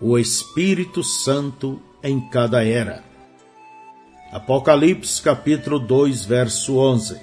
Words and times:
o 0.00 0.18
Espírito 0.18 1.02
Santo 1.02 1.80
em 2.02 2.20
cada 2.28 2.62
era. 2.62 3.02
Apocalipse 4.30 5.22
capítulo 5.22 5.78
2, 5.78 6.22
verso 6.26 6.76
11. 6.76 7.18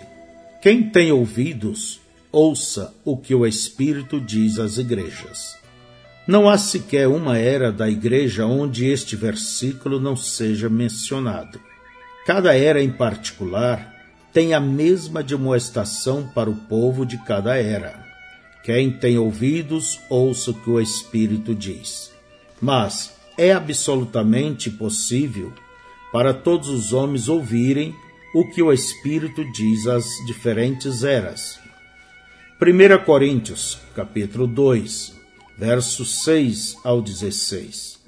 Quem 0.59 0.89
tem 0.89 1.11
ouvidos, 1.11 2.01
ouça 2.31 2.91
o 3.05 3.15
que 3.15 3.35
o 3.35 3.45
Espírito 3.45 4.19
diz 4.19 4.57
às 4.57 4.79
igrejas. 4.79 5.55
Não 6.25 6.49
há 6.49 6.57
sequer 6.57 7.07
uma 7.07 7.37
era 7.37 7.71
da 7.71 7.87
igreja 7.87 8.47
onde 8.47 8.87
este 8.87 9.15
versículo 9.15 9.99
não 9.99 10.15
seja 10.15 10.67
mencionado. 10.67 11.59
Cada 12.25 12.57
era 12.57 12.81
em 12.81 12.89
particular 12.89 13.93
tem 14.33 14.55
a 14.55 14.59
mesma 14.59 15.21
demonstração 15.21 16.25
para 16.25 16.49
o 16.49 16.55
povo 16.55 17.05
de 17.05 17.19
cada 17.19 17.55
era. 17.55 18.03
Quem 18.63 18.89
tem 18.89 19.15
ouvidos, 19.19 19.99
ouça 20.09 20.49
o 20.49 20.53
que 20.55 20.69
o 20.71 20.81
Espírito 20.81 21.53
diz. 21.53 22.12
Mas 22.63 23.13
é 23.37 23.51
absolutamente 23.51 24.69
possível 24.69 25.51
para 26.13 26.33
todos 26.33 26.69
os 26.69 26.93
homens 26.93 27.27
ouvirem 27.27 27.93
o 28.33 28.49
que 28.49 28.63
o 28.63 28.71
Espírito 28.71 29.43
diz 29.51 29.85
às 29.85 30.05
diferentes 30.25 31.03
eras. 31.03 31.59
1 32.61 33.03
Coríntios, 33.03 33.79
capítulo 33.93 34.47
2, 34.47 35.13
versos 35.57 36.23
6 36.23 36.77
ao 36.85 37.01
16. 37.01 37.99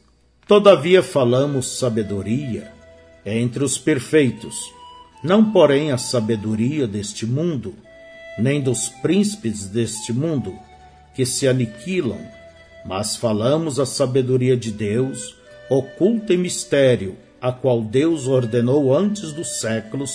Todavia 0.48 1.04
falamos 1.04 1.78
sabedoria 1.78 2.72
entre 3.26 3.62
os 3.62 3.78
perfeitos, 3.78 4.56
não 5.22 5.52
porém 5.52 5.92
a 5.92 5.98
sabedoria 5.98 6.88
deste 6.88 7.26
mundo, 7.26 7.76
nem 8.40 8.62
dos 8.62 8.88
príncipes 8.88 9.66
deste 9.66 10.14
mundo, 10.14 10.58
que 11.14 11.26
se 11.26 11.46
aniquilam, 11.46 12.35
mas 12.86 13.16
falamos 13.16 13.80
a 13.80 13.86
sabedoria 13.86 14.56
de 14.56 14.72
Deus, 14.72 15.36
oculta 15.70 16.34
em 16.34 16.38
mistério, 16.38 17.18
a 17.42 17.52
qual 17.52 17.82
Deus 17.82 18.28
ordenou 18.28 18.96
antes 18.96 19.32
dos 19.32 19.60
séculos 19.60 20.12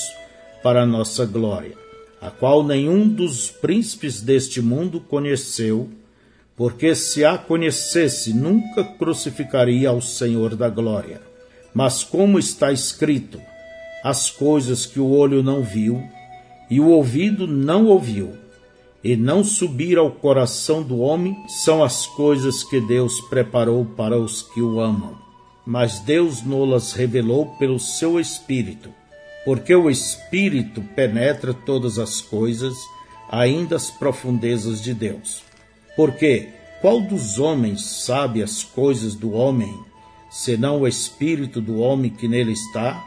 para 0.63 0.83
a 0.83 0.87
nossa 0.87 1.27
glória, 1.27 1.77
a 2.21 2.31
qual 2.31 2.63
nenhum 2.63 3.09
dos 3.09 3.51
príncipes 3.51 4.21
deste 4.23 4.61
mundo 4.61 5.01
conheceu, 5.01 5.89
porque 6.57 6.95
se 6.95 7.25
a 7.25 7.37
conhecesse, 7.37 8.33
nunca 8.33 8.85
crucificaria 8.85 9.89
ao 9.89 10.01
Senhor 10.01 10.55
da 10.55 10.69
glória. 10.69 11.21
Mas 11.75 12.05
como 12.05 12.39
está 12.39 12.73
escrito, 12.73 13.41
as 14.05 14.31
coisas 14.31 14.87
que 14.87 15.01
o 15.01 15.11
olho 15.11 15.43
não 15.43 15.63
viu 15.63 16.03
e 16.71 16.81
o 16.81 16.89
ouvido 16.89 17.47
não 17.47 17.87
ouviu, 17.87 18.37
e 19.03 19.17
não 19.17 19.43
subir 19.43 19.97
ao 19.97 20.11
coração 20.11 20.83
do 20.83 20.99
homem, 20.99 21.37
são 21.49 21.83
as 21.83 22.07
coisas 22.07 22.63
que 22.63 22.81
Deus 22.81 23.21
preparou 23.23 23.85
para 23.85 24.19
os 24.19 24.43
que 24.43 24.61
o 24.61 24.81
amam. 24.81 25.17
Mas 25.65 26.01
Deus 26.01 26.43
nolas 26.43 26.93
revelou 26.93 27.47
pelo 27.59 27.79
seu 27.79 28.21
Espírito, 28.21 28.91
porque 29.45 29.75
o 29.75 29.89
Espírito 29.89 30.83
penetra 30.95 31.55
todas 31.55 31.99
as 31.99 32.21
coisas, 32.21 32.77
ainda 33.31 33.77
as 33.77 33.91
profundezas 33.91 34.83
de 34.83 34.93
Deus. 34.93 35.43
Porque 35.97 36.49
qual 36.81 37.01
dos 37.01 37.39
homens 37.39 37.83
sabe 37.83 38.43
as 38.43 38.63
coisas 38.63 39.15
do 39.15 39.33
homem, 39.33 39.79
senão 40.31 40.81
o 40.81 40.89
Espírito 40.89 41.61
do 41.61 41.79
homem 41.79 42.11
que 42.11 42.29
nele 42.29 42.53
está? 42.53 43.07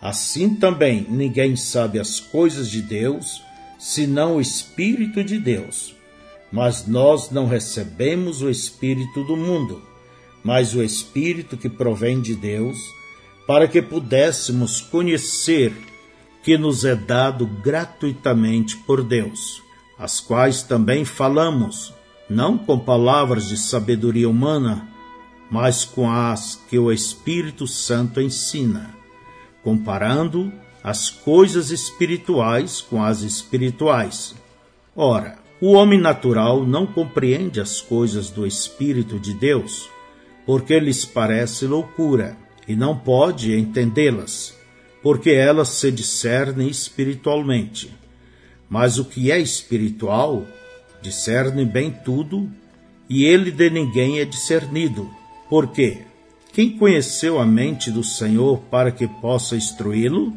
Assim 0.00 0.54
também 0.54 1.06
ninguém 1.08 1.56
sabe 1.56 1.98
as 1.98 2.18
coisas 2.18 2.70
de 2.70 2.80
Deus, 2.80 3.42
senão 3.80 4.36
o 4.36 4.40
Espírito 4.40 5.24
de 5.24 5.38
Deus. 5.38 5.96
Mas 6.52 6.86
nós 6.86 7.30
não 7.30 7.46
recebemos 7.46 8.42
o 8.42 8.50
Espírito 8.50 9.24
do 9.24 9.36
mundo, 9.36 9.82
mas 10.44 10.74
o 10.74 10.82
Espírito 10.82 11.56
que 11.56 11.68
provém 11.68 12.20
de 12.20 12.34
Deus, 12.34 12.78
para 13.46 13.66
que 13.66 13.80
pudéssemos 13.80 14.80
conhecer 14.80 15.72
que 16.42 16.58
nos 16.58 16.84
é 16.84 16.94
dado 16.94 17.46
gratuitamente 17.46 18.76
por 18.76 19.02
Deus, 19.02 19.62
as 19.98 20.20
quais 20.20 20.62
também 20.62 21.04
falamos, 21.04 21.92
não 22.28 22.58
com 22.58 22.78
palavras 22.78 23.48
de 23.48 23.56
sabedoria 23.56 24.28
humana, 24.28 24.88
mas 25.50 25.84
com 25.84 26.10
as 26.10 26.56
que 26.68 26.78
o 26.78 26.92
Espírito 26.92 27.66
Santo 27.66 28.20
ensina 28.20 29.00
comparando 29.62 30.52
as 30.82 31.10
coisas 31.10 31.70
espirituais 31.70 32.80
com 32.80 33.02
as 33.02 33.20
espirituais. 33.20 34.34
Ora, 34.96 35.38
o 35.60 35.72
homem 35.72 36.00
natural 36.00 36.66
não 36.66 36.86
compreende 36.86 37.60
as 37.60 37.80
coisas 37.80 38.30
do 38.30 38.46
Espírito 38.46 39.18
de 39.18 39.34
Deus, 39.34 39.90
porque 40.46 40.80
lhes 40.80 41.04
parece 41.04 41.66
loucura, 41.66 42.36
e 42.66 42.74
não 42.74 42.96
pode 42.96 43.54
entendê-las, 43.54 44.56
porque 45.02 45.30
elas 45.30 45.68
se 45.68 45.90
discernem 45.90 46.68
espiritualmente. 46.68 47.92
Mas 48.68 48.98
o 48.98 49.04
que 49.04 49.30
é 49.30 49.38
espiritual 49.38 50.46
discerne 51.02 51.64
bem 51.64 51.90
tudo, 51.90 52.50
e 53.08 53.24
ele 53.24 53.50
de 53.50 53.68
ninguém 53.68 54.20
é 54.20 54.24
discernido. 54.24 55.10
Por 55.48 55.68
quê? 55.68 56.02
Quem 56.52 56.76
conheceu 56.76 57.38
a 57.38 57.44
mente 57.44 57.90
do 57.90 58.02
Senhor 58.02 58.58
para 58.70 58.90
que 58.90 59.06
possa 59.06 59.56
instruí-lo? 59.56 60.32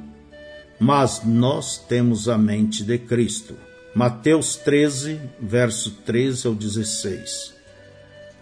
Mas 0.83 1.21
nós 1.23 1.77
temos 1.77 2.27
a 2.27 2.37
mente 2.37 2.83
de 2.83 2.97
Cristo. 2.97 3.55
Mateus 3.95 4.57
13, 4.57 5.17
verso 5.39 5.91
13 6.05 6.45
ao 6.45 6.53
16. 6.53 7.53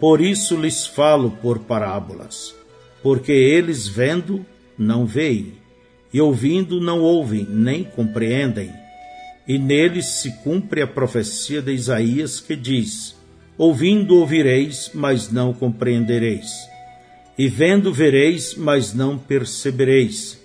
Por 0.00 0.20
isso 0.20 0.56
lhes 0.56 0.84
falo 0.84 1.30
por 1.40 1.60
parábolas, 1.60 2.52
porque 3.00 3.30
eles 3.30 3.86
vendo 3.86 4.44
não 4.76 5.06
veem, 5.06 5.52
e 6.12 6.20
ouvindo 6.20 6.80
não 6.80 7.00
ouvem, 7.00 7.46
nem 7.48 7.84
compreendem. 7.84 8.72
E 9.46 9.56
neles 9.56 10.06
se 10.06 10.32
cumpre 10.42 10.82
a 10.82 10.86
profecia 10.86 11.62
de 11.62 11.72
Isaías 11.72 12.40
que 12.40 12.56
diz: 12.56 13.14
Ouvindo 13.56 14.16
ouvireis, 14.16 14.90
mas 14.92 15.30
não 15.30 15.52
compreendereis 15.52 16.72
e 17.36 17.48
vendo 17.48 17.92
vereis, 17.92 18.54
mas 18.54 18.92
não 18.92 19.16
percebereis, 19.16 20.38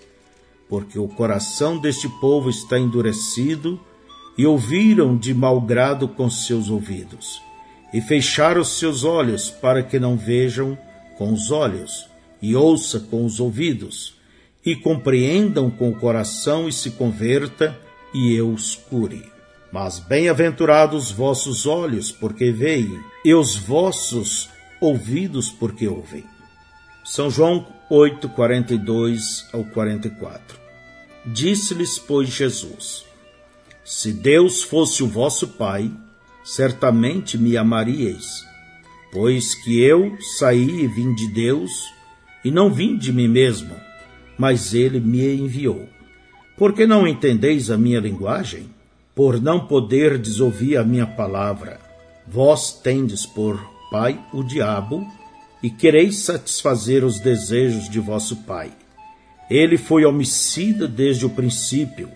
porque 0.70 1.00
o 1.00 1.08
coração 1.08 1.78
deste 1.78 2.10
povo 2.20 2.50
está 2.50 2.78
endurecido, 2.78 3.80
e 4.38 4.46
ouviram 4.46 5.18
de 5.18 5.34
mau 5.34 5.60
grado 5.60 6.08
com 6.08 6.30
seus 6.30 6.70
ouvidos, 6.70 7.42
e 7.94 8.00
fecharam 8.00 8.64
seus 8.64 9.04
olhos 9.04 9.50
para 9.50 9.82
que 9.82 10.00
não 10.00 10.16
vejam 10.16 10.78
com 11.18 11.34
os 11.34 11.50
olhos, 11.50 12.08
e 12.42 12.56
ouça 12.56 13.00
com 13.00 13.26
os 13.26 13.40
ouvidos, 13.40 14.16
e 14.64 14.76
compreendam 14.76 15.72
com 15.72 15.90
o 15.90 15.96
coração 15.96 16.68
e 16.68 16.74
se 16.74 16.92
converta, 16.92 17.78
e 18.14 18.36
eu 18.36 18.52
os 18.52 18.76
cure. 18.76 19.24
Mas 19.72 20.00
bem-aventurados 20.00 21.12
vossos 21.12 21.66
olhos, 21.66 22.12
porque 22.12 22.52
veem, 22.52 23.00
e 23.26 23.34
os 23.34 23.56
vossos 23.56 24.50
ouvidos, 24.80 25.50
porque 25.50 25.88
ouvem. 25.88 26.24
São 27.04 27.30
João 27.30 27.66
8, 27.90 28.28
42 28.28 29.48
ao 29.53 29.64
44. 29.64 30.59
Disse-lhes, 31.25 31.98
pois, 31.98 32.28
Jesus: 32.28 33.06
Se 33.86 34.12
Deus 34.12 34.62
fosse 34.62 35.03
o 35.03 35.08
vosso 35.08 35.48
Pai, 35.48 35.90
certamente 36.44 37.38
me 37.38 37.56
amaríeis, 37.56 38.46
pois 39.09 39.56
que 39.56 39.81
eu 39.81 40.18
saí 40.38 40.84
e 40.84 40.88
vim 40.88 41.16
de 41.16 41.30
Deus, 41.30 41.72
e 42.44 42.52
não 42.52 42.70
vim 42.70 42.98
de 42.98 43.14
mim 43.14 43.30
mesmo, 43.30 43.74
mas 44.38 44.74
ele 44.74 45.00
me 45.00 45.36
enviou. 45.36 45.88
Por 46.58 46.74
que 46.74 46.86
não 46.86 47.08
entendeis 47.08 47.72
a 47.72 47.78
minha 47.78 48.02
linguagem? 48.02 48.69
Por 49.16 49.42
não 49.42 49.66
poderdes 49.66 50.42
ouvir 50.42 50.75
a 50.75 50.84
minha 50.84 51.08
palavra. 51.08 51.80
Vós 52.28 52.74
tendes 52.81 53.25
por 53.25 53.58
pai 53.90 54.19
o 54.34 54.44
diabo, 54.44 55.08
e 55.62 55.69
quereis 55.69 56.18
satisfazer 56.18 57.04
os 57.04 57.19
desejos 57.19 57.89
de 57.89 58.00
vosso 58.00 58.38
pai. 58.38 58.71
Ele 59.50 59.77
foi 59.77 60.06
homicida 60.06 60.88
desde 60.88 61.25
o 61.25 61.30
princípio 61.30 62.09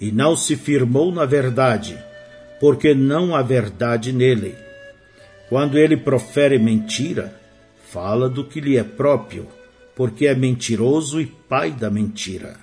e 0.00 0.10
não 0.10 0.36
se 0.36 0.56
firmou 0.56 1.12
na 1.12 1.24
verdade, 1.24 1.96
porque 2.58 2.94
não 2.94 3.36
há 3.36 3.42
verdade 3.42 4.12
nele. 4.12 4.54
Quando 5.48 5.78
ele 5.78 5.96
profere 5.96 6.58
mentira, 6.58 7.38
fala 7.90 8.28
do 8.28 8.44
que 8.44 8.60
lhe 8.60 8.76
é 8.76 8.82
próprio, 8.82 9.46
porque 9.94 10.26
é 10.26 10.34
mentiroso 10.34 11.20
e 11.20 11.26
pai 11.26 11.70
da 11.70 11.90
mentira. 11.90 12.56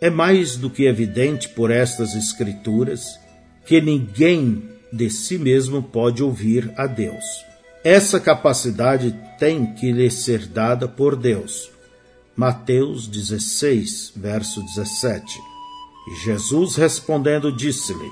É 0.00 0.08
mais 0.08 0.56
do 0.56 0.70
que 0.70 0.86
evidente 0.86 1.48
por 1.50 1.70
estas 1.70 2.14
Escrituras 2.14 3.20
que 3.66 3.80
ninguém 3.80 4.62
de 4.90 5.10
si 5.10 5.38
mesmo 5.38 5.82
pode 5.82 6.22
ouvir 6.22 6.72
a 6.76 6.86
Deus. 6.86 7.49
Essa 7.82 8.20
capacidade 8.20 9.18
tem 9.38 9.72
que 9.74 9.90
lhe 9.90 10.10
ser 10.10 10.46
dada 10.46 10.86
por 10.86 11.16
Deus. 11.16 11.70
Mateus 12.36 13.08
16, 13.08 14.12
verso 14.16 14.62
17. 14.62 15.40
E 16.08 16.14
Jesus 16.24 16.76
respondendo 16.76 17.50
disse-lhe: 17.50 18.10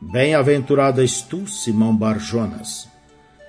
Bem-aventurado 0.00 1.00
és 1.00 1.20
tu, 1.22 1.48
Simão 1.48 1.96
Barjonas, 1.96 2.88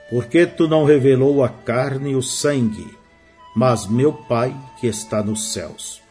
porque 0.10 0.48
tu 0.48 0.68
não 0.68 0.84
revelou 0.84 1.44
a 1.44 1.50
carne 1.50 2.12
e 2.12 2.16
o 2.16 2.24
sangue, 2.24 2.88
mas 3.56 3.86
meu 3.86 4.12
Pai 4.12 4.56
que 4.80 4.88
está 4.88 5.22
nos 5.22 5.54
céus. 5.54 6.02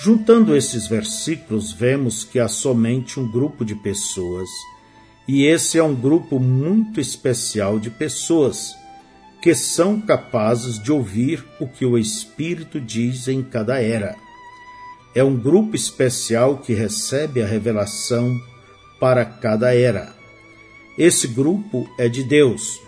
Juntando 0.00 0.56
esses 0.56 0.86
versículos, 0.86 1.70
vemos 1.70 2.24
que 2.24 2.38
há 2.38 2.48
somente 2.48 3.20
um 3.20 3.30
grupo 3.30 3.62
de 3.62 3.74
pessoas, 3.74 4.48
e 5.28 5.44
esse 5.44 5.78
é 5.78 5.82
um 5.82 5.94
grupo 5.94 6.38
muito 6.38 7.00
especial 7.00 7.78
de 7.80 7.90
pessoas 7.90 8.76
que 9.42 9.54
são 9.54 10.00
capazes 10.00 10.80
de 10.82 10.92
ouvir 10.92 11.44
o 11.60 11.66
que 11.66 11.84
o 11.84 11.98
Espírito 11.98 12.80
diz 12.80 13.28
em 13.28 13.42
cada 13.42 13.80
era. 13.80 14.16
É 15.14 15.24
um 15.24 15.36
grupo 15.36 15.74
especial 15.74 16.58
que 16.58 16.74
recebe 16.74 17.42
a 17.42 17.46
revelação 17.46 18.36
para 19.00 19.24
cada 19.24 19.74
era. 19.74 20.14
Esse 20.98 21.28
grupo 21.28 21.88
é 21.98 22.08
de 22.08 22.22
Deus, 22.22 22.80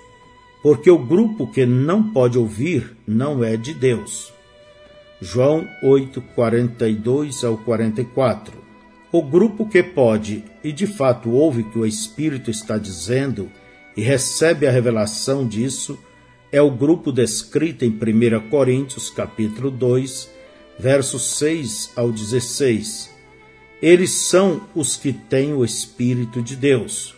porque 0.62 0.90
o 0.90 0.98
grupo 0.98 1.46
que 1.50 1.66
não 1.66 2.12
pode 2.12 2.38
ouvir 2.38 2.96
não 3.06 3.42
é 3.42 3.56
de 3.56 3.74
Deus. 3.74 4.32
João 5.20 5.68
8, 5.82 6.20
42 6.34 7.42
ao 7.44 7.58
44. 7.58 8.67
O 9.10 9.22
grupo 9.22 9.66
que 9.66 9.82
pode 9.82 10.44
e 10.62 10.70
de 10.70 10.86
fato 10.86 11.30
ouve 11.30 11.62
que 11.62 11.78
o 11.78 11.86
Espírito 11.86 12.50
está 12.50 12.76
dizendo 12.76 13.50
e 13.96 14.02
recebe 14.02 14.66
a 14.66 14.70
revelação 14.70 15.48
disso 15.48 15.98
é 16.52 16.60
o 16.60 16.70
grupo 16.70 17.10
descrito 17.10 17.86
em 17.86 17.88
1 17.88 18.50
Coríntios 18.50 19.08
capítulo 19.08 19.70
2, 19.70 20.28
versos 20.78 21.38
6 21.38 21.92
ao 21.96 22.12
16. 22.12 23.10
Eles 23.80 24.10
são 24.10 24.60
os 24.74 24.94
que 24.96 25.14
têm 25.14 25.54
o 25.54 25.64
Espírito 25.64 26.42
de 26.42 26.54
Deus. 26.54 27.14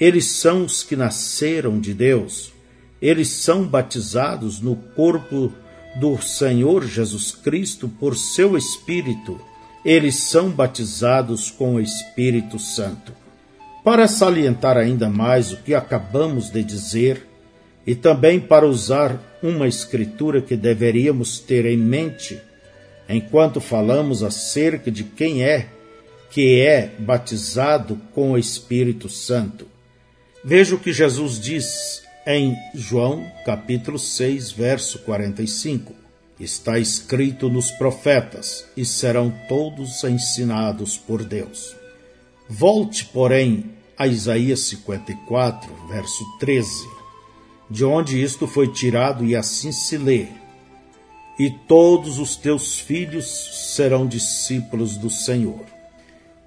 Eles 0.00 0.26
são 0.26 0.64
os 0.64 0.82
que 0.82 0.96
nasceram 0.96 1.78
de 1.78 1.94
Deus. 1.94 2.52
Eles 3.00 3.28
são 3.28 3.64
batizados 3.64 4.60
no 4.60 4.74
corpo 4.74 5.52
do 6.00 6.20
Senhor 6.20 6.84
Jesus 6.84 7.30
Cristo 7.30 7.88
por 7.88 8.16
seu 8.16 8.56
Espírito, 8.56 9.40
eles 9.84 10.16
são 10.16 10.50
batizados 10.50 11.50
com 11.50 11.74
o 11.74 11.80
Espírito 11.80 12.58
Santo. 12.58 13.12
Para 13.82 14.06
salientar 14.06 14.76
ainda 14.76 15.08
mais 15.08 15.52
o 15.52 15.56
que 15.58 15.74
acabamos 15.74 16.50
de 16.50 16.62
dizer, 16.62 17.26
e 17.86 17.94
também 17.94 18.38
para 18.38 18.66
usar 18.66 19.18
uma 19.42 19.66
escritura 19.66 20.42
que 20.42 20.56
deveríamos 20.56 21.38
ter 21.38 21.64
em 21.64 21.78
mente 21.78 22.40
enquanto 23.08 23.60
falamos 23.60 24.22
acerca 24.22 24.90
de 24.90 25.02
quem 25.02 25.42
é 25.42 25.66
que 26.30 26.60
é 26.60 26.92
batizado 26.98 28.00
com 28.14 28.32
o 28.32 28.38
Espírito 28.38 29.08
Santo. 29.08 29.66
Veja 30.44 30.76
o 30.76 30.78
que 30.78 30.92
Jesus 30.92 31.40
diz 31.40 32.02
em 32.26 32.56
João 32.74 33.26
capítulo 33.44 33.98
6, 33.98 34.52
verso 34.52 35.00
45. 35.00 35.99
Está 36.40 36.78
escrito 36.78 37.50
nos 37.50 37.70
profetas, 37.70 38.64
e 38.74 38.82
serão 38.82 39.30
todos 39.46 40.02
ensinados 40.04 40.96
por 40.96 41.22
Deus. 41.22 41.76
Volte, 42.48 43.04
porém, 43.04 43.72
a 43.96 44.06
Isaías 44.06 44.60
54, 44.60 45.70
verso 45.90 46.24
13, 46.38 46.88
de 47.68 47.84
onde 47.84 48.22
isto 48.22 48.46
foi 48.46 48.68
tirado, 48.68 49.22
e 49.22 49.36
assim 49.36 49.70
se 49.70 49.98
lê: 49.98 50.28
E 51.38 51.50
todos 51.68 52.18
os 52.18 52.36
teus 52.36 52.80
filhos 52.80 53.26
serão 53.76 54.06
discípulos 54.06 54.96
do 54.96 55.10
Senhor. 55.10 55.66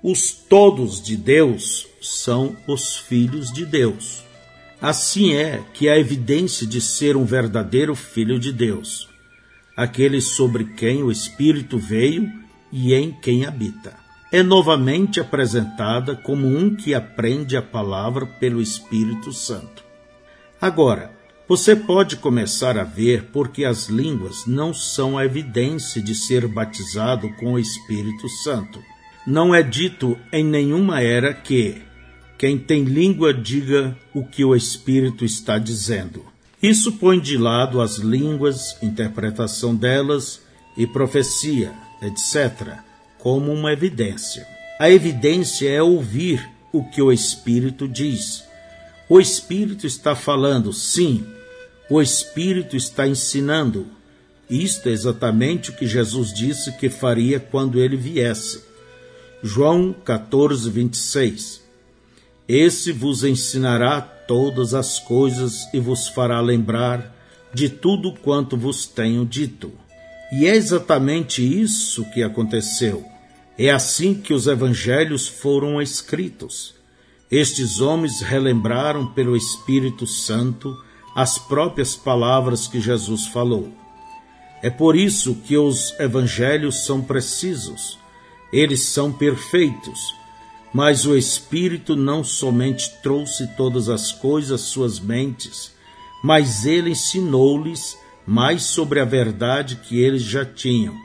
Os 0.01 0.31
todos 0.31 0.99
de 0.99 1.15
Deus 1.15 1.87
são 2.01 2.57
os 2.67 2.97
filhos 2.97 3.53
de 3.53 3.63
Deus. 3.63 4.23
Assim 4.81 5.35
é 5.35 5.63
que 5.73 5.87
a 5.87 5.97
evidência 5.97 6.65
de 6.65 6.81
ser 6.81 7.15
um 7.15 7.23
verdadeiro 7.23 7.95
filho 7.95 8.37
de 8.37 8.51
Deus, 8.51 9.12
aquele 9.75 10.21
sobre 10.21 10.65
quem 10.65 11.03
o 11.03 11.11
Espírito 11.11 11.77
veio 11.77 12.31
e 12.71 12.93
em 12.93 13.11
quem 13.11 13.45
habita, 13.45 13.93
é 14.31 14.41
novamente 14.41 15.19
apresentada 15.19 16.15
como 16.15 16.47
um 16.47 16.75
que 16.75 16.93
aprende 16.93 17.55
a 17.55 17.61
palavra 17.61 18.25
pelo 18.25 18.61
Espírito 18.61 19.31
Santo. 19.31 19.83
Agora, 20.59 21.11
você 21.47 21.75
pode 21.75 22.15
começar 22.15 22.77
a 22.77 22.83
ver 22.83 23.29
porque 23.31 23.65
as 23.65 23.87
línguas 23.89 24.47
não 24.47 24.73
são 24.73 25.17
a 25.17 25.25
evidência 25.25 26.01
de 26.01 26.15
ser 26.15 26.47
batizado 26.47 27.29
com 27.35 27.53
o 27.53 27.59
Espírito 27.59 28.27
Santo. 28.29 28.79
Não 29.27 29.53
é 29.53 29.61
dito 29.61 30.17
em 30.31 30.43
nenhuma 30.43 31.01
era 31.01 31.33
que, 31.33 31.81
quem 32.37 32.57
tem 32.57 32.83
língua 32.83 33.33
diga 33.33 33.95
o 34.13 34.25
que 34.25 34.43
o 34.43 34.55
Espírito 34.55 35.23
está 35.23 35.57
dizendo. 35.57 36.32
Isso 36.63 36.93
põe 36.93 37.19
de 37.19 37.37
lado 37.37 37.81
as 37.81 37.97
línguas, 37.97 38.77
interpretação 38.81 39.75
delas 39.75 40.39
e 40.77 40.87
profecia, 40.87 41.73
etc., 42.01 42.77
como 43.19 43.51
uma 43.51 43.73
evidência. 43.73 44.47
A 44.79 44.89
evidência 44.89 45.69
é 45.69 45.83
ouvir 45.83 46.49
o 46.71 46.81
que 46.81 47.01
o 47.01 47.11
Espírito 47.11 47.85
diz. 47.85 48.45
O 49.09 49.19
Espírito 49.19 49.85
está 49.85 50.15
falando, 50.15 50.71
sim, 50.71 51.27
o 51.89 52.01
Espírito 52.01 52.77
está 52.77 53.05
ensinando. 53.05 53.85
Isto 54.49 54.87
é 54.87 54.93
exatamente 54.93 55.69
o 55.69 55.73
que 55.73 55.85
Jesus 55.85 56.33
disse 56.33 56.71
que 56.77 56.89
faria 56.89 57.41
quando 57.41 57.77
ele 57.77 57.97
viesse. 57.97 58.63
João 59.43 59.91
14, 59.91 60.69
26. 60.69 61.61
Esse 62.47 62.93
vos 62.93 63.25
ensinará 63.25 64.12
todas 64.27 64.73
as 64.73 64.99
coisas 64.99 65.67
e 65.73 65.79
vos 65.79 66.07
fará 66.07 66.39
lembrar 66.41 67.13
de 67.53 67.69
tudo 67.69 68.13
quanto 68.13 68.57
vos 68.57 68.85
tenho 68.85 69.25
dito. 69.25 69.71
E 70.31 70.47
é 70.47 70.55
exatamente 70.55 71.41
isso 71.41 72.03
que 72.11 72.23
aconteceu. 72.23 73.05
É 73.57 73.69
assim 73.69 74.15
que 74.15 74.33
os 74.33 74.47
evangelhos 74.47 75.27
foram 75.27 75.81
escritos. 75.81 76.73
Estes 77.29 77.79
homens 77.79 78.21
relembraram 78.21 79.07
pelo 79.07 79.37
Espírito 79.37 80.07
Santo 80.07 80.75
as 81.15 81.37
próprias 81.37 81.95
palavras 81.95 82.67
que 82.67 82.81
Jesus 82.81 83.27
falou. 83.27 83.71
É 84.63 84.69
por 84.69 84.95
isso 84.95 85.35
que 85.35 85.55
os 85.55 85.93
evangelhos 85.99 86.85
são 86.85 87.01
precisos. 87.01 87.99
Eles 88.51 88.81
são 88.81 89.11
perfeitos 89.11 90.22
mas 90.73 91.05
o 91.05 91.15
Espírito 91.15 91.95
não 91.95 92.23
somente 92.23 92.89
trouxe 93.03 93.47
todas 93.55 93.89
as 93.89 94.11
coisas 94.11 94.61
suas 94.61 94.99
mentes, 94.99 95.71
mas 96.23 96.65
ele 96.65 96.89
ensinou-lhes 96.89 97.95
mais 98.25 98.63
sobre 98.63 98.99
a 98.99 99.05
verdade 99.05 99.75
que 99.75 99.99
eles 100.01 100.23
já 100.23 100.43
tinham. 100.43 100.95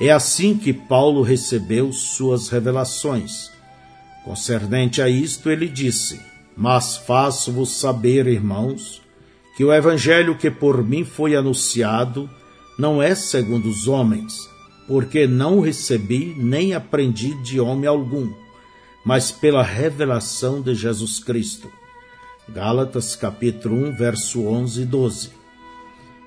É 0.00 0.10
assim 0.10 0.56
que 0.56 0.72
Paulo 0.72 1.22
recebeu 1.22 1.92
suas 1.92 2.48
revelações. 2.48 3.50
Concernente 4.24 5.02
a 5.02 5.08
isto, 5.08 5.50
ele 5.50 5.66
disse: 5.68 6.20
Mas 6.56 6.96
faço-vos 6.96 7.70
saber, 7.80 8.26
irmãos, 8.26 9.02
que 9.56 9.64
o 9.64 9.72
evangelho 9.72 10.36
que 10.36 10.50
por 10.50 10.84
mim 10.84 11.04
foi 11.04 11.34
anunciado 11.34 12.28
não 12.78 13.02
é 13.02 13.14
segundo 13.14 13.68
os 13.68 13.88
homens, 13.88 14.34
porque 14.86 15.26
não 15.26 15.60
recebi 15.60 16.34
nem 16.36 16.74
aprendi 16.74 17.34
de 17.42 17.58
homem 17.58 17.86
algum 17.86 18.30
mas 19.06 19.30
pela 19.30 19.62
revelação 19.62 20.60
de 20.60 20.74
Jesus 20.74 21.20
Cristo. 21.20 21.70
Gálatas 22.48 23.14
capítulo 23.14 23.76
1, 23.86 23.92
verso 23.92 24.44
11 24.44 24.82
e 24.82 24.84
12. 24.84 25.30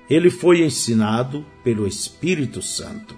Ele 0.08 0.30
foi 0.30 0.62
ensinado 0.62 1.44
pelo 1.62 1.86
Espírito 1.86 2.62
Santo. 2.62 3.14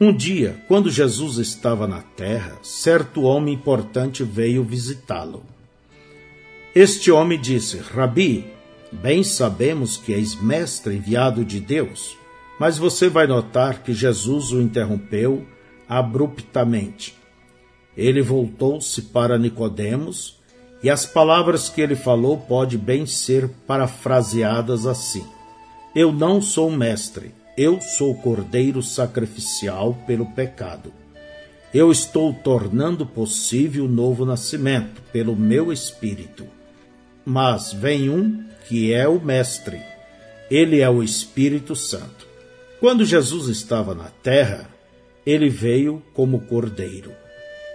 Um 0.00 0.14
dia, 0.14 0.62
quando 0.68 0.88
Jesus 0.88 1.38
estava 1.38 1.88
na 1.88 2.00
terra, 2.00 2.58
certo 2.62 3.22
homem 3.22 3.54
importante 3.54 4.22
veio 4.22 4.62
visitá-lo. 4.62 5.42
Este 6.72 7.10
homem 7.10 7.40
disse: 7.40 7.78
Rabi, 7.78 8.46
bem 8.92 9.24
sabemos 9.24 9.96
que 9.96 10.14
és 10.14 10.40
mestre 10.40 10.94
enviado 10.94 11.44
de 11.44 11.58
Deus, 11.58 12.16
mas 12.60 12.78
você 12.78 13.08
vai 13.08 13.26
notar 13.26 13.82
que 13.82 13.92
Jesus 13.92 14.52
o 14.52 14.60
interrompeu 14.60 15.44
abruptamente. 15.88 17.15
Ele 17.96 18.20
voltou-se 18.20 19.00
para 19.02 19.38
Nicodemos, 19.38 20.36
e 20.82 20.90
as 20.90 21.06
palavras 21.06 21.70
que 21.70 21.80
ele 21.80 21.96
falou 21.96 22.36
pode 22.36 22.76
bem 22.76 23.06
ser 23.06 23.48
parafraseadas 23.66 24.86
assim: 24.86 25.24
Eu 25.94 26.12
não 26.12 26.42
sou 26.42 26.70
mestre, 26.70 27.34
eu 27.56 27.80
sou 27.80 28.14
cordeiro 28.16 28.82
sacrificial 28.82 29.94
pelo 30.06 30.26
pecado. 30.26 30.92
Eu 31.72 31.90
estou 31.90 32.32
tornando 32.34 33.06
possível 33.06 33.86
o 33.86 33.88
novo 33.88 34.24
nascimento 34.26 35.02
pelo 35.12 35.34
meu 35.34 35.72
espírito. 35.72 36.46
Mas 37.24 37.72
vem 37.72 38.08
um 38.10 38.44
que 38.68 38.92
é 38.92 39.08
o 39.08 39.20
mestre. 39.20 39.80
Ele 40.50 40.80
é 40.80 40.88
o 40.88 41.02
Espírito 41.02 41.74
Santo. 41.74 42.26
Quando 42.78 43.04
Jesus 43.04 43.48
estava 43.48 43.94
na 43.94 44.10
terra, 44.22 44.68
ele 45.26 45.48
veio 45.48 46.02
como 46.14 46.42
cordeiro 46.42 47.10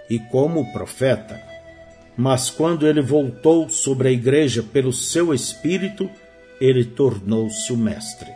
e 0.08 0.18
como 0.18 0.72
profeta, 0.72 1.40
mas 2.16 2.50
quando 2.50 2.86
ele 2.86 3.00
voltou 3.00 3.68
sobre 3.68 4.08
a 4.08 4.12
igreja 4.12 4.62
pelo 4.62 4.92
seu 4.92 5.32
espírito, 5.32 6.08
ele 6.60 6.84
tornou-se 6.84 7.72
o 7.72 7.76
mestre. 7.76 8.30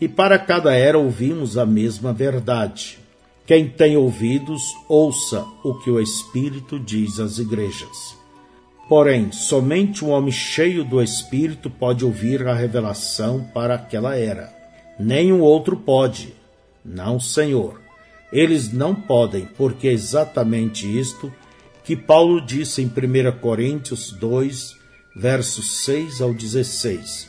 e 0.00 0.08
para 0.08 0.38
cada 0.38 0.74
era 0.74 0.98
ouvimos 0.98 1.56
a 1.56 1.64
mesma 1.64 2.12
verdade. 2.12 2.98
Quem 3.46 3.68
tem 3.68 3.96
ouvidos, 3.96 4.62
ouça 4.88 5.46
o 5.62 5.74
que 5.74 5.90
o 5.90 6.00
Espírito 6.00 6.80
diz 6.80 7.20
às 7.20 7.38
igrejas. 7.38 8.16
Porém, 8.88 9.32
somente 9.32 10.04
um 10.04 10.10
homem 10.10 10.32
cheio 10.32 10.84
do 10.84 11.02
Espírito 11.02 11.70
pode 11.70 12.04
ouvir 12.04 12.46
a 12.46 12.54
revelação 12.54 13.46
para 13.52 13.74
aquela 13.74 14.16
era. 14.16 14.52
Nenhum 14.98 15.40
outro 15.40 15.76
pode. 15.76 16.34
Não, 16.84 17.18
Senhor. 17.20 17.83
Eles 18.34 18.72
não 18.72 18.96
podem, 18.96 19.46
porque 19.56 19.86
é 19.86 19.92
exatamente 19.92 20.86
isto 20.98 21.32
que 21.84 21.94
Paulo 21.94 22.44
disse 22.44 22.82
em 22.82 22.86
1 22.86 23.38
Coríntios 23.38 24.10
2, 24.10 24.76
versos 25.14 25.84
6 25.84 26.20
ao 26.20 26.34
16. 26.34 27.28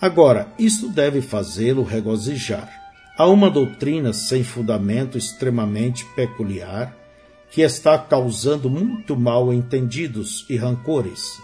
Agora, 0.00 0.46
isto 0.56 0.88
deve 0.88 1.20
fazê-lo 1.20 1.82
regozijar. 1.82 2.70
Há 3.18 3.26
uma 3.26 3.50
doutrina 3.50 4.12
sem 4.12 4.44
fundamento 4.44 5.18
extremamente 5.18 6.04
peculiar 6.14 6.96
que 7.50 7.62
está 7.62 7.98
causando 7.98 8.70
muito 8.70 9.16
mal 9.16 9.52
entendidos 9.52 10.46
e 10.48 10.56
rancores. 10.56 11.40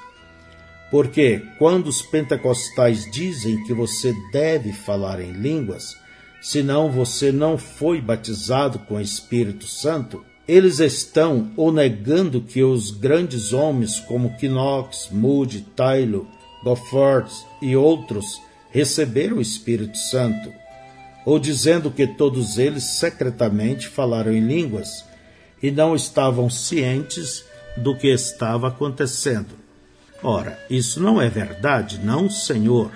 Porque 0.93 1.43
quando 1.59 1.89
os 1.89 2.03
pentecostais 2.03 3.11
dizem 3.11 3.65
que 3.65 3.75
você 3.75 4.15
deve 4.33 4.73
falar 4.73 5.21
em 5.21 5.33
línguas, 5.33 5.97
senão 6.41 6.91
você 6.91 7.33
não 7.33 7.59
foi 7.59 8.01
batizado 8.01 8.79
com 8.81 8.95
o 8.95 9.01
Espírito 9.01 9.67
Santo, 9.67 10.25
eles 10.47 10.79
estão 10.81 11.53
ou 11.57 11.71
negando 11.71 12.41
que 12.41 12.63
os 12.63 12.91
grandes 12.91 13.53
homens 13.53 14.01
como 14.01 14.35
Knox, 14.41 15.09
Moody, 15.11 15.61
Tyler, 15.77 16.23
Gofford 16.65 17.31
e 17.61 17.77
outros 17.77 18.41
receberam 18.71 19.37
o 19.37 19.43
Espírito 19.43 19.99
Santo, 19.99 20.53
ou 21.25 21.39
dizendo 21.39 21.91
que 21.91 22.07
todos 22.07 22.59
eles 22.59 22.85
secretamente 22.85 23.89
falaram 23.89 24.33
em 24.33 24.41
línguas 24.41 25.05
e 25.63 25.71
não 25.71 25.95
estavam 25.95 26.49
cientes 26.49 27.45
do 27.77 27.95
que 27.97 28.09
estava 28.09 28.69
acontecendo. 28.69 29.59
Ora, 30.23 30.59
isso 30.69 31.01
não 31.01 31.21
é 31.21 31.29
verdade, 31.29 32.01
não, 32.03 32.29
Senhor. 32.29 32.91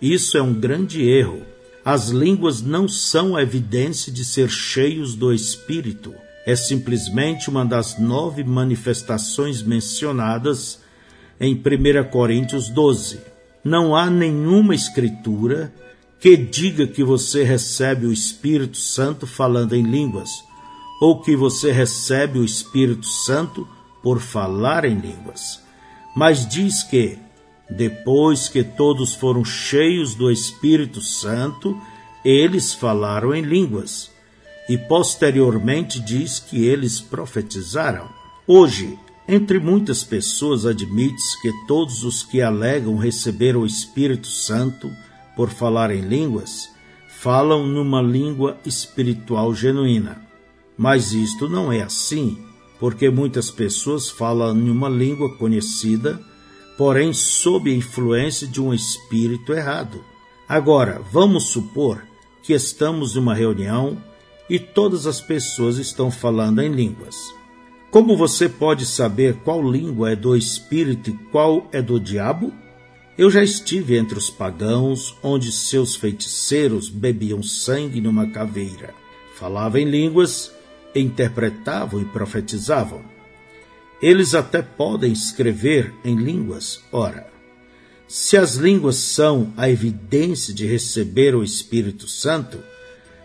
Isso 0.00 0.38
é 0.38 0.42
um 0.42 0.54
grande 0.54 1.06
erro. 1.06 1.42
As 1.86 2.08
línguas 2.08 2.62
não 2.62 2.88
são 2.88 3.36
a 3.36 3.42
evidência 3.42 4.12
de 4.12 4.24
ser 4.24 4.50
cheios 4.50 5.14
do 5.14 5.32
Espírito. 5.32 6.12
É 6.44 6.56
simplesmente 6.56 7.48
uma 7.48 7.64
das 7.64 7.96
nove 7.96 8.42
manifestações 8.42 9.62
mencionadas 9.62 10.80
em 11.38 11.54
1 11.54 12.10
Coríntios 12.10 12.68
12. 12.68 13.20
Não 13.62 13.94
há 13.94 14.10
nenhuma 14.10 14.74
escritura 14.74 15.72
que 16.18 16.36
diga 16.36 16.88
que 16.88 17.04
você 17.04 17.44
recebe 17.44 18.04
o 18.04 18.12
Espírito 18.12 18.78
Santo 18.78 19.24
falando 19.24 19.76
em 19.76 19.84
línguas 19.84 20.28
ou 21.00 21.20
que 21.20 21.36
você 21.36 21.70
recebe 21.70 22.40
o 22.40 22.44
Espírito 22.44 23.06
Santo 23.06 23.64
por 24.02 24.18
falar 24.18 24.84
em 24.84 24.98
línguas. 24.98 25.62
Mas 26.16 26.48
diz 26.48 26.82
que, 26.82 27.16
depois 27.68 28.48
que 28.48 28.62
todos 28.62 29.14
foram 29.14 29.44
cheios 29.44 30.14
do 30.14 30.30
Espírito 30.30 31.00
Santo, 31.00 31.80
eles 32.24 32.72
falaram 32.74 33.34
em 33.34 33.42
línguas. 33.42 34.10
E 34.68 34.76
posteriormente 34.76 36.00
diz 36.00 36.38
que 36.38 36.64
eles 36.64 37.00
profetizaram. 37.00 38.08
Hoje, 38.46 38.98
entre 39.28 39.58
muitas 39.58 40.04
pessoas, 40.04 40.64
admite-se 40.66 41.40
que 41.40 41.52
todos 41.66 42.04
os 42.04 42.22
que 42.22 42.40
alegam 42.40 42.96
receber 42.96 43.56
o 43.56 43.66
Espírito 43.66 44.28
Santo 44.28 44.90
por 45.36 45.50
falar 45.50 45.90
em 45.90 46.00
línguas 46.00 46.68
falam 47.20 47.66
numa 47.66 48.00
língua 48.00 48.56
espiritual 48.64 49.52
genuína. 49.54 50.22
Mas 50.76 51.12
isto 51.12 51.48
não 51.48 51.72
é 51.72 51.82
assim, 51.82 52.38
porque 52.78 53.10
muitas 53.10 53.50
pessoas 53.50 54.08
falam 54.08 54.56
em 54.56 54.70
uma 54.70 54.88
língua 54.88 55.36
conhecida, 55.36 56.20
porém 56.76 57.12
sob 57.12 57.70
a 57.70 57.74
influência 57.74 58.46
de 58.46 58.60
um 58.60 58.72
espírito 58.72 59.52
errado. 59.52 60.04
Agora, 60.48 61.00
vamos 61.10 61.44
supor 61.44 62.02
que 62.42 62.52
estamos 62.52 63.16
em 63.16 63.18
uma 63.18 63.34
reunião 63.34 63.96
e 64.48 64.58
todas 64.58 65.06
as 65.06 65.20
pessoas 65.20 65.78
estão 65.78 66.10
falando 66.10 66.60
em 66.60 66.70
línguas. 66.70 67.16
Como 67.90 68.16
você 68.16 68.48
pode 68.48 68.84
saber 68.84 69.36
qual 69.44 69.62
língua 69.62 70.12
é 70.12 70.16
do 70.16 70.36
espírito 70.36 71.10
e 71.10 71.12
qual 71.30 71.68
é 71.72 71.80
do 71.80 71.98
diabo? 71.98 72.52
Eu 73.16 73.30
já 73.30 73.42
estive 73.42 73.96
entre 73.96 74.18
os 74.18 74.28
pagãos, 74.28 75.16
onde 75.22 75.50
seus 75.50 75.96
feiticeiros 75.96 76.88
bebiam 76.90 77.42
sangue 77.42 78.00
numa 78.00 78.26
caveira. 78.26 78.94
Falava 79.34 79.80
em 79.80 79.88
línguas 79.88 80.54
interpretavam 81.00 82.00
e 82.00 82.04
profetizavam. 82.04 83.02
Eles 84.00 84.34
até 84.34 84.60
podem 84.60 85.12
escrever 85.12 85.94
em 86.04 86.16
línguas, 86.16 86.80
ora. 86.92 87.26
Se 88.08 88.36
as 88.36 88.54
línguas 88.54 88.96
são 88.96 89.52
a 89.56 89.68
evidência 89.68 90.54
de 90.54 90.66
receber 90.66 91.34
o 91.34 91.42
Espírito 91.42 92.06
Santo, 92.06 92.58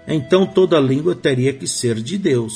então 0.08 0.48
toda 0.48 0.80
língua 0.80 1.14
teria 1.14 1.54
que 1.54 1.68
ser 1.68 2.02
de 2.02 2.18
Deus. 2.18 2.54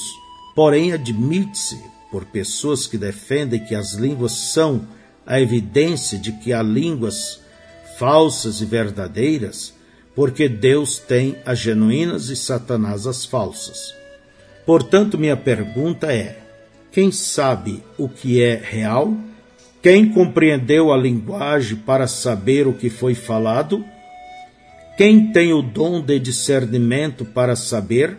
Porém, 0.55 0.93
admite-se 0.93 1.77
por 2.09 2.25
pessoas 2.25 2.87
que 2.87 2.97
defendem 2.97 3.63
que 3.63 3.75
as 3.75 3.93
línguas 3.93 4.31
são 4.31 4.87
a 5.25 5.39
evidência 5.39 6.17
de 6.17 6.31
que 6.31 6.53
há 6.53 6.63
línguas 6.63 7.41
falsas 7.97 8.61
e 8.61 8.65
verdadeiras, 8.65 9.73
porque 10.15 10.47
Deus 10.47 10.97
tem 10.97 11.35
as 11.45 11.59
genuínas 11.59 12.29
e 12.29 12.35
Satanás 12.35 13.05
as 13.05 13.25
falsas. 13.25 13.93
Portanto, 14.65 15.17
minha 15.17 15.35
pergunta 15.35 16.11
é: 16.11 16.44
quem 16.95 17.11
sabe 17.11 17.83
o 17.97 18.07
que 18.07 18.41
é 18.41 18.55
real? 18.55 19.13
Quem 19.81 20.13
compreendeu 20.13 20.93
a 20.93 20.97
linguagem 20.97 21.75
para 21.75 22.07
saber 22.07 22.67
o 22.67 22.73
que 22.73 22.89
foi 22.89 23.13
falado? 23.13 23.83
Quem 24.95 25.29
tem 25.33 25.51
o 25.51 25.61
dom 25.61 26.01
de 26.01 26.17
discernimento 26.17 27.25
para 27.25 27.53
saber? 27.53 28.17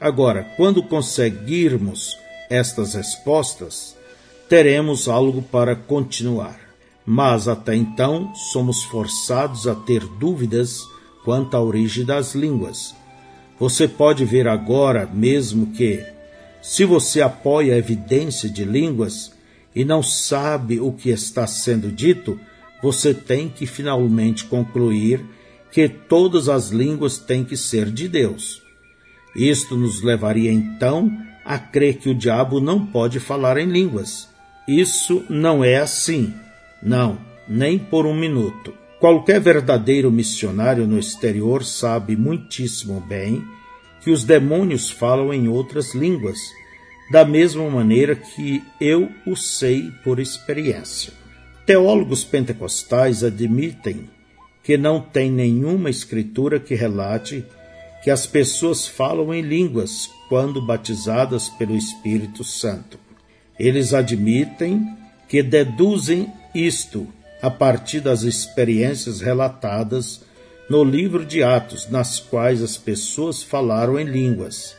Agora, 0.00 0.46
quando 0.56 0.84
conseguirmos 0.84 2.16
estas 2.48 2.94
respostas, 2.94 3.96
teremos 4.48 5.08
algo 5.08 5.42
para 5.42 5.74
continuar. 5.74 6.60
Mas 7.04 7.48
até 7.48 7.74
então 7.74 8.32
somos 8.52 8.84
forçados 8.84 9.66
a 9.66 9.74
ter 9.74 10.06
dúvidas 10.06 10.84
quanto 11.24 11.56
à 11.56 11.60
origem 11.60 12.04
das 12.04 12.36
línguas 12.36 12.94
você 13.58 13.88
pode 13.88 14.24
ver 14.24 14.46
agora 14.46 15.08
mesmo 15.12 15.68
que, 15.68 16.04
se 16.66 16.84
você 16.84 17.22
apoia 17.22 17.74
a 17.74 17.78
evidência 17.78 18.50
de 18.50 18.64
línguas 18.64 19.32
e 19.72 19.84
não 19.84 20.02
sabe 20.02 20.80
o 20.80 20.90
que 20.90 21.10
está 21.10 21.46
sendo 21.46 21.92
dito, 21.92 22.40
você 22.82 23.14
tem 23.14 23.48
que 23.48 23.66
finalmente 23.66 24.44
concluir 24.46 25.24
que 25.70 25.88
todas 25.88 26.48
as 26.48 26.70
línguas 26.70 27.18
têm 27.18 27.44
que 27.44 27.56
ser 27.56 27.88
de 27.88 28.08
Deus. 28.08 28.64
Isto 29.36 29.76
nos 29.76 30.02
levaria 30.02 30.50
então 30.50 31.16
a 31.44 31.56
crer 31.56 31.98
que 31.98 32.10
o 32.10 32.14
diabo 32.14 32.58
não 32.58 32.84
pode 32.84 33.20
falar 33.20 33.58
em 33.58 33.66
línguas. 33.66 34.28
Isso 34.66 35.24
não 35.30 35.62
é 35.62 35.76
assim. 35.76 36.34
Não, 36.82 37.16
nem 37.46 37.78
por 37.78 38.06
um 38.06 38.14
minuto. 38.14 38.74
Qualquer 38.98 39.40
verdadeiro 39.40 40.10
missionário 40.10 40.84
no 40.84 40.98
exterior 40.98 41.64
sabe 41.64 42.16
muitíssimo 42.16 43.00
bem 43.00 43.44
que 44.06 44.10
os 44.12 44.22
demônios 44.22 44.88
falam 44.88 45.34
em 45.34 45.48
outras 45.48 45.92
línguas, 45.92 46.38
da 47.10 47.24
mesma 47.24 47.68
maneira 47.68 48.14
que 48.14 48.62
eu 48.80 49.10
o 49.26 49.34
sei 49.34 49.90
por 50.04 50.20
experiência. 50.20 51.12
Teólogos 51.66 52.22
pentecostais 52.22 53.24
admitem 53.24 54.08
que 54.62 54.76
não 54.76 55.00
tem 55.00 55.28
nenhuma 55.28 55.90
escritura 55.90 56.60
que 56.60 56.72
relate 56.72 57.44
que 58.04 58.08
as 58.08 58.28
pessoas 58.28 58.86
falam 58.86 59.34
em 59.34 59.42
línguas 59.42 60.08
quando 60.28 60.64
batizadas 60.64 61.48
pelo 61.48 61.76
Espírito 61.76 62.44
Santo. 62.44 63.00
Eles 63.58 63.92
admitem 63.92 64.86
que 65.28 65.42
deduzem 65.42 66.32
isto 66.54 67.08
a 67.42 67.50
partir 67.50 67.98
das 67.98 68.22
experiências 68.22 69.20
relatadas 69.20 70.24
no 70.68 70.82
livro 70.82 71.24
de 71.24 71.42
Atos, 71.42 71.88
nas 71.88 72.18
quais 72.18 72.62
as 72.62 72.76
pessoas 72.76 73.42
falaram 73.42 73.98
em 73.98 74.04
línguas, 74.04 74.76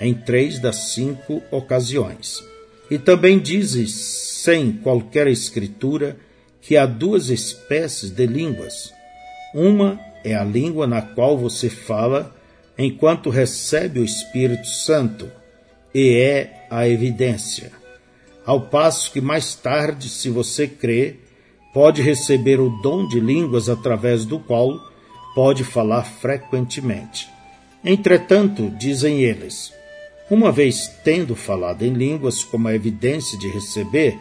em 0.00 0.12
três 0.12 0.58
das 0.58 0.92
cinco 0.92 1.42
ocasiões. 1.50 2.44
E 2.90 2.98
também 2.98 3.38
dizem, 3.38 3.86
sem 3.86 4.72
qualquer 4.72 5.26
escritura, 5.28 6.16
que 6.60 6.76
há 6.76 6.84
duas 6.84 7.30
espécies 7.30 8.10
de 8.10 8.26
línguas. 8.26 8.92
Uma 9.54 9.98
é 10.22 10.34
a 10.34 10.44
língua 10.44 10.86
na 10.86 11.00
qual 11.00 11.38
você 11.38 11.70
fala 11.70 12.34
enquanto 12.76 13.30
recebe 13.30 14.00
o 14.00 14.04
Espírito 14.04 14.66
Santo, 14.66 15.30
e 15.94 16.14
é 16.14 16.66
a 16.70 16.88
evidência. 16.88 17.72
Ao 18.44 18.60
passo 18.60 19.10
que 19.12 19.20
mais 19.20 19.54
tarde, 19.54 20.08
se 20.08 20.30
você 20.30 20.66
crê, 20.66 21.16
pode 21.74 22.00
receber 22.02 22.58
o 22.58 22.70
dom 22.82 23.06
de 23.06 23.20
línguas 23.20 23.68
através 23.68 24.24
do 24.24 24.38
qual 24.38 24.89
pode 25.40 25.64
falar 25.64 26.02
frequentemente. 26.02 27.26
Entretanto, 27.82 28.68
dizem 28.78 29.22
eles, 29.22 29.72
uma 30.30 30.52
vez 30.52 30.86
tendo 31.02 31.34
falado 31.34 31.82
em 31.82 31.94
línguas 31.94 32.44
como 32.44 32.68
a 32.68 32.74
evidência 32.74 33.38
de 33.38 33.48
receber, 33.48 34.18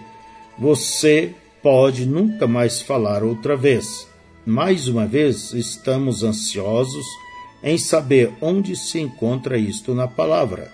você 0.57 1.35
pode 1.61 2.05
nunca 2.05 2.47
mais 2.47 2.81
falar 2.81 3.21
outra 3.21 3.57
vez. 3.57 4.07
Mais 4.45 4.87
uma 4.87 5.05
vez, 5.05 5.51
estamos 5.51 6.23
ansiosos 6.23 7.05
em 7.61 7.77
saber 7.77 8.31
onde 8.39 8.73
se 8.77 8.97
encontra 9.01 9.57
isto 9.57 9.93
na 9.93 10.07
palavra. 10.07 10.71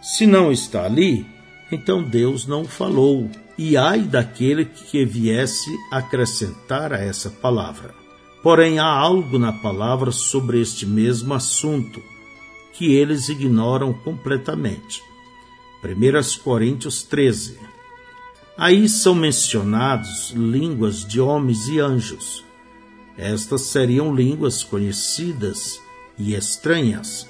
Se 0.00 0.28
não 0.28 0.52
está 0.52 0.84
ali, 0.84 1.26
então 1.72 2.04
Deus 2.04 2.46
não 2.46 2.64
falou, 2.64 3.28
e 3.58 3.76
ai 3.76 4.02
daquele 4.02 4.64
que 4.64 5.04
viesse 5.04 5.76
acrescentar 5.90 6.92
a 6.92 7.00
essa 7.00 7.30
palavra. 7.30 8.01
Porém, 8.42 8.78
há 8.78 8.86
algo 8.86 9.38
na 9.38 9.52
palavra 9.52 10.10
sobre 10.10 10.60
este 10.60 10.84
mesmo 10.84 11.32
assunto 11.32 12.02
que 12.72 12.94
eles 12.94 13.28
ignoram 13.28 13.92
completamente. 13.92 15.02
1 15.84 16.42
Coríntios 16.42 17.02
13. 17.04 17.58
Aí 18.56 18.88
são 18.88 19.14
mencionados 19.14 20.30
línguas 20.30 21.04
de 21.06 21.20
homens 21.20 21.68
e 21.68 21.78
anjos. 21.78 22.44
Estas 23.16 23.62
seriam 23.62 24.14
línguas 24.14 24.64
conhecidas 24.64 25.80
e 26.18 26.34
estranhas. 26.34 27.28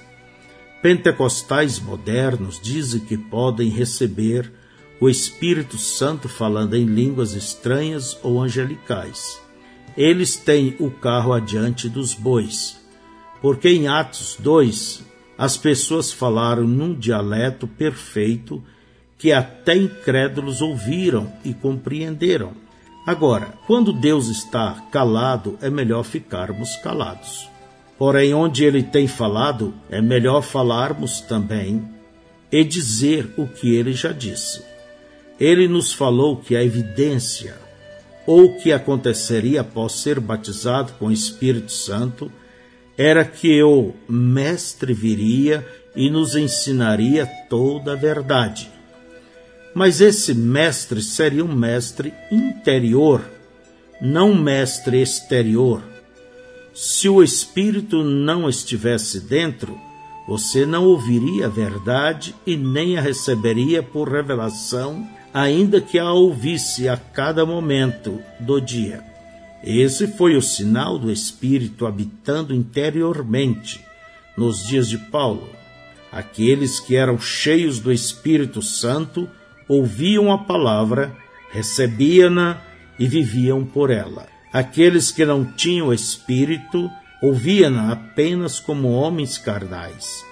Pentecostais 0.81 1.79
modernos 1.79 2.61
dizem 2.61 3.01
que 3.01 3.19
podem 3.19 3.69
receber 3.69 4.53
o 5.01 5.09
Espírito 5.09 5.77
Santo 5.77 6.29
falando 6.29 6.75
em 6.75 6.85
línguas 6.85 7.35
estranhas 7.35 8.19
ou 8.23 8.41
angelicais. 8.41 9.42
Eles 9.97 10.37
têm 10.37 10.75
o 10.79 10.91
carro 10.91 11.33
adiante 11.33 11.89
dos 11.89 12.15
bois, 12.15 12.81
porque 13.41 13.69
em 13.69 13.89
Atos 13.89 14.37
2 14.39 15.05
as 15.37 15.57
pessoas 15.57 16.13
falaram 16.13 16.65
num 16.65 16.95
dialeto 16.95 17.67
perfeito 17.67 18.63
que 19.19 19.33
até 19.33 19.77
incrédulos 19.77 20.61
ouviram 20.63 21.33
e 21.45 21.53
compreenderam. 21.53 22.53
Agora, 23.07 23.53
quando 23.67 23.93
Deus 23.93 24.29
está 24.29 24.83
calado, 24.91 25.59
é 25.61 25.69
melhor 25.69 26.05
ficarmos 26.05 26.77
calados. 26.77 27.49
Porém, 27.99 28.33
onde 28.35 28.65
ele 28.65 28.83
tem 28.83 29.07
falado, 29.07 29.75
é 29.91 30.01
melhor 30.01 30.43
falarmos 30.43 31.21
também 31.21 31.85
e 32.51 32.65
dizer 32.65 33.33
o 33.37 33.47
que 33.47 33.75
ele 33.75 33.93
já 33.93 34.13
disse. 34.13 34.63
Ele 35.39 35.69
nos 35.69 35.93
falou 35.93 36.37
que 36.37 36.57
a 36.57 36.65
evidência 36.65 37.62
ou 38.27 38.45
o 38.45 38.59
que 38.59 38.73
aconteceria 38.73 39.63
após 39.63 39.93
ser 39.93 40.21
batizado 40.21 40.93
com 40.99 41.07
o 41.07 41.13
Espírito 41.13 41.73
Santo 41.73 42.31
era 42.97 43.25
que 43.25 43.63
o 43.63 43.93
Mestre 44.09 44.93
viria 44.93 45.67
e 45.95 46.11
nos 46.11 46.35
ensinaria 46.35 47.27
toda 47.49 47.93
a 47.93 47.97
verdade. 47.97 48.71
Mas 49.75 50.01
esse 50.01 50.35
mestre 50.35 51.01
seria 51.03 51.45
um 51.45 51.55
mestre 51.55 52.13
interior, 52.31 53.23
não 54.01 54.35
mestre 54.35 55.01
exterior. 55.01 55.83
Se 56.75 57.09
o 57.09 57.23
Espírito 57.23 58.03
não 58.05 58.49
estivesse 58.49 59.21
dentro, 59.21 59.79
você 60.27 60.67
não 60.67 60.85
ouviria 60.85 61.47
a 61.47 61.51
verdade 61.51 62.35
e 62.47 62.57
nem 62.57 62.99
a 62.99 63.01
receberia 63.01 63.83
por 63.83 64.09
revelação, 64.11 65.07
ainda 65.33 65.81
que 65.81 65.99
a 65.99 66.11
ouvisse 66.13 66.89
a 66.89 66.97
cada 66.97 67.47
momento 67.47 68.21
do 68.39 68.61
dia. 68.61 69.03
Esse 69.65 70.09
foi 70.09 70.37
o 70.37 70.43
sinal 70.43 70.99
do 70.99 71.11
Espírito 71.11 71.87
habitando 71.87 72.55
interiormente 72.55 73.85
nos 74.37 74.67
dias 74.67 74.89
de 74.89 74.99
Paulo. 74.99 75.49
Aqueles 76.11 76.81
que 76.81 76.97
eram 76.97 77.19
cheios 77.19 77.79
do 77.79 77.93
Espírito 77.93 78.61
Santo 78.61 79.29
ouviam 79.69 80.33
a 80.33 80.39
palavra, 80.39 81.17
recebiam-na 81.51 82.61
e 82.99 83.07
viviam 83.07 83.65
por 83.65 83.91
ela. 83.91 84.27
Aqueles 84.53 85.11
que 85.11 85.25
não 85.25 85.45
tinham 85.45 85.93
Espírito 85.93 86.91
ouviam-na 87.23 87.93
apenas 87.93 88.59
como 88.59 88.91
homens 88.91 89.39
carnais. 89.39 90.25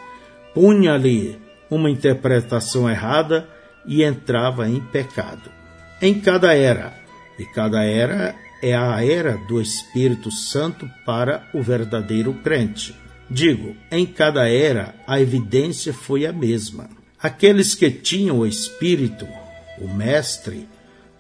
Punha-lhe 0.53 1.39
uma 1.71 1.89
interpretação 1.89 2.91
errada 2.91 3.49
e 3.87 4.03
entrava 4.03 4.69
em 4.69 4.81
pecado. 4.81 5.51
Em 6.01 6.19
cada 6.21 6.55
era, 6.55 6.95
e 7.39 7.45
cada 7.45 7.85
era 7.85 8.35
é 8.63 8.77
a 8.77 9.05
era 9.05 9.39
do 9.49 9.61
Espírito 9.61 10.31
Santo 10.31 10.89
para 11.05 11.49
o 11.55 11.63
verdadeiro 11.63 12.35
crente. 12.35 12.95
Digo, 13.29 13.77
em 13.91 14.05
cada 14.05 14.49
era 14.49 14.95
a 15.07 15.21
evidência 15.21 15.93
foi 15.93 16.27
a 16.27 16.33
mesma. 16.33 16.89
Aqueles 17.23 17.75
que 17.75 17.91
tinham 17.91 18.41
o 18.41 18.47
Espírito, 18.47 19.27
o 19.79 19.89
Mestre, 19.89 20.69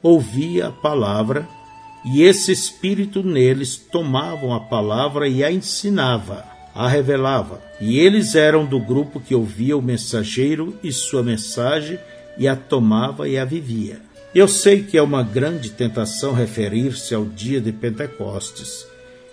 ouvia 0.02 0.68
a 0.68 0.72
palavra 0.72 1.46
e 2.04 2.22
esse 2.22 2.50
Espírito 2.50 3.22
neles 3.22 3.76
tomavam 3.76 4.54
a 4.54 4.60
palavra 4.60 5.28
e 5.28 5.44
a 5.44 5.52
ensinava, 5.52 6.44
a 6.74 6.88
revelava. 6.88 7.62
E 7.80 7.98
eles 7.98 8.34
eram 8.34 8.64
do 8.64 8.80
grupo 8.80 9.20
que 9.20 9.34
ouvia 9.34 9.76
o 9.76 9.82
mensageiro 9.82 10.78
e 10.82 10.90
sua 10.90 11.22
mensagem 11.22 11.98
e 12.38 12.48
a 12.48 12.56
tomava 12.56 13.28
e 13.28 13.38
a 13.38 13.44
vivia. 13.44 14.00
Eu 14.34 14.46
sei 14.46 14.82
que 14.82 14.96
é 14.96 15.02
uma 15.02 15.22
grande 15.22 15.70
tentação 15.70 16.32
referir-se 16.32 17.14
ao 17.14 17.24
dia 17.24 17.60
de 17.60 17.72
Pentecostes 17.72 18.86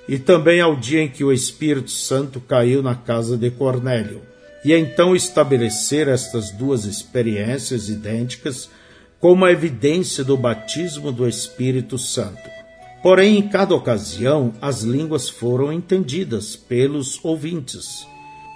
e 0.08 0.18
também 0.18 0.62
ao 0.62 0.76
dia 0.76 1.04
em 1.04 1.10
que 1.10 1.24
o 1.24 1.32
Espírito 1.32 1.92
Santo 1.92 2.40
caiu 2.40 2.82
na 2.82 2.96
casa 2.96 3.38
de 3.38 3.52
Cornélio, 3.52 4.22
e 4.64 4.74
então 4.74 5.16
estabelecer 5.16 6.08
estas 6.08 6.50
duas 6.50 6.86
experiências 6.86 7.90
idênticas 7.90 8.70
como 9.20 9.46
a 9.46 9.52
evidência 9.52 10.24
do 10.24 10.38
batismo 10.38 11.12
do 11.12 11.28
Espírito 11.28 11.98
Santo. 11.98 12.50
Porém, 13.04 13.38
em 13.38 13.48
cada 13.48 13.76
ocasião, 13.76 14.54
as 14.62 14.82
línguas 14.82 15.30
foram 15.30 15.72
entendidas 15.72 16.56
pelos 16.56 17.24
ouvintes. 17.24 18.08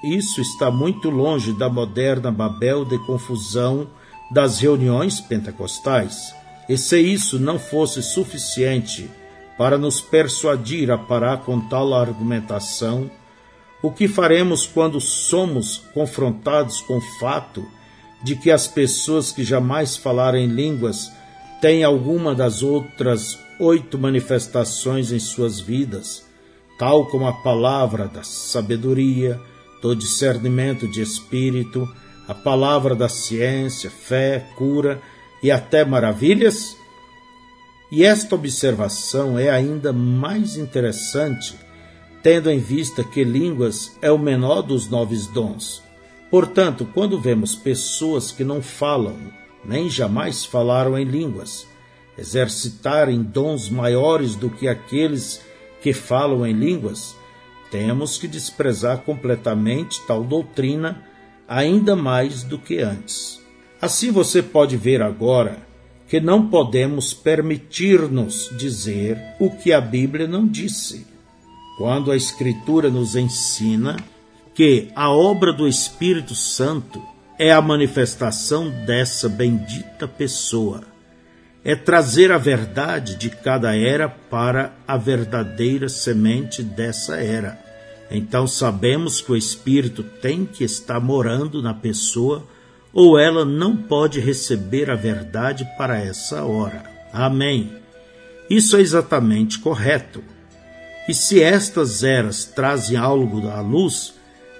Isso 0.03 0.41
está 0.41 0.71
muito 0.71 1.09
longe 1.09 1.53
da 1.53 1.69
moderna 1.69 2.31
Babel 2.31 2.83
de 2.83 2.97
confusão 3.05 3.87
das 4.31 4.59
reuniões 4.59 5.19
pentecostais. 5.19 6.33
E 6.69 6.77
se 6.77 6.99
isso 6.99 7.39
não 7.39 7.59
fosse 7.59 8.01
suficiente 8.01 9.09
para 9.57 9.77
nos 9.77 9.99
persuadir 9.99 10.89
a 10.89 10.97
parar 10.97 11.39
com 11.39 11.59
tal 11.59 11.93
argumentação, 11.93 13.11
o 13.83 13.91
que 13.91 14.07
faremos 14.07 14.65
quando 14.65 14.99
somos 15.01 15.77
confrontados 15.93 16.81
com 16.81 16.97
o 16.97 17.19
fato 17.19 17.67
de 18.23 18.35
que 18.35 18.51
as 18.51 18.67
pessoas 18.67 19.31
que 19.31 19.43
jamais 19.43 19.97
falaram 19.97 20.37
em 20.37 20.47
línguas 20.47 21.11
têm 21.59 21.83
alguma 21.83 22.33
das 22.33 22.63
outras 22.63 23.37
oito 23.59 23.97
manifestações 23.97 25.11
em 25.11 25.19
suas 25.19 25.59
vidas, 25.59 26.25
tal 26.79 27.07
como 27.07 27.27
a 27.27 27.33
palavra 27.33 28.07
da 28.07 28.23
sabedoria, 28.23 29.39
do 29.81 29.95
discernimento 29.95 30.87
de 30.87 31.01
espírito, 31.01 31.87
a 32.31 32.33
palavra 32.33 32.95
da 32.95 33.09
ciência, 33.09 33.89
fé, 33.89 34.47
cura 34.55 35.01
e 35.43 35.51
até 35.51 35.83
maravilhas? 35.83 36.77
E 37.91 38.05
esta 38.05 38.35
observação 38.35 39.37
é 39.37 39.49
ainda 39.49 39.91
mais 39.91 40.55
interessante, 40.55 41.53
tendo 42.23 42.49
em 42.49 42.57
vista 42.57 43.03
que 43.03 43.25
línguas 43.25 43.97
é 44.01 44.09
o 44.09 44.17
menor 44.17 44.61
dos 44.61 44.89
nove 44.89 45.17
dons. 45.33 45.83
Portanto, 46.29 46.87
quando 46.93 47.19
vemos 47.19 47.53
pessoas 47.53 48.31
que 48.31 48.45
não 48.45 48.61
falam, 48.61 49.17
nem 49.65 49.89
jamais 49.89 50.45
falaram 50.45 50.97
em 50.97 51.03
línguas, 51.03 51.67
exercitarem 52.17 53.21
dons 53.21 53.69
maiores 53.69 54.35
do 54.35 54.49
que 54.49 54.69
aqueles 54.69 55.41
que 55.81 55.91
falam 55.91 56.47
em 56.47 56.53
línguas, 56.53 57.13
temos 57.69 58.17
que 58.17 58.27
desprezar 58.27 58.99
completamente 58.99 59.99
tal 60.07 60.23
doutrina 60.23 61.10
ainda 61.51 61.97
mais 61.97 62.43
do 62.43 62.57
que 62.57 62.79
antes. 62.79 63.41
Assim 63.81 64.09
você 64.09 64.41
pode 64.41 64.77
ver 64.77 65.01
agora 65.01 65.57
que 66.07 66.21
não 66.21 66.47
podemos 66.47 67.13
permitir-nos 67.13 68.49
dizer 68.57 69.21
o 69.37 69.49
que 69.49 69.73
a 69.73 69.81
Bíblia 69.81 70.29
não 70.29 70.47
disse. 70.47 71.05
Quando 71.77 72.09
a 72.09 72.15
Escritura 72.15 72.89
nos 72.89 73.17
ensina 73.17 73.97
que 74.55 74.87
a 74.95 75.11
obra 75.11 75.51
do 75.51 75.67
Espírito 75.67 76.35
Santo 76.35 77.01
é 77.37 77.51
a 77.51 77.61
manifestação 77.61 78.69
dessa 78.85 79.27
bendita 79.27 80.07
pessoa, 80.07 80.83
é 81.65 81.75
trazer 81.75 82.31
a 82.31 82.37
verdade 82.37 83.15
de 83.15 83.29
cada 83.29 83.75
era 83.75 84.07
para 84.07 84.73
a 84.87 84.95
verdadeira 84.95 85.89
semente 85.89 86.63
dessa 86.63 87.17
era 87.17 87.70
então 88.11 88.45
sabemos 88.45 89.21
que 89.21 89.31
o 89.31 89.37
Espírito 89.37 90.03
tem 90.03 90.45
que 90.45 90.63
estar 90.63 90.99
morando 90.99 91.61
na 91.61 91.73
pessoa 91.73 92.45
ou 92.93 93.17
ela 93.17 93.45
não 93.45 93.75
pode 93.75 94.19
receber 94.19 94.91
a 94.91 94.95
verdade 94.95 95.65
para 95.77 95.97
essa 95.97 96.43
hora. 96.43 96.83
Amém. 97.13 97.71
Isso 98.49 98.75
é 98.75 98.81
exatamente 98.81 99.59
correto. 99.59 100.21
E 101.07 101.13
se 101.13 101.41
estas 101.41 102.03
eras 102.03 102.45
trazem 102.45 102.97
algo 102.97 103.47
à 103.47 103.61
luz, 103.61 104.13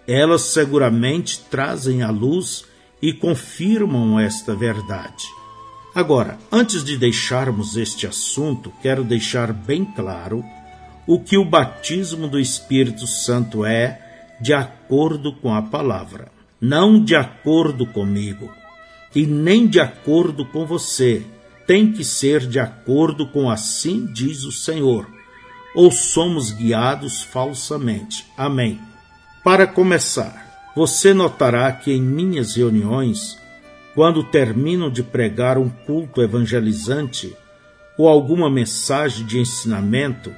elas 0.08 0.42
seguramente 0.44 1.42
trazem 1.50 2.02
à 2.02 2.10
luz 2.10 2.66
e 3.02 3.12
confirmam 3.12 4.20
esta 4.20 4.56
verdade. 4.56 5.26
Agora, 5.94 6.38
antes 6.50 6.86
de 6.86 6.98
deixarmos 6.98 7.76
este 7.76 8.08
assunto, 8.08 8.72
quero 8.82 9.04
deixar 9.04 9.52
bem 9.52 9.84
claro 9.84 10.44
o 11.08 11.20
que 11.20 11.38
o 11.38 11.46
batismo 11.46 12.28
do 12.28 12.40
Espírito 12.40 13.08
Santo 13.08 13.66
é 13.66 14.00
de 14.40 14.54
acordo 14.54 15.34
com 15.34 15.54
a 15.54 15.62
palavra, 15.62 16.32
não 16.60 17.04
de 17.04 17.16
acordo 17.16 17.86
comigo 17.86 18.52
e 19.16 19.26
nem 19.26 19.68
de 19.68 19.80
acordo 19.80 20.46
com 20.46 20.66
você. 20.66 21.24
Tem 21.68 21.92
que 21.92 22.04
ser 22.04 22.48
de 22.48 22.60
acordo 22.60 23.28
com 23.28 23.50
assim 23.50 24.06
diz 24.06 24.44
o 24.44 24.52
Senhor, 24.52 25.08
ou 25.76 25.92
somos 25.92 26.52
guiados 26.52 27.22
falsamente. 27.22 28.26
Amém. 28.36 28.80
Para 29.44 29.68
começar, 29.68 30.72
você 30.76 31.14
notará 31.14 31.72
que 31.72 31.92
em 31.92 32.02
minhas 32.02 32.56
reuniões, 32.56 33.38
quando 33.94 34.24
termino 34.24 34.90
de 34.90 35.04
pregar 35.04 35.58
um 35.58 35.70
culto 35.70 36.22
evangelizante 36.22 37.36
ou 37.98 38.08
alguma 38.08 38.50
mensagem 38.50 39.26
de 39.26 39.40
ensinamento, 39.40 40.34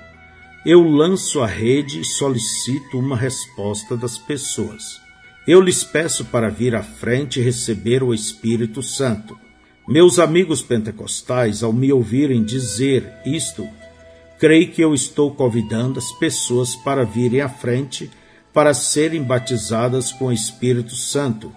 eu 0.65 0.81
lanço 0.81 1.41
a 1.41 1.47
rede 1.47 1.99
e 1.99 2.05
solicito 2.05 2.97
uma 2.97 3.17
resposta 3.17 3.97
das 3.97 4.17
pessoas. 4.17 5.01
Eu 5.45 5.59
lhes 5.59 5.83
peço 5.83 6.23
para 6.25 6.49
vir 6.49 6.73
à 6.73 6.81
frente 6.81 7.39
e 7.39 7.43
receber 7.43 8.01
o 8.01 8.13
Espírito 8.13 8.81
Santo. 8.81 9.37
Meus 9.85 10.19
amigos 10.19 10.61
pentecostais, 10.61 11.63
ao 11.63 11.73
me 11.73 11.91
ouvirem 11.91 12.41
dizer 12.41 13.11
isto, 13.25 13.67
creio 14.39 14.71
que 14.71 14.81
eu 14.81 14.93
estou 14.93 15.35
convidando 15.35 15.99
as 15.99 16.13
pessoas 16.13 16.77
para 16.77 17.03
virem 17.03 17.41
à 17.41 17.49
frente 17.49 18.09
para 18.53 18.73
serem 18.73 19.21
batizadas 19.21 20.13
com 20.13 20.27
o 20.27 20.33
Espírito 20.33 20.95
Santo, 20.95 21.51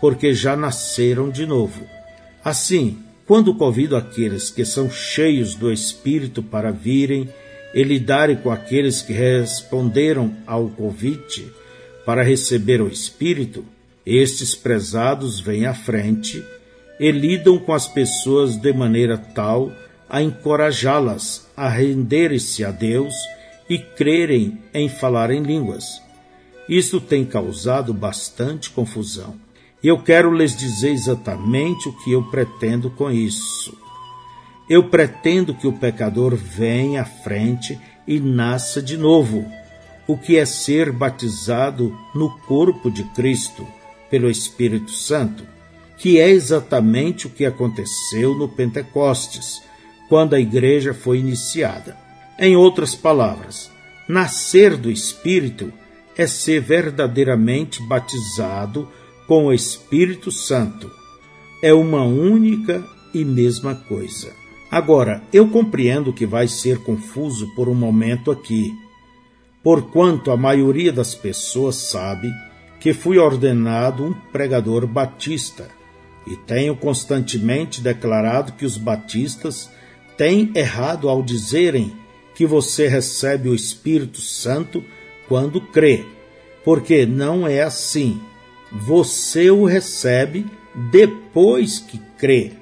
porque 0.00 0.34
já 0.34 0.54
nasceram 0.54 1.30
de 1.30 1.46
novo. 1.46 1.84
Assim, 2.44 2.98
quando 3.26 3.54
convido 3.54 3.96
aqueles 3.96 4.50
que 4.50 4.64
são 4.64 4.88
cheios 4.88 5.56
do 5.56 5.72
Espírito 5.72 6.42
para 6.44 6.70
virem 6.70 7.28
e 7.74 7.82
lidarem 7.82 8.36
com 8.36 8.50
aqueles 8.50 9.02
que 9.02 9.12
responderam 9.12 10.34
ao 10.46 10.68
convite, 10.68 11.50
para 12.04 12.22
receber 12.22 12.80
o 12.80 12.88
Espírito, 12.88 13.64
estes 14.04 14.54
prezados 14.54 15.40
vêm 15.40 15.66
à 15.66 15.74
frente 15.74 16.44
e 16.98 17.10
lidam 17.10 17.58
com 17.58 17.72
as 17.72 17.86
pessoas 17.86 18.56
de 18.56 18.72
maneira 18.72 19.16
tal 19.16 19.72
a 20.08 20.20
encorajá-las 20.20 21.48
a 21.56 21.68
renderem-se 21.68 22.64
a 22.64 22.70
Deus 22.70 23.14
e 23.68 23.78
crerem 23.78 24.58
em 24.74 24.88
falar 24.88 25.30
em 25.30 25.42
línguas. 25.42 26.02
Isto 26.68 27.00
tem 27.00 27.24
causado 27.24 27.94
bastante 27.94 28.70
confusão. 28.70 29.34
E 29.82 29.88
eu 29.88 29.98
quero 29.98 30.32
lhes 30.32 30.54
dizer 30.56 30.90
exatamente 30.90 31.88
o 31.88 31.92
que 32.04 32.12
eu 32.12 32.22
pretendo 32.24 32.90
com 32.90 33.10
isso. 33.10 33.76
Eu 34.68 34.88
pretendo 34.88 35.54
que 35.54 35.66
o 35.66 35.72
pecador 35.72 36.36
venha 36.36 37.02
à 37.02 37.04
frente 37.04 37.78
e 38.06 38.20
nasça 38.20 38.80
de 38.80 38.96
novo 38.96 39.44
o 40.06 40.16
que 40.16 40.36
é 40.36 40.44
ser 40.44 40.90
batizado 40.90 41.96
no 42.14 42.30
corpo 42.40 42.90
de 42.90 43.04
Cristo 43.14 43.66
pelo 44.10 44.30
Espírito 44.30 44.90
Santo, 44.90 45.44
que 45.96 46.18
é 46.18 46.28
exatamente 46.28 47.26
o 47.26 47.30
que 47.30 47.46
aconteceu 47.46 48.34
no 48.34 48.48
Pentecostes, 48.48 49.62
quando 50.08 50.34
a 50.34 50.40
igreja 50.40 50.92
foi 50.92 51.18
iniciada. 51.18 51.96
Em 52.38 52.56
outras 52.56 52.94
palavras, 52.94 53.70
nascer 54.08 54.76
do 54.76 54.90
Espírito 54.90 55.72
é 56.16 56.26
ser 56.26 56.60
verdadeiramente 56.60 57.82
batizado 57.82 58.88
com 59.26 59.46
o 59.46 59.52
Espírito 59.52 60.30
Santo. 60.30 60.90
É 61.62 61.72
uma 61.72 62.02
única 62.02 62.84
e 63.14 63.24
mesma 63.24 63.74
coisa. 63.74 64.41
Agora, 64.72 65.22
eu 65.30 65.46
compreendo 65.48 66.14
que 66.14 66.24
vai 66.24 66.48
ser 66.48 66.78
confuso 66.78 67.54
por 67.54 67.68
um 67.68 67.74
momento 67.74 68.30
aqui, 68.30 68.74
porquanto 69.62 70.30
a 70.30 70.36
maioria 70.36 70.90
das 70.90 71.14
pessoas 71.14 71.76
sabe 71.76 72.32
que 72.80 72.94
fui 72.94 73.18
ordenado 73.18 74.02
um 74.02 74.14
pregador 74.32 74.86
batista 74.86 75.68
e 76.26 76.36
tenho 76.36 76.74
constantemente 76.74 77.82
declarado 77.82 78.52
que 78.52 78.64
os 78.64 78.78
batistas 78.78 79.70
têm 80.16 80.50
errado 80.54 81.06
ao 81.06 81.22
dizerem 81.22 81.92
que 82.34 82.46
você 82.46 82.88
recebe 82.88 83.50
o 83.50 83.54
Espírito 83.54 84.22
Santo 84.22 84.82
quando 85.28 85.60
crê, 85.60 86.06
porque 86.64 87.04
não 87.04 87.46
é 87.46 87.60
assim. 87.60 88.18
Você 88.72 89.50
o 89.50 89.66
recebe 89.66 90.46
depois 90.90 91.78
que 91.78 91.98
crê. 92.16 92.61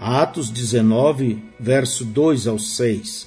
Atos 0.00 0.48
19, 0.48 1.42
verso 1.58 2.04
2 2.04 2.46
ao 2.46 2.56
6. 2.56 3.26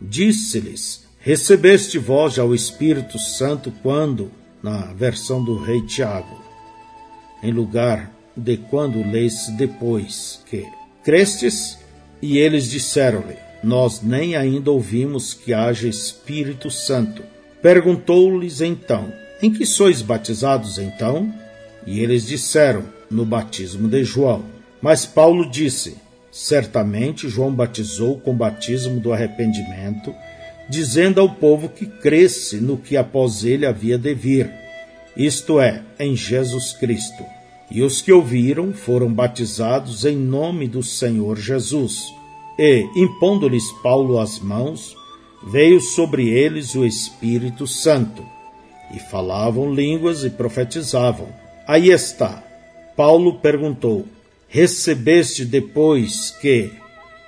Disse-lhes: 0.00 1.04
Recebeste 1.18 1.98
vós 1.98 2.34
já 2.34 2.44
o 2.44 2.54
Espírito 2.54 3.18
Santo 3.18 3.70
quando, 3.82 4.30
na 4.62 4.94
versão 4.94 5.44
do 5.44 5.58
rei 5.58 5.82
Tiago, 5.82 6.42
em 7.42 7.52
lugar 7.52 8.10
de 8.34 8.56
quando 8.56 9.06
lês 9.06 9.48
depois 9.58 10.40
que 10.46 10.66
crestes, 11.04 11.78
e 12.22 12.38
eles 12.38 12.70
disseram-lhe, 12.70 13.36
nós 13.62 14.00
nem 14.00 14.36
ainda 14.36 14.70
ouvimos 14.70 15.34
que 15.34 15.52
haja 15.52 15.86
Espírito 15.86 16.70
Santo. 16.70 17.22
Perguntou-lhes 17.60 18.62
então, 18.62 19.12
em 19.42 19.52
que 19.52 19.66
sois 19.66 20.00
batizados 20.00 20.78
então? 20.78 21.30
E 21.86 22.00
eles 22.00 22.26
disseram, 22.26 22.84
no 23.10 23.26
batismo 23.26 23.86
de 23.86 24.02
João. 24.02 24.53
Mas 24.84 25.06
Paulo 25.06 25.48
disse, 25.48 25.96
certamente 26.30 27.26
João 27.26 27.50
batizou 27.50 28.18
com 28.18 28.32
o 28.32 28.36
batismo 28.36 29.00
do 29.00 29.14
arrependimento, 29.14 30.14
dizendo 30.68 31.22
ao 31.22 31.30
povo 31.30 31.70
que 31.70 31.86
cresce 31.86 32.58
no 32.58 32.76
que 32.76 32.94
após 32.94 33.46
ele 33.46 33.64
havia 33.64 33.96
de 33.96 34.12
vir, 34.12 34.52
isto 35.16 35.58
é, 35.58 35.82
em 35.98 36.14
Jesus 36.14 36.74
Cristo. 36.74 37.24
E 37.70 37.80
os 37.80 38.02
que 38.02 38.12
ouviram 38.12 38.74
foram 38.74 39.10
batizados 39.10 40.04
em 40.04 40.18
nome 40.18 40.68
do 40.68 40.82
Senhor 40.82 41.38
Jesus. 41.38 42.04
E, 42.58 42.86
impondo-lhes 42.94 43.72
Paulo 43.82 44.20
as 44.20 44.38
mãos, 44.38 44.94
veio 45.46 45.80
sobre 45.80 46.28
eles 46.28 46.74
o 46.74 46.84
Espírito 46.84 47.66
Santo, 47.66 48.22
e 48.94 48.98
falavam 48.98 49.72
línguas 49.72 50.24
e 50.24 50.28
profetizavam. 50.28 51.28
Aí 51.66 51.88
está. 51.88 52.44
Paulo 52.94 53.38
perguntou: 53.38 54.04
Recebeste 54.54 55.44
depois 55.44 56.30
que? 56.30 56.70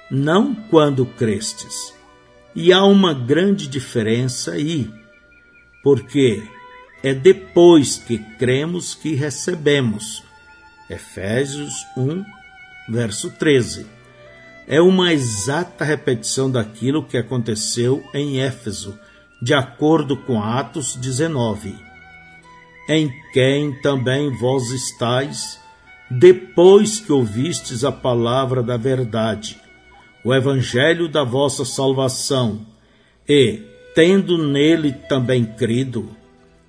Não 0.08 0.54
quando 0.54 1.04
crestes 1.04 1.92
e 2.54 2.72
há 2.72 2.84
uma 2.84 3.12
grande 3.12 3.66
diferença 3.66 4.52
aí, 4.52 4.88
porque 5.82 6.40
é 7.02 7.12
depois 7.12 7.96
que 7.96 8.16
cremos 8.38 8.94
que 8.94 9.16
recebemos. 9.16 10.22
Efésios 10.88 11.74
1, 11.96 12.24
verso 12.88 13.28
13. 13.32 13.88
É 14.68 14.80
uma 14.80 15.12
exata 15.12 15.84
repetição 15.84 16.48
daquilo 16.48 17.04
que 17.04 17.18
aconteceu 17.18 18.04
em 18.14 18.38
Éfeso, 18.40 18.96
de 19.42 19.52
acordo 19.52 20.16
com 20.16 20.40
Atos 20.40 20.94
19. 20.94 21.74
Em 22.88 23.10
quem 23.32 23.72
também 23.82 24.30
vós 24.38 24.70
estáis, 24.70 25.65
depois 26.10 27.00
que 27.00 27.12
ouvistes 27.12 27.84
a 27.84 27.90
palavra 27.90 28.62
da 28.62 28.76
verdade, 28.76 29.60
o 30.24 30.32
evangelho 30.32 31.08
da 31.08 31.24
vossa 31.24 31.64
salvação, 31.64 32.64
e, 33.28 33.62
tendo 33.94 34.38
nele 34.38 34.92
também 34.92 35.44
crido, 35.44 36.08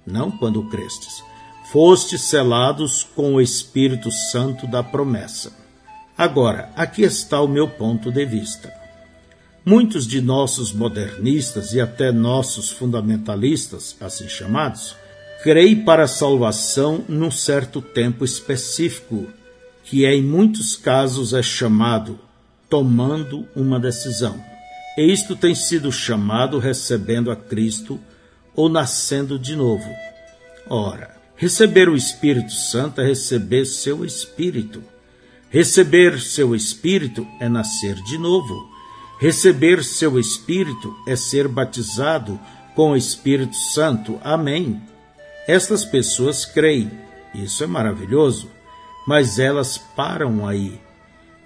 não 0.06 0.32
quando 0.32 0.64
crestes, 0.70 1.24
fostes 1.72 2.22
selados 2.22 3.04
com 3.04 3.36
o 3.36 3.42
Espírito 3.42 4.10
Santo 4.12 4.66
da 4.66 4.82
promessa. 4.82 5.54
Agora, 6.18 6.72
aqui 6.76 7.04
está 7.04 7.42
o 7.42 7.48
meu 7.48 7.68
ponto 7.68 8.12
de 8.12 8.26
vista. 8.26 8.74
Muitos 9.64 10.08
de 10.08 10.22
nossos 10.22 10.72
modernistas 10.72 11.74
e 11.74 11.82
até 11.82 12.12
nossos 12.12 12.72
fundamentalistas, 12.72 13.96
assim 14.00 14.28
chamados, 14.28 14.96
creem 15.44 15.84
para 15.84 16.04
a 16.04 16.08
salvação 16.08 17.04
num 17.08 17.32
certo 17.32 17.82
tempo 17.82 18.26
específico, 18.26 19.28
que 19.84 20.06
em 20.06 20.22
muitos 20.22 20.76
casos 20.76 21.34
é 21.34 21.42
chamado 21.42 22.20
tomando 22.70 23.48
uma 23.56 23.80
decisão. 23.80 24.44
E 24.98 25.12
isto 25.12 25.36
tem 25.36 25.54
sido 25.54 25.92
chamado 25.92 26.60
recebendo 26.60 27.32
a 27.32 27.36
Cristo 27.36 28.00
ou 28.56 28.68
nascendo 28.68 29.38
de 29.38 29.56
novo. 29.56 29.88
Ora, 30.68 31.16
receber 31.36 31.88
o 31.88 31.96
Espírito 31.96 32.52
Santo 32.52 33.00
é 33.00 33.06
receber 33.06 33.66
seu 33.66 34.04
Espírito. 34.04 34.84
Receber 35.50 36.20
seu 36.20 36.56
Espírito 36.56 37.26
é 37.40 37.48
nascer 37.48 37.96
de 38.04 38.18
novo. 38.18 38.70
Receber 39.20 39.84
seu 39.84 40.20
Espírito 40.20 40.94
é 41.08 41.16
ser 41.16 41.48
batizado 41.48 42.40
com 42.76 42.92
o 42.92 42.98
Espírito 42.98 43.56
Santo. 43.56 44.20
Amém. 44.24 44.82
Estas 45.48 45.86
pessoas 45.86 46.46
creem, 46.46 46.92
isso 47.34 47.64
é 47.64 47.68
maravilhoso, 47.68 48.50
mas 49.08 49.40
elas 49.40 49.78
param 49.78 50.46
aí. 50.46 50.80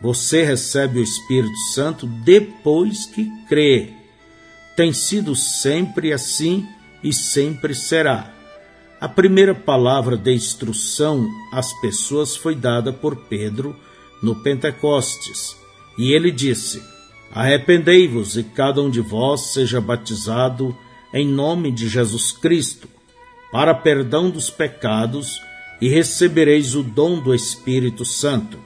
Você 0.02 0.44
recebe 0.44 1.00
o 1.00 1.04
Espírito 1.04 1.56
Santo 1.74 2.08
depois 2.08 3.06
que 3.06 3.30
crê. 3.48 3.94
Tem 4.76 4.92
sido 4.92 5.36
sempre 5.36 6.12
assim 6.12 6.68
e 7.04 7.14
sempre 7.14 7.76
será. 7.76 8.34
A 9.00 9.08
primeira 9.08 9.54
palavra 9.54 10.18
de 10.18 10.34
instrução 10.34 11.28
às 11.52 11.72
pessoas 11.82 12.36
foi 12.36 12.56
dada 12.56 12.92
por 12.92 13.16
Pedro 13.16 13.76
no 14.22 14.36
Pentecostes, 14.36 15.56
e 15.98 16.14
ele 16.14 16.32
disse: 16.32 16.82
Arrependei-vos 17.32 18.38
e 18.38 18.44
cada 18.44 18.82
um 18.82 18.90
de 18.90 19.02
vós 19.02 19.54
seja 19.54 19.80
batizado 19.80 20.76
em 21.14 21.28
nome 21.28 21.72
de 21.72 21.88
Jesus 21.88 22.32
Cristo, 22.32 22.88
para 23.52 23.74
perdão 23.74 24.30
dos 24.30 24.50
pecados, 24.50 25.42
e 25.82 25.90
recebereis 25.90 26.76
o 26.76 26.84
dom 26.84 27.20
do 27.20 27.34
Espírito 27.34 28.06
Santo. 28.06 28.60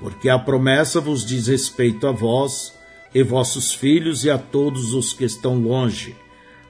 Porque 0.00 0.28
a 0.28 0.38
promessa 0.38 1.00
vos 1.00 1.24
diz 1.24 1.46
respeito 1.46 2.06
a 2.06 2.12
vós 2.12 2.72
e 3.14 3.22
vossos 3.22 3.74
filhos 3.74 4.24
e 4.24 4.30
a 4.30 4.38
todos 4.38 4.94
os 4.94 5.12
que 5.12 5.24
estão 5.24 5.58
longe, 5.58 6.16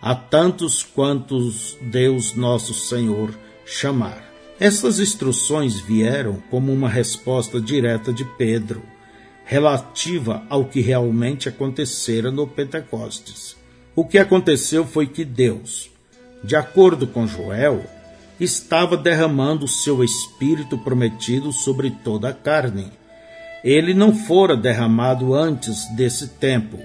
a 0.03 0.15
tantos 0.15 0.83
quantos 0.83 1.79
Deus 1.81 2.35
nosso 2.35 2.75
Senhor 2.75 3.33
chamar. 3.65 4.29
Essas 4.59 4.99
instruções 4.99 5.79
vieram 5.79 6.43
como 6.51 6.73
uma 6.73 6.89
resposta 6.89 7.61
direta 7.61 8.13
de 8.13 8.25
Pedro 8.25 8.83
relativa 9.45 10.45
ao 10.49 10.65
que 10.65 10.81
realmente 10.81 11.49
acontecera 11.49 12.31
no 12.31 12.47
Pentecostes. 12.47 13.57
O 13.97 14.05
que 14.05 14.19
aconteceu 14.19 14.87
foi 14.87 15.07
que 15.07 15.25
Deus, 15.25 15.90
de 16.43 16.57
acordo 16.57 17.07
com 17.07 17.27
Joel, 17.27 17.85
estava 18.39 18.97
derramando 18.97 19.67
o 19.67 19.69
seu 19.69 20.03
espírito 20.03 20.79
prometido 20.79 21.53
sobre 21.53 21.91
toda 21.91 22.31
a 22.31 22.33
carne. 22.33 22.91
Ele 23.63 23.93
não 23.93 24.15
fora 24.15 24.57
derramado 24.57 25.35
antes 25.35 25.87
desse 25.95 26.29
tempo, 26.29 26.79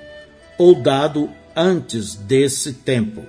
ou 0.58 0.76
dado 0.76 1.30
antes 1.56 2.16
desse 2.16 2.74
tempo. 2.74 3.24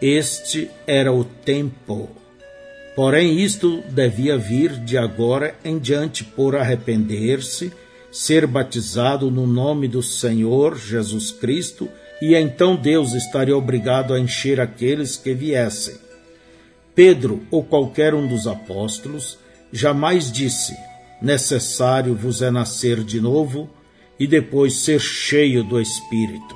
Este 0.00 0.70
era 0.86 1.12
o 1.12 1.24
tempo. 1.24 2.08
Porém, 2.96 3.40
isto 3.40 3.82
devia 3.90 4.36
vir 4.36 4.72
de 4.78 4.98
agora 4.98 5.54
em 5.64 5.78
diante 5.78 6.24
por 6.24 6.56
arrepender-se 6.56 7.72
ser 8.10 8.46
batizado 8.46 9.30
no 9.30 9.46
nome 9.46 9.88
do 9.88 10.02
Senhor 10.02 10.76
Jesus 10.76 11.30
Cristo, 11.30 11.88
e 12.24 12.36
então 12.36 12.76
Deus 12.76 13.14
estaria 13.14 13.56
obrigado 13.56 14.14
a 14.14 14.20
encher 14.20 14.60
aqueles 14.60 15.16
que 15.16 15.34
viessem. 15.34 15.96
Pedro 16.94 17.44
ou 17.50 17.64
qualquer 17.64 18.14
um 18.14 18.28
dos 18.28 18.46
apóstolos 18.46 19.36
jamais 19.72 20.30
disse: 20.30 20.72
necessário 21.20 22.14
vos 22.14 22.40
é 22.40 22.48
nascer 22.48 23.02
de 23.02 23.20
novo 23.20 23.68
e 24.20 24.28
depois 24.28 24.76
ser 24.76 25.00
cheio 25.00 25.64
do 25.64 25.80
Espírito. 25.80 26.54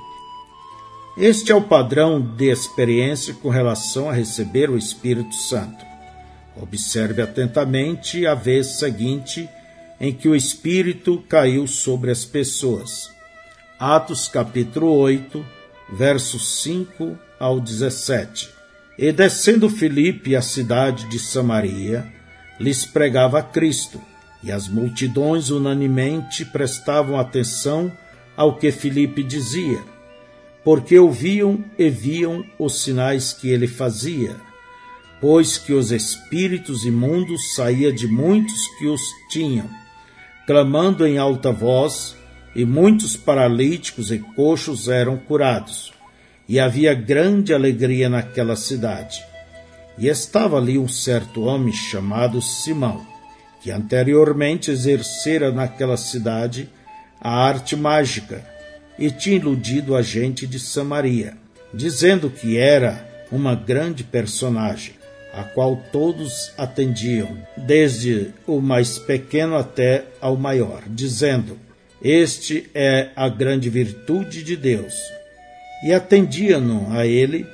Este 1.19 1.51
é 1.51 1.55
o 1.57 1.63
padrão 1.63 2.21
de 2.21 2.49
experiência 2.49 3.35
com 3.35 3.49
relação 3.49 4.09
a 4.09 4.13
receber 4.13 4.71
o 4.71 4.79
Espírito 4.79 5.35
Santo. 5.35 5.85
Observe 6.63 7.23
atentamente 7.23 8.25
a 8.25 8.37
vez 8.37 8.79
seguinte 8.79 9.49
em 10.01 10.13
que 10.13 10.29
o 10.29 10.37
Espírito 10.37 11.25
caiu 11.29 11.67
sobre 11.67 12.13
as 12.13 12.25
pessoas. 12.25 13.11
Atos 13.81 14.29
capítulo 14.29 14.93
8, 14.93 15.56
versos 15.93 16.63
5 16.63 17.19
ao 17.39 17.61
17. 17.61 18.51
E 18.99 19.13
descendo 19.13 19.69
Filipe 19.69 20.35
à 20.35 20.43
cidade 20.43 21.09
de 21.09 21.19
Samaria, 21.19 22.07
lhes 22.59 22.85
pregava 22.85 23.43
Cristo, 23.43 24.01
e 24.43 24.51
as 24.51 24.69
multidões 24.69 25.51
unanimemente 25.51 26.45
prestavam 26.45 27.19
atenção 27.19 27.93
ao 28.37 28.57
que 28.57 28.71
Filipe 28.71 29.23
dizia, 29.23 29.83
porque 30.65 30.99
ouviam 30.99 31.65
e 31.79 31.91
viam 31.91 32.45
os 32.59 32.83
sinais 32.83 33.33
que 33.33 33.49
ele 33.49 33.67
fazia, 33.67 34.37
pois 35.21 35.59
que 35.59 35.73
os 35.73 35.91
espíritos 35.91 36.85
imundos 36.85 37.55
saía 37.55 37.93
de 37.93 38.07
muitos 38.07 38.67
que 38.79 38.87
os 38.87 39.03
tinham 39.31 39.69
clamando 40.47 41.05
em 41.05 41.19
alta 41.19 41.51
voz, 41.51 42.17
e 42.57 42.65
muitos 42.65 43.19
paralíticos 43.19 44.11
e 44.11 44.19
coxos 44.19 44.89
eram 44.89 45.19
curados. 45.19 45.93
E 46.49 46.59
havia 46.59 46.95
grande 46.95 47.53
alegria 47.53 48.09
naquela 48.09 48.57
cidade. 48.57 49.23
E 49.99 50.09
estava 50.09 50.57
ali 50.57 50.79
um 50.79 50.89
certo 50.89 51.43
homem 51.43 51.71
chamado 51.75 52.41
Simão, 52.41 53.07
que 53.61 53.71
anteriormente 53.71 54.71
exercera 54.71 55.53
naquela 55.53 55.99
cidade 55.99 56.71
a 57.21 57.31
arte 57.31 57.77
mágica 57.77 58.43
e 58.99 59.11
tinha 59.11 59.37
iludido 59.37 59.95
a 59.95 60.01
gente 60.01 60.47
de 60.47 60.59
Samaria, 60.59 61.37
dizendo 61.75 62.31
que 62.31 62.57
era 62.57 63.07
uma 63.31 63.55
grande 63.55 64.03
personagem 64.03 64.95
a 65.35 65.45
qual 65.45 65.77
todos 65.93 66.53
atendiam, 66.57 67.37
desde 67.55 68.31
o 68.47 68.63
mais 68.63 68.99
pequeno 68.99 69.57
até 69.57 70.07
ao 70.23 70.37
maior, 70.39 70.85
dizendo: 70.89 71.66
Este 72.03 72.69
é 72.75 73.11
a 73.17 73.29
grande 73.29 73.71
virtude 73.71 74.43
de 74.43 74.57
Deus. 74.57 74.95
E 75.85 75.93
atendiam-no 75.93 76.93
a 76.93 77.07
ele, 77.07 77.47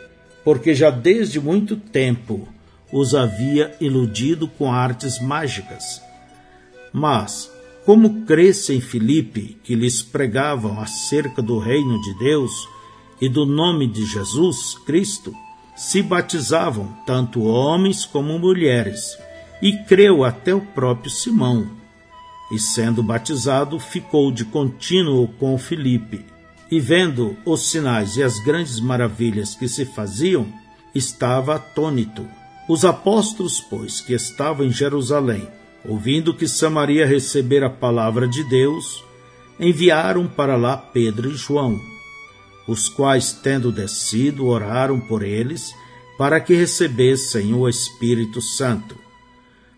porque 0.45 0.75
já 0.75 0.91
desde 0.91 1.41
muito 1.41 1.77
tempo 1.77 2.49
os 2.93 3.15
havia 3.15 3.75
iludido 3.81 4.47
com 4.47 4.73
artes 4.73 5.21
mágicas. 5.21 6.03
Mas, 6.93 7.51
como 7.87 8.27
cresce 8.27 8.75
em 8.75 8.81
Filipe, 8.81 9.57
que 9.65 9.75
lhes 9.75 10.03
pregavam 10.03 10.81
acerca 10.81 11.41
do 11.41 11.59
reino 11.59 12.01
de 12.01 12.19
Deus 12.19 12.53
e 13.21 13.29
do 13.29 13.47
nome 13.47 13.87
de 13.87 14.05
Jesus 14.05 14.77
Cristo, 14.85 15.35
se 15.75 16.03
batizavam 16.03 16.95
tanto 17.07 17.43
homens 17.43 18.05
como 18.05 18.39
mulheres, 18.39 19.17
e 19.63 19.73
creu 19.85 20.25
até 20.25 20.55
o 20.55 20.61
próprio 20.61 21.11
Simão. 21.11 21.82
E 22.53 22.59
sendo 22.59 23.03
batizado, 23.03 23.79
ficou 23.81 24.31
de 24.31 24.45
contínuo 24.45 25.27
com 25.39 25.57
Filipe. 25.57 26.25
E 26.71 26.79
vendo 26.79 27.37
os 27.45 27.71
sinais 27.71 28.17
e 28.17 28.23
as 28.23 28.39
grandes 28.41 28.79
maravilhas 28.79 29.55
que 29.55 29.67
se 29.67 29.85
faziam, 29.85 30.47
estava 30.95 31.57
atônito. 31.57 32.27
Os 32.69 32.85
apóstolos, 32.85 33.61
pois, 33.61 34.01
que 34.01 34.13
estavam 34.13 34.67
em 34.67 34.71
Jerusalém, 34.71 35.49
ouvindo 35.85 36.35
que 36.35 36.47
Samaria 36.47 37.07
recebera 37.07 37.67
a 37.67 37.71
palavra 37.71 38.29
de 38.29 38.45
Deus, 38.45 39.03
enviaram 39.59 40.27
para 40.29 40.57
lá 40.57 40.77
Pedro 40.77 41.31
e 41.31 41.35
João 41.35 41.81
os 42.67 42.89
quais, 42.89 43.33
tendo 43.33 43.73
descido, 43.73 44.47
oraram 44.47 45.01
por 45.01 45.23
eles, 45.23 45.75
para 46.17 46.41
que 46.41 46.55
recebessem 46.55 47.53
o 47.55 47.69
Espírito 47.69 48.41
Santo. 48.41 48.97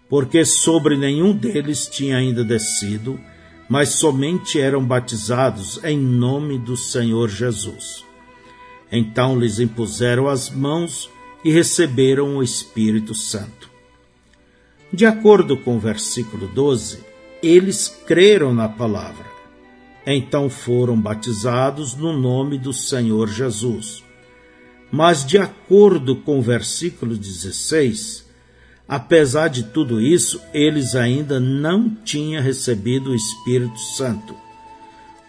Porque 0.09 0.45
sobre 0.45 0.97
nenhum 0.97 1.33
deles 1.33 1.89
tinha 1.89 2.17
ainda 2.17 2.45
descido, 2.45 3.19
mas 3.69 3.91
somente 3.91 4.61
eram 4.61 4.85
batizados 4.85 5.83
em 5.83 5.99
nome 5.99 6.59
do 6.59 6.77
Senhor 6.77 7.29
Jesus. 7.29 8.05
Então 8.93 9.39
lhes 9.39 9.59
impuseram 9.59 10.29
as 10.29 10.51
mãos 10.51 11.11
e 11.45 11.51
receberam 11.51 12.37
o 12.37 12.43
Espírito 12.43 13.15
Santo. 13.15 13.71
De 14.93 15.07
acordo 15.07 15.57
com 15.57 15.77
o 15.77 15.81
versículo 15.81 16.47
12, 16.47 17.01
eles 17.43 17.89
creram 18.07 18.55
na 18.55 18.69
palavra 18.69 19.35
então 20.07 20.51
foram 20.51 21.01
batizados 21.01 21.95
no 21.95 22.13
nome 22.13 22.59
do 22.59 22.73
Senhor 22.73 23.29
Jesus. 23.29 24.03
Mas, 24.93 25.25
de 25.25 25.39
acordo 25.39 26.17
com 26.17 26.39
o 26.39 26.43
versículo 26.43 27.17
16, 27.17 28.24
apesar 28.89 29.49
de 29.49 29.65
tudo 29.65 30.01
isso, 30.01 30.41
eles 30.53 30.95
ainda 30.95 31.41
não 31.41 31.91
tinham 32.05 32.43
recebido 32.43 33.11
o 33.11 33.15
Espírito 33.15 33.79
Santo. 33.79 34.35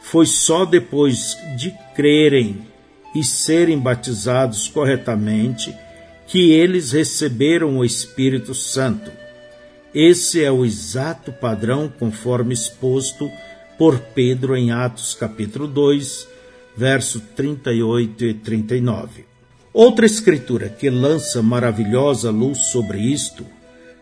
Foi 0.01 0.25
só 0.25 0.65
depois 0.65 1.37
de 1.57 1.73
crerem 1.95 2.67
e 3.15 3.23
serem 3.23 3.79
batizados 3.79 4.67
corretamente 4.67 5.75
que 6.27 6.51
eles 6.51 6.91
receberam 6.91 7.77
o 7.77 7.85
Espírito 7.85 8.53
Santo. 8.53 9.11
Esse 9.93 10.43
é 10.43 10.51
o 10.51 10.65
exato 10.65 11.31
padrão 11.31 11.87
conforme 11.87 12.53
exposto 12.53 13.31
por 13.77 13.99
Pedro 13.99 14.55
em 14.55 14.71
Atos 14.71 15.13
capítulo 15.13 15.67
2, 15.67 16.27
verso 16.75 17.21
38 17.35 18.25
e 18.25 18.33
39. 18.33 19.34
Outra 19.77 20.05
escritura 20.05 20.69
que 20.69 20.89
lança 20.89 21.43
maravilhosa 21.43 22.31
luz 22.31 22.67
sobre 22.67 22.97
isto 22.97 23.45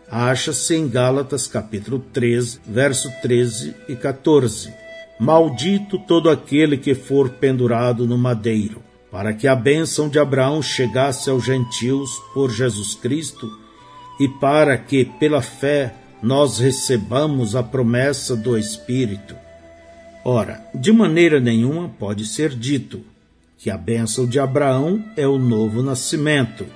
acha-se 0.08 0.76
em 0.76 0.88
Gálatas 0.88 1.48
capítulo 1.48 1.98
3, 2.12 2.60
verso 2.64 3.10
13 3.20 3.74
e 3.88 3.96
14. 3.96 4.72
Maldito 5.18 5.98
todo 5.98 6.30
aquele 6.30 6.76
que 6.78 6.94
for 6.94 7.28
pendurado 7.28 8.06
no 8.06 8.16
madeiro, 8.16 8.84
para 9.10 9.32
que 9.32 9.48
a 9.48 9.56
bênção 9.56 10.08
de 10.08 10.16
Abraão 10.16 10.62
chegasse 10.62 11.28
aos 11.28 11.44
gentios 11.44 12.22
por 12.32 12.52
Jesus 12.52 12.94
Cristo 12.94 13.50
e 14.20 14.28
para 14.28 14.78
que, 14.78 15.04
pela 15.04 15.42
fé, 15.42 15.92
nós 16.22 16.60
recebamos 16.60 17.56
a 17.56 17.64
promessa 17.64 18.36
do 18.36 18.56
Espírito. 18.56 19.34
Ora, 20.24 20.64
de 20.72 20.92
maneira 20.92 21.40
nenhuma 21.40 21.88
pode 21.88 22.24
ser 22.26 22.50
dito 22.50 23.12
que 23.64 23.70
a 23.70 23.78
bênção 23.78 24.26
de 24.26 24.38
Abraão 24.38 25.02
é 25.16 25.26
o 25.26 25.38
novo 25.38 25.82
nascimento 25.82 26.66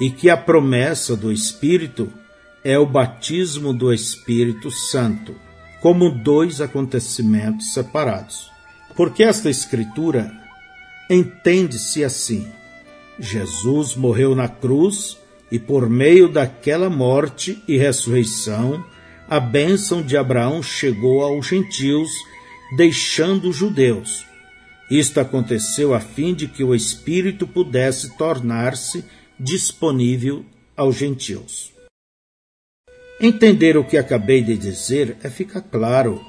e 0.00 0.08
que 0.08 0.30
a 0.30 0.36
promessa 0.36 1.16
do 1.16 1.32
Espírito 1.32 2.08
é 2.62 2.78
o 2.78 2.86
batismo 2.86 3.72
do 3.72 3.92
Espírito 3.92 4.70
Santo, 4.70 5.34
como 5.80 6.08
dois 6.08 6.60
acontecimentos 6.60 7.74
separados. 7.74 8.48
Porque 8.94 9.24
esta 9.24 9.50
Escritura 9.50 10.32
entende-se 11.10 12.04
assim: 12.04 12.46
Jesus 13.18 13.96
morreu 13.96 14.36
na 14.36 14.46
cruz 14.46 15.18
e, 15.50 15.58
por 15.58 15.90
meio 15.90 16.28
daquela 16.28 16.88
morte 16.88 17.60
e 17.66 17.76
ressurreição, 17.76 18.84
a 19.28 19.40
bênção 19.40 20.00
de 20.00 20.16
Abraão 20.16 20.62
chegou 20.62 21.24
aos 21.24 21.48
gentios, 21.48 22.08
deixando 22.76 23.48
os 23.48 23.56
judeus. 23.56 24.32
Isto 24.96 25.18
aconteceu 25.18 25.92
a 25.92 25.98
fim 25.98 26.32
de 26.32 26.46
que 26.46 26.62
o 26.62 26.72
Espírito 26.72 27.48
pudesse 27.48 28.16
tornar-se 28.16 29.04
disponível 29.36 30.44
aos 30.76 30.94
gentios. 30.94 31.72
Entender 33.20 33.76
o 33.76 33.82
que 33.82 33.96
acabei 33.96 34.40
de 34.40 34.56
dizer 34.56 35.16
é 35.24 35.28
ficar 35.28 35.62
claro, 35.62 36.24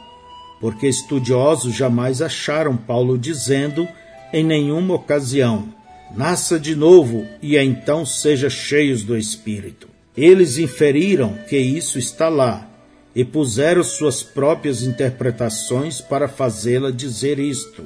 porque 0.60 0.88
estudiosos 0.88 1.75
jamais 1.75 2.23
acharam 2.23 2.75
Paulo 2.75 3.19
dizendo 3.19 3.88
em 4.34 4.43
nenhuma 4.43 4.95
ocasião 4.95 5.71
nasça 6.15 6.60
de 6.60 6.75
novo 6.75 7.23
e 7.43 7.58
então 7.58 8.04
seja 8.04 8.49
cheios 8.49 9.04
do 9.04 9.15
Espírito. 9.15 9.88
Eles 10.17 10.58
inferiram 10.58 11.38
que 11.47 11.58
isso 11.58 11.99
está 11.99 12.30
lá 12.30 12.67
e 13.13 13.23
puseram 13.23 13.84
suas 13.84 14.23
próprias 14.23 14.82
interpretações 14.82 16.01
para 16.01 16.28
fazê-la 16.28 16.89
dizer 16.89 17.38
isto. 17.38 17.84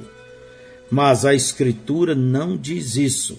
Mas 0.90 1.24
a 1.24 1.34
Escritura 1.34 2.14
não 2.14 2.56
diz 2.56 2.96
isso. 2.96 3.38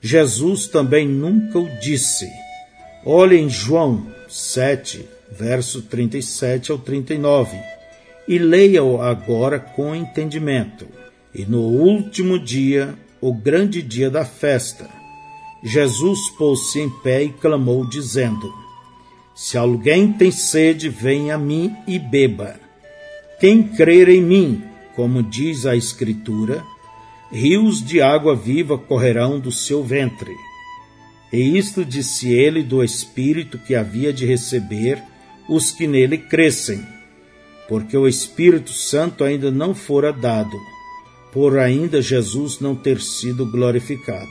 Jesus 0.00 0.66
também 0.66 1.06
nunca 1.06 1.58
o 1.58 1.68
disse. 1.78 2.28
Olhem 3.04 3.48
João 3.48 4.06
7, 4.28 5.04
verso 5.30 5.82
37 5.82 6.72
ao 6.72 6.78
39, 6.78 7.56
e 8.26 8.38
leia-o 8.38 9.00
agora 9.00 9.58
com 9.60 9.94
entendimento. 9.94 10.86
E 11.34 11.44
no 11.44 11.60
último 11.60 12.38
dia 12.38 12.94
o 13.20 13.32
grande 13.32 13.80
dia 13.80 14.10
da 14.10 14.24
festa, 14.24 14.90
Jesus 15.62 16.28
pôs-se 16.30 16.80
em 16.80 16.90
pé 16.90 17.22
e 17.22 17.28
clamou, 17.28 17.88
dizendo: 17.88 18.52
Se 19.34 19.56
alguém 19.56 20.12
tem 20.12 20.32
sede, 20.32 20.88
venha 20.88 21.36
a 21.36 21.38
mim 21.38 21.74
e 21.86 21.98
beba. 21.98 22.56
Quem 23.38 23.62
crer 23.62 24.08
em 24.08 24.20
mim, 24.20 24.62
como 24.96 25.22
diz 25.22 25.64
a 25.64 25.76
Escritura, 25.76 26.64
rios 27.32 27.84
de 27.84 28.00
água 28.00 28.36
viva 28.36 28.76
correrão 28.76 29.40
do 29.40 29.50
seu 29.50 29.82
ventre. 29.82 30.32
E 31.32 31.56
isto 31.56 31.84
disse 31.84 32.32
ele 32.32 32.62
do 32.62 32.84
Espírito 32.84 33.58
que 33.58 33.74
havia 33.74 34.12
de 34.12 34.26
receber 34.26 35.02
os 35.48 35.72
que 35.72 35.86
nele 35.86 36.18
crescem, 36.18 36.86
porque 37.68 37.96
o 37.96 38.06
Espírito 38.06 38.70
Santo 38.70 39.24
ainda 39.24 39.50
não 39.50 39.74
fora 39.74 40.12
dado 40.12 40.56
por 41.32 41.58
ainda 41.58 42.02
Jesus 42.02 42.60
não 42.60 42.76
ter 42.76 43.00
sido 43.00 43.50
glorificado. 43.50 44.30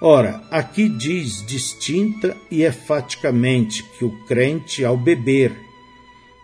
Ora, 0.00 0.40
aqui 0.48 0.88
diz 0.88 1.44
distinta 1.44 2.36
e 2.48 2.64
enfaticamente 2.64 3.82
que 3.98 4.04
o 4.04 4.24
crente, 4.26 4.84
ao 4.84 4.96
beber, 4.96 5.52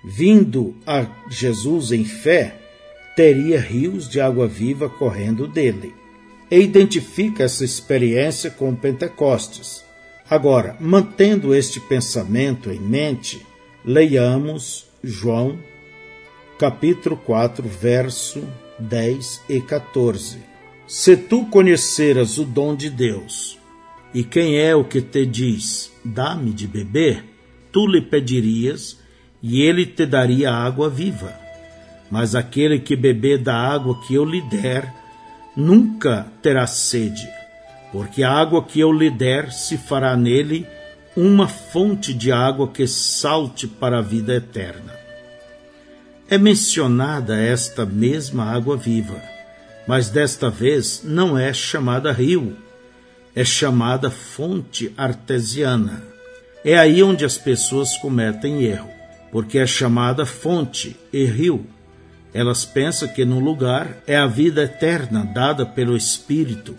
vindo 0.05 0.75
a 0.85 1.07
Jesus 1.31 1.93
em 1.93 2.05
fé, 2.05 2.61
teria 3.15 3.61
rios 3.61 4.09
de 4.09 4.21
água 4.21 4.47
viva 4.47 4.89
correndo 4.89 5.47
dele. 5.47 5.95
E 6.51 6.59
identifica 6.61 7.45
essa 7.45 7.65
experiência 7.65 8.51
com 8.51 8.75
Pentecostes. 8.75 9.85
Agora, 10.29 10.77
mantendo 10.81 11.55
este 11.55 11.81
pensamento 11.81 12.71
em 12.71 12.81
mente, 12.81 13.45
leiamos 13.85 14.87
João, 15.03 15.59
capítulo 16.59 17.17
4, 17.17 17.67
verso 17.69 18.43
10 18.79 19.43
e 19.49 19.61
14. 19.61 20.39
Se 20.87 21.17
tu 21.17 21.47
conheceras 21.47 22.39
o 22.39 22.45
dom 22.45 22.75
de 22.75 22.91
Deus, 22.91 23.59
e 24.13 24.23
quem 24.23 24.59
é 24.59 24.75
o 24.75 24.85
que 24.85 25.01
te 25.01 25.27
diz, 25.27 25.93
dá-me 26.05 26.53
de 26.53 26.67
beber, 26.67 27.25
tu 27.73 27.87
lhe 27.87 28.01
pedirias, 28.01 28.99
e 29.43 29.61
ele 29.61 29.85
te 29.85 30.07
daria 30.07 30.53
água 30.53 30.89
viva. 30.89 31.44
Mas 32.15 32.37
aquele 32.37 32.79
que 32.79 32.95
beber 32.95 33.39
da 33.39 33.57
água 33.57 34.01
que 34.07 34.15
eu 34.15 34.25
lhe 34.25 34.41
der, 34.43 34.89
nunca 35.57 36.29
terá 36.41 36.65
sede, 36.65 37.29
porque 37.91 38.23
a 38.23 38.31
água 38.31 38.63
que 38.63 38.79
eu 38.79 38.93
lhe 38.93 39.11
der 39.11 39.51
se 39.51 39.77
fará 39.77 40.17
nele 40.17 40.65
uma 41.17 41.49
fonte 41.49 42.15
de 42.15 42.31
água 42.31 42.69
que 42.69 42.87
salte 42.87 43.67
para 43.67 43.99
a 43.99 44.01
vida 44.01 44.33
eterna. 44.33 44.95
É 46.31 46.39
mencionada 46.39 47.37
esta 47.37 47.85
mesma 47.85 48.45
água 48.45 48.77
viva, 48.77 49.21
mas 49.85 50.09
desta 50.09 50.49
vez 50.49 51.03
não 51.03 51.37
é 51.37 51.53
chamada 51.53 52.13
rio, 52.13 52.57
é 53.35 53.45
chamada 53.45 54.09
fonte 54.09 54.95
artesiana. 54.97 56.01
É 56.65 56.79
aí 56.79 57.03
onde 57.03 57.25
as 57.25 57.37
pessoas 57.37 57.97
cometem 57.97 58.63
erro, 58.63 58.89
porque 59.33 59.59
é 59.59 59.67
chamada 59.67 60.25
fonte 60.25 60.97
e 61.13 61.25
rio. 61.25 61.74
Elas 62.35 62.65
pensam 62.65 63.09
que 63.09 63.25
no 63.25 63.39
lugar 63.39 64.03
é 64.07 64.17
a 64.17 64.27
vida 64.27 64.65
eterna 64.65 65.25
dada 65.25 65.65
pelo 65.65 65.97
Espírito, 65.97 66.75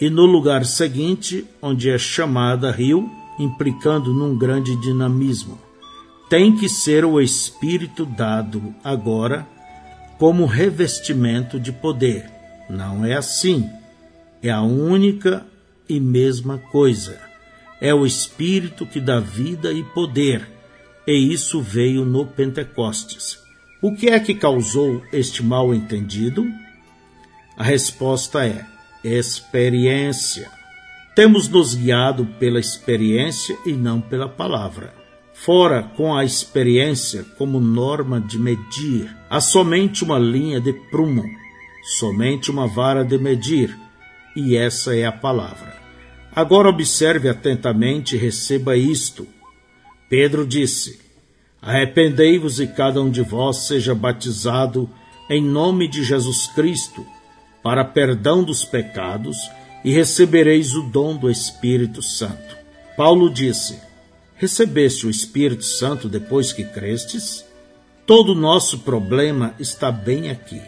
e 0.00 0.10
no 0.10 0.26
lugar 0.26 0.66
seguinte, 0.66 1.46
onde 1.62 1.88
é 1.88 1.96
chamada 1.96 2.70
rio, 2.70 3.08
implicando 3.38 4.12
num 4.12 4.36
grande 4.36 4.74
dinamismo 4.80 5.70
tem 6.30 6.56
que 6.56 6.68
ser 6.68 7.04
o 7.04 7.20
Espírito 7.20 8.06
dado 8.06 8.72
agora 8.84 9.44
como 10.16 10.46
revestimento 10.46 11.58
de 11.58 11.72
poder. 11.72 12.30
Não 12.70 13.04
é 13.04 13.16
assim. 13.16 13.68
É 14.40 14.48
a 14.48 14.62
única 14.62 15.44
e 15.88 15.98
mesma 15.98 16.56
coisa. 16.56 17.18
É 17.80 17.92
o 17.92 18.06
Espírito 18.06 18.86
que 18.86 19.00
dá 19.00 19.18
vida 19.18 19.72
e 19.72 19.82
poder, 19.82 20.48
e 21.04 21.32
isso 21.32 21.60
veio 21.60 22.04
no 22.04 22.24
Pentecostes. 22.24 23.40
O 23.82 23.94
que 23.94 24.08
é 24.08 24.20
que 24.20 24.34
causou 24.34 25.02
este 25.12 25.42
mal 25.42 25.74
entendido? 25.74 26.46
A 27.56 27.62
resposta 27.62 28.46
é 28.46 28.64
experiência. 29.02 30.50
Temos 31.14 31.48
nos 31.48 31.74
guiado 31.74 32.26
pela 32.38 32.60
experiência 32.60 33.56
e 33.66 33.72
não 33.72 34.00
pela 34.00 34.28
palavra 34.28 35.00
fora 35.44 35.82
com 35.96 36.14
a 36.14 36.22
experiência 36.22 37.24
como 37.38 37.60
norma 37.60 38.20
de 38.20 38.38
medir. 38.38 39.10
Há 39.28 39.40
somente 39.40 40.04
uma 40.04 40.18
linha 40.18 40.60
de 40.60 40.72
prumo, 40.90 41.24
somente 41.98 42.50
uma 42.50 42.66
vara 42.66 43.02
de 43.02 43.16
medir, 43.16 43.74
e 44.36 44.54
essa 44.54 44.94
é 44.94 45.06
a 45.06 45.12
palavra. 45.12 45.80
Agora 46.34 46.68
observe 46.68 47.28
atentamente 47.28 48.16
e 48.16 48.18
receba 48.18 48.76
isto. 48.76 49.26
Pedro 50.10 50.46
disse: 50.46 51.00
Arrependei-vos 51.62 52.58
e 52.58 52.66
cada 52.66 53.02
um 53.02 53.10
de 53.10 53.22
vós 53.22 53.66
seja 53.66 53.94
batizado 53.94 54.88
em 55.28 55.42
nome 55.42 55.86
de 55.86 56.02
Jesus 56.02 56.46
Cristo, 56.48 57.06
para 57.62 57.84
perdão 57.84 58.42
dos 58.42 58.64
pecados, 58.64 59.36
e 59.84 59.92
recebereis 59.92 60.74
o 60.74 60.82
dom 60.82 61.16
do 61.16 61.30
Espírito 61.30 62.02
Santo. 62.02 62.56
Paulo 62.96 63.30
disse: 63.30 63.78
Recebeste 64.36 65.06
o 65.06 65.10
Espírito 65.10 65.64
Santo 65.64 66.08
depois 66.08 66.52
que 66.52 66.64
crestes? 66.64 67.44
Todo 68.06 68.32
o 68.32 68.34
nosso 68.34 68.80
problema 68.80 69.54
está 69.58 69.92
bem 69.92 70.30
aqui. 70.30 70.60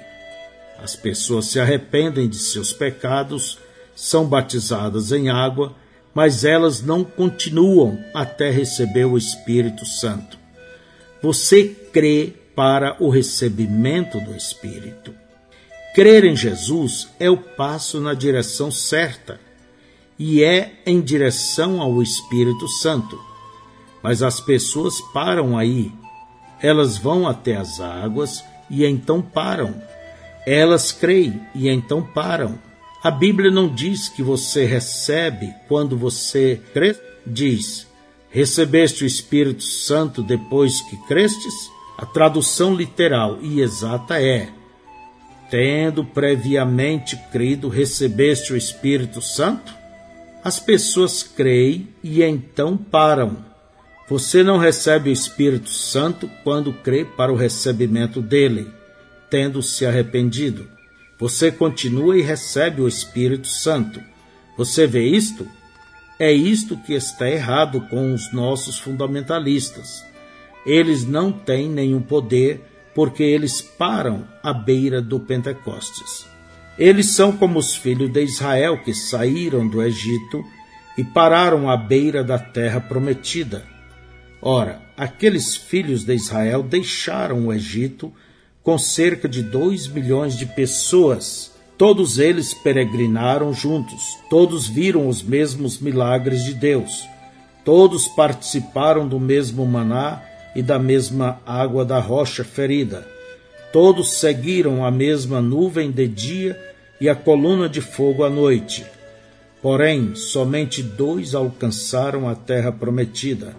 As 0.78 0.94
pessoas 0.94 1.46
se 1.46 1.58
arrependem 1.58 2.28
de 2.28 2.36
seus 2.36 2.72
pecados, 2.72 3.58
são 3.96 4.26
batizadas 4.26 5.10
em 5.10 5.30
água, 5.30 5.74
mas 6.14 6.44
elas 6.44 6.82
não 6.82 7.02
continuam 7.02 7.98
até 8.14 8.50
receber 8.50 9.06
o 9.06 9.16
Espírito 9.16 9.86
Santo. 9.86 10.41
Você 11.22 11.68
crê 11.92 12.32
para 12.54 12.96
o 12.98 13.08
recebimento 13.08 14.20
do 14.20 14.34
Espírito. 14.34 15.14
Crer 15.94 16.24
em 16.24 16.34
Jesus 16.34 17.08
é 17.20 17.30
o 17.30 17.36
passo 17.36 18.00
na 18.00 18.14
direção 18.14 18.70
certa 18.70 19.38
e 20.18 20.42
é 20.42 20.72
em 20.86 21.00
direção 21.00 21.80
ao 21.80 22.02
Espírito 22.02 22.66
Santo. 22.66 23.20
Mas 24.02 24.22
as 24.22 24.40
pessoas 24.40 25.00
param 25.12 25.56
aí. 25.56 25.92
Elas 26.60 26.96
vão 26.96 27.28
até 27.28 27.56
as 27.56 27.80
águas 27.80 28.44
e 28.70 28.84
então 28.84 29.22
param. 29.22 29.74
Elas 30.46 30.92
creem 30.92 31.40
e 31.54 31.68
então 31.68 32.02
param. 32.02 32.58
A 33.02 33.10
Bíblia 33.10 33.50
não 33.50 33.72
diz 33.72 34.08
que 34.08 34.22
você 34.22 34.64
recebe 34.64 35.54
quando 35.68 35.96
você 35.96 36.60
crê, 36.72 36.96
diz: 37.26 37.86
Recebeste 38.32 39.04
o 39.04 39.06
Espírito 39.06 39.62
Santo 39.62 40.22
depois 40.22 40.80
que 40.80 40.96
crestes? 41.06 41.70
A 41.98 42.06
tradução 42.06 42.74
literal 42.74 43.38
e 43.42 43.60
exata 43.60 44.20
é: 44.20 44.48
Tendo 45.50 46.02
previamente 46.02 47.14
crido, 47.30 47.68
recebeste 47.68 48.54
o 48.54 48.56
Espírito 48.56 49.20
Santo? 49.20 49.74
As 50.42 50.58
pessoas 50.58 51.22
creem 51.22 51.88
e 52.02 52.22
então 52.22 52.74
param. 52.74 53.36
Você 54.08 54.42
não 54.42 54.56
recebe 54.56 55.10
o 55.10 55.12
Espírito 55.12 55.68
Santo 55.68 56.28
quando 56.42 56.72
crê 56.72 57.04
para 57.04 57.30
o 57.32 57.36
recebimento 57.36 58.22
dele, 58.22 58.66
tendo 59.30 59.62
se 59.62 59.84
arrependido. 59.84 60.66
Você 61.18 61.52
continua 61.52 62.16
e 62.16 62.22
recebe 62.22 62.80
o 62.80 62.88
Espírito 62.88 63.46
Santo. 63.46 64.00
Você 64.56 64.86
vê 64.86 65.04
isto? 65.04 65.46
É 66.18 66.32
isto 66.32 66.76
que 66.76 66.94
está 66.94 67.28
errado 67.28 67.80
com 67.88 68.12
os 68.12 68.32
nossos 68.32 68.78
fundamentalistas. 68.78 70.04
Eles 70.64 71.04
não 71.04 71.32
têm 71.32 71.68
nenhum 71.68 72.00
poder 72.00 72.60
porque 72.94 73.22
eles 73.22 73.60
param 73.60 74.26
à 74.42 74.52
beira 74.52 75.00
do 75.00 75.18
Pentecostes. 75.18 76.26
Eles 76.78 77.10
são 77.10 77.32
como 77.32 77.58
os 77.58 77.74
filhos 77.74 78.10
de 78.10 78.22
Israel 78.22 78.82
que 78.82 78.94
saíram 78.94 79.66
do 79.66 79.82
Egito 79.82 80.44
e 80.96 81.04
pararam 81.04 81.68
à 81.68 81.76
beira 81.76 82.22
da 82.22 82.38
terra 82.38 82.80
prometida. 82.80 83.64
Ora, 84.40 84.82
aqueles 84.96 85.54
filhos 85.54 86.04
de 86.04 86.14
Israel 86.14 86.62
deixaram 86.62 87.46
o 87.46 87.52
Egito 87.52 88.12
com 88.62 88.78
cerca 88.78 89.28
de 89.28 89.42
dois 89.42 89.86
milhões 89.86 90.36
de 90.36 90.46
pessoas. 90.46 91.51
Todos 91.76 92.18
eles 92.18 92.54
peregrinaram 92.54 93.52
juntos, 93.52 94.18
todos 94.28 94.68
viram 94.68 95.08
os 95.08 95.22
mesmos 95.22 95.78
milagres 95.78 96.44
de 96.44 96.54
Deus, 96.54 97.04
todos 97.64 98.06
participaram 98.08 99.08
do 99.08 99.18
mesmo 99.18 99.64
maná 99.66 100.22
e 100.54 100.62
da 100.62 100.78
mesma 100.78 101.40
água 101.46 101.84
da 101.84 101.98
rocha 101.98 102.44
ferida. 102.44 103.06
Todos 103.72 104.12
seguiram 104.18 104.84
a 104.84 104.90
mesma 104.90 105.40
nuvem 105.40 105.90
de 105.90 106.06
dia 106.06 106.60
e 107.00 107.08
a 107.08 107.14
coluna 107.14 107.68
de 107.68 107.80
fogo 107.80 108.22
à 108.22 108.30
noite. 108.30 108.84
Porém, 109.62 110.14
somente 110.14 110.82
dois 110.82 111.34
alcançaram 111.34 112.28
a 112.28 112.34
terra 112.34 112.70
prometida. 112.70 113.56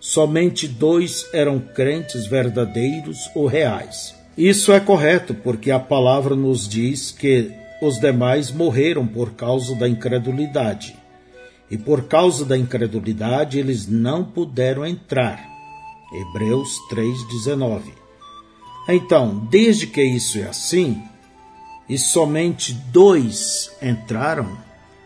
Somente 0.00 0.66
dois 0.66 1.28
eram 1.32 1.60
crentes 1.60 2.26
verdadeiros 2.26 3.30
ou 3.34 3.46
reais. 3.46 4.21
Isso 4.36 4.72
é 4.72 4.80
correto, 4.80 5.34
porque 5.34 5.70
a 5.70 5.78
palavra 5.78 6.34
nos 6.34 6.66
diz 6.66 7.10
que 7.10 7.52
os 7.82 8.00
demais 8.00 8.50
morreram 8.50 9.06
por 9.06 9.32
causa 9.32 9.74
da 9.74 9.86
incredulidade. 9.86 10.96
E 11.70 11.76
por 11.76 12.04
causa 12.04 12.44
da 12.44 12.56
incredulidade 12.56 13.58
eles 13.58 13.86
não 13.86 14.24
puderam 14.24 14.86
entrar. 14.86 15.38
Hebreus 16.14 16.78
3,19. 16.90 17.82
Então, 18.88 19.46
desde 19.50 19.86
que 19.86 20.02
isso 20.02 20.38
é 20.38 20.44
assim, 20.44 21.02
e 21.88 21.98
somente 21.98 22.72
dois 22.72 23.70
entraram, 23.82 24.56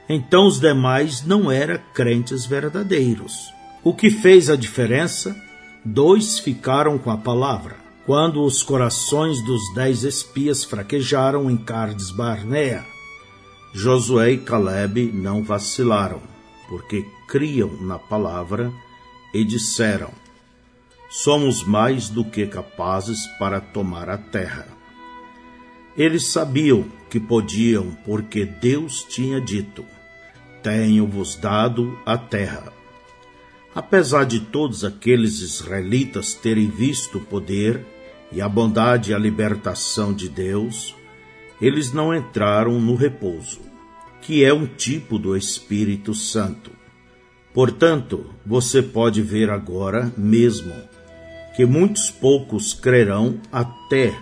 então 0.09 0.47
os 0.47 0.61
demais 0.61 1.25
não 1.25 1.51
eram 1.51 1.81
crentes 1.93 2.47
verdadeiros. 2.47 3.53
O 3.83 3.93
que 3.93 4.09
fez 4.09 4.49
a 4.49 4.57
diferença? 4.57 5.37
Dois 5.85 6.39
ficaram 6.39 6.97
com 6.97 7.11
a 7.11 7.17
palavra 7.17 7.86
quando 8.07 8.45
os 8.45 8.63
corações 8.63 9.43
dos 9.43 9.75
dez 9.75 10.05
espias 10.05 10.63
fraquejaram 10.63 11.51
em 11.51 11.57
Cardes 11.57 12.13
Barnea. 12.13 12.87
Josué 13.75 14.31
e 14.31 14.39
Caleb 14.39 15.11
não 15.13 15.43
vacilaram, 15.43 16.23
porque 16.69 17.05
criam 17.27 17.69
na 17.81 17.99
palavra 17.99 18.73
e 19.35 19.45
disseram: 19.45 20.13
Somos 21.11 21.65
mais 21.65 22.09
do 22.09 22.25
que 22.25 22.47
capazes 22.47 23.27
para 23.41 23.61
tomar 23.61 24.09
a 24.09 24.17
terra. 24.17 24.69
Eles 25.97 26.29
sabiam 26.29 26.85
que 27.11 27.19
podiam, 27.19 27.91
porque 28.05 28.45
Deus 28.45 29.03
tinha 29.03 29.41
dito: 29.41 29.85
Tenho-vos 30.63 31.35
dado 31.35 31.99
a 32.07 32.17
terra. 32.17 32.73
Apesar 33.75 34.25
de 34.25 34.39
todos 34.39 34.85
aqueles 34.85 35.41
israelitas 35.41 36.35
terem 36.35 36.71
visto 36.71 37.19
o 37.19 37.21
poder 37.21 37.96
e 38.33 38.41
a 38.41 38.49
bondade 38.49 39.11
e 39.11 39.15
a 39.15 39.19
libertação 39.19 40.13
de 40.13 40.29
Deus, 40.29 40.95
eles 41.61 41.93
não 41.93 42.15
entraram 42.15 42.81
no 42.81 42.95
repouso, 42.95 43.61
que 44.21 44.45
é 44.45 44.53
um 44.53 44.67
tipo 44.67 45.19
do 45.19 45.37
Espírito 45.37 46.15
Santo. 46.15 46.71
Portanto, 47.55 48.27
você 48.45 48.83
pode 48.83 49.23
ver 49.23 49.49
agora 49.49 50.13
mesmo 50.17 50.75
que 51.55 51.65
muitos 51.65 52.11
poucos 52.11 52.75
crerão 52.75 53.41
até 53.51 54.15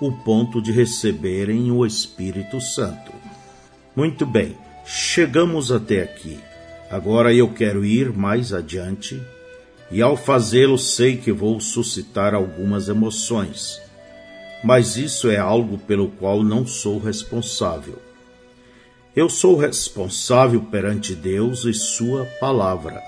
o 0.00 0.12
ponto 0.12 0.62
de 0.62 0.70
receberem 0.70 1.70
o 1.72 1.84
Espírito 1.84 2.60
Santo. 2.60 3.12
Muito 3.96 4.24
bem, 4.24 4.56
chegamos 4.86 5.72
até 5.72 6.02
aqui. 6.02 6.38
Agora 6.88 7.34
eu 7.34 7.52
quero 7.52 7.84
ir 7.84 8.12
mais 8.12 8.52
adiante 8.52 9.20
e 9.90 10.00
ao 10.00 10.16
fazê-lo 10.16 10.78
sei 10.78 11.16
que 11.16 11.32
vou 11.32 11.58
suscitar 11.58 12.34
algumas 12.34 12.88
emoções. 12.88 13.80
Mas 14.62 14.96
isso 14.96 15.28
é 15.30 15.38
algo 15.38 15.78
pelo 15.78 16.08
qual 16.08 16.42
não 16.42 16.66
sou 16.66 16.98
responsável. 16.98 17.98
Eu 19.16 19.28
sou 19.28 19.56
responsável 19.56 20.62
perante 20.62 21.14
Deus 21.14 21.64
e 21.64 21.74
Sua 21.74 22.24
palavra, 22.38 23.02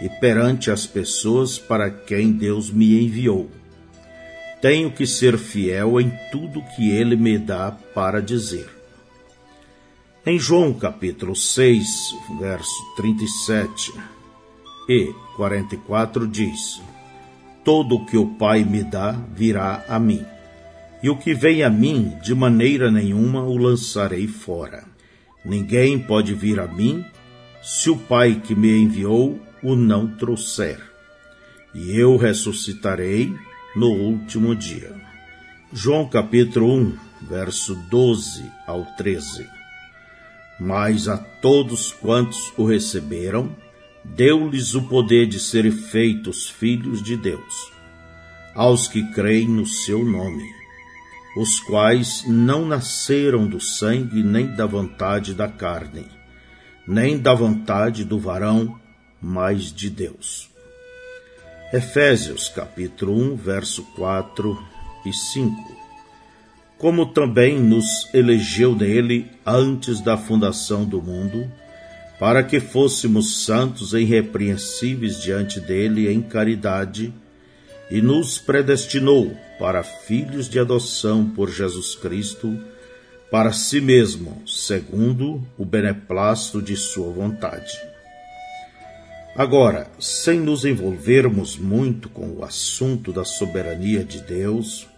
e 0.00 0.08
perante 0.08 0.70
as 0.70 0.86
pessoas 0.86 1.58
para 1.58 1.90
quem 1.90 2.30
Deus 2.30 2.70
me 2.70 3.02
enviou. 3.04 3.50
Tenho 4.62 4.90
que 4.90 5.06
ser 5.06 5.36
fiel 5.36 6.00
em 6.00 6.10
tudo 6.30 6.62
que 6.76 6.90
Ele 6.90 7.16
me 7.16 7.38
dá 7.38 7.72
para 7.94 8.22
dizer. 8.22 8.68
Em 10.24 10.38
João 10.38 10.72
capítulo 10.74 11.34
6, 11.34 11.86
verso 12.40 12.94
37, 12.96 13.92
e 14.88 15.12
44 15.36 16.26
diz: 16.26 16.80
Todo 17.64 17.96
o 17.96 18.06
que 18.06 18.16
o 18.16 18.26
Pai 18.34 18.64
me 18.64 18.82
dá 18.82 19.12
virá 19.34 19.84
a 19.88 19.98
mim, 19.98 20.24
e 21.02 21.10
o 21.10 21.16
que 21.16 21.34
vem 21.34 21.62
a 21.62 21.70
mim, 21.70 22.16
de 22.22 22.34
maneira 22.34 22.90
nenhuma 22.90 23.42
o 23.42 23.56
lançarei 23.56 24.26
fora. 24.26 24.84
Ninguém 25.44 25.98
pode 25.98 26.34
vir 26.34 26.58
a 26.60 26.66
mim 26.66 27.04
se 27.62 27.90
o 27.90 27.96
Pai 27.96 28.40
que 28.42 28.54
me 28.54 28.70
enviou 28.76 29.40
o 29.62 29.74
não 29.74 30.06
trouxer, 30.06 30.80
e 31.74 31.98
eu 31.98 32.16
ressuscitarei 32.16 33.34
no 33.74 33.88
último 33.88 34.54
dia. 34.54 34.92
João 35.72 36.08
capítulo 36.08 36.72
1, 36.72 36.96
verso 37.28 37.74
12 37.90 38.44
ao 38.66 38.84
13. 38.96 39.46
Mas 40.58 41.08
a 41.08 41.18
todos 41.18 41.92
quantos 41.92 42.52
o 42.56 42.64
receberam, 42.64 43.54
deu-lhes 44.14 44.74
o 44.74 44.82
poder 44.82 45.26
de 45.26 45.40
serem 45.40 45.72
feitos 45.72 46.48
filhos 46.48 47.02
de 47.02 47.16
Deus, 47.16 47.72
aos 48.54 48.86
que 48.86 49.02
creem 49.12 49.48
no 49.48 49.66
seu 49.66 50.04
nome, 50.04 50.44
os 51.36 51.60
quais 51.60 52.24
não 52.26 52.64
nasceram 52.64 53.46
do 53.46 53.60
sangue 53.60 54.22
nem 54.22 54.46
da 54.54 54.64
vontade 54.64 55.34
da 55.34 55.48
carne, 55.48 56.06
nem 56.86 57.18
da 57.18 57.34
vontade 57.34 58.04
do 58.04 58.18
varão, 58.18 58.78
mas 59.20 59.72
de 59.72 59.90
Deus. 59.90 60.48
Efésios 61.72 62.48
capítulo 62.48 63.12
1, 63.32 63.36
verso 63.36 63.82
4 63.96 64.56
e 65.04 65.12
5. 65.12 65.76
Como 66.78 67.06
também 67.06 67.58
nos 67.60 68.08
elegeu 68.14 68.74
nele 68.74 69.30
antes 69.44 70.00
da 70.00 70.16
fundação 70.16 70.84
do 70.84 71.02
mundo, 71.02 71.50
para 72.18 72.42
que 72.42 72.60
fôssemos 72.60 73.44
santos 73.44 73.92
e 73.92 73.98
irrepreensíveis 73.98 75.20
diante 75.22 75.60
dele 75.60 76.10
em 76.10 76.22
caridade, 76.22 77.12
e 77.90 78.00
nos 78.00 78.38
predestinou 78.38 79.36
para 79.58 79.82
filhos 79.82 80.48
de 80.48 80.58
adoção 80.58 81.28
por 81.28 81.50
Jesus 81.50 81.94
Cristo, 81.94 82.58
para 83.30 83.52
si 83.52 83.80
mesmo, 83.80 84.42
segundo 84.46 85.46
o 85.58 85.64
beneplácito 85.64 86.60
de 86.60 86.76
sua 86.76 87.12
vontade. 87.12 87.78
Agora, 89.36 89.88
sem 90.00 90.40
nos 90.40 90.64
envolvermos 90.64 91.56
muito 91.56 92.08
com 92.08 92.28
o 92.30 92.44
assunto 92.44 93.12
da 93.12 93.24
soberania 93.24 94.02
de 94.02 94.20
Deus, 94.20 94.88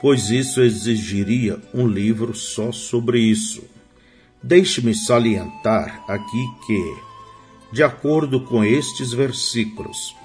pois 0.00 0.30
isso 0.30 0.62
exigiria 0.62 1.58
um 1.74 1.86
livro 1.86 2.34
só 2.34 2.70
sobre 2.70 3.18
isso 3.18 3.77
Deixe-me 4.48 4.94
salientar 4.94 6.02
aqui 6.08 6.48
que, 6.66 6.96
de 7.70 7.82
acordo 7.82 8.40
com 8.40 8.64
estes 8.64 9.12
versículos, 9.12 10.16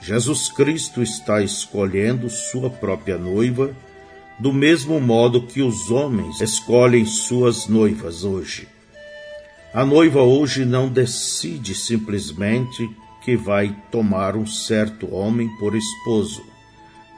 Jesus 0.00 0.48
Cristo 0.52 1.02
está 1.02 1.42
escolhendo 1.42 2.30
sua 2.30 2.70
própria 2.70 3.18
noiva 3.18 3.74
do 4.38 4.52
mesmo 4.52 5.00
modo 5.00 5.42
que 5.42 5.60
os 5.60 5.90
homens 5.90 6.40
escolhem 6.40 7.04
suas 7.04 7.66
noivas 7.66 8.22
hoje. 8.22 8.68
A 9.74 9.84
noiva 9.84 10.22
hoje 10.22 10.64
não 10.64 10.88
decide 10.88 11.74
simplesmente 11.74 12.88
que 13.24 13.36
vai 13.36 13.76
tomar 13.90 14.36
um 14.36 14.46
certo 14.46 15.12
homem 15.12 15.48
por 15.58 15.74
esposo. 15.74 16.44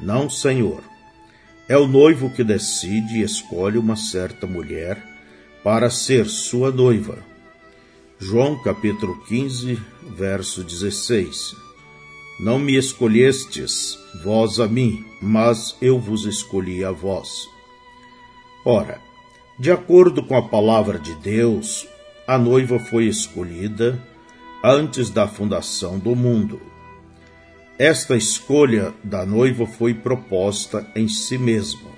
Não, 0.00 0.30
Senhor. 0.30 0.82
É 1.68 1.76
o 1.76 1.86
noivo 1.86 2.30
que 2.30 2.42
decide 2.42 3.18
e 3.18 3.22
escolhe 3.22 3.76
uma 3.76 3.94
certa 3.94 4.46
mulher 4.46 5.09
para 5.62 5.90
ser 5.90 6.26
sua 6.26 6.70
noiva. 6.70 7.18
João 8.18 8.62
capítulo 8.62 9.22
15, 9.26 9.78
verso 10.16 10.64
16. 10.64 11.54
Não 12.38 12.58
me 12.58 12.76
escolhestes, 12.76 13.98
vós 14.24 14.58
a 14.58 14.66
mim, 14.66 15.04
mas 15.20 15.76
eu 15.80 15.98
vos 15.98 16.24
escolhi 16.24 16.84
a 16.84 16.90
vós. 16.90 17.46
Ora, 18.64 19.00
de 19.58 19.70
acordo 19.70 20.22
com 20.22 20.36
a 20.36 20.48
palavra 20.48 20.98
de 20.98 21.14
Deus, 21.16 21.86
a 22.26 22.38
noiva 22.38 22.78
foi 22.78 23.06
escolhida 23.06 24.02
antes 24.64 25.10
da 25.10 25.26
fundação 25.26 25.98
do 25.98 26.16
mundo. 26.16 26.60
Esta 27.78 28.16
escolha 28.16 28.94
da 29.02 29.24
noiva 29.24 29.66
foi 29.66 29.94
proposta 29.94 30.86
em 30.94 31.08
si 31.08 31.36
mesma. 31.38 31.90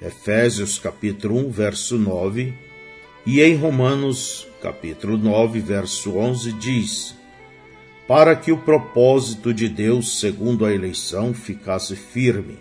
Efésios 0.00 0.78
capítulo 0.78 1.38
1, 1.46 1.50
verso 1.50 1.98
9, 1.98 2.54
e 3.26 3.40
em 3.40 3.56
Romanos 3.56 4.46
capítulo 4.60 5.16
9, 5.16 5.60
verso 5.60 6.16
11 6.16 6.52
diz: 6.52 7.14
para 8.06 8.36
que 8.36 8.52
o 8.52 8.58
propósito 8.58 9.54
de 9.54 9.68
Deus, 9.68 10.20
segundo 10.20 10.66
a 10.66 10.72
eleição, 10.72 11.32
ficasse 11.32 11.96
firme. 11.96 12.58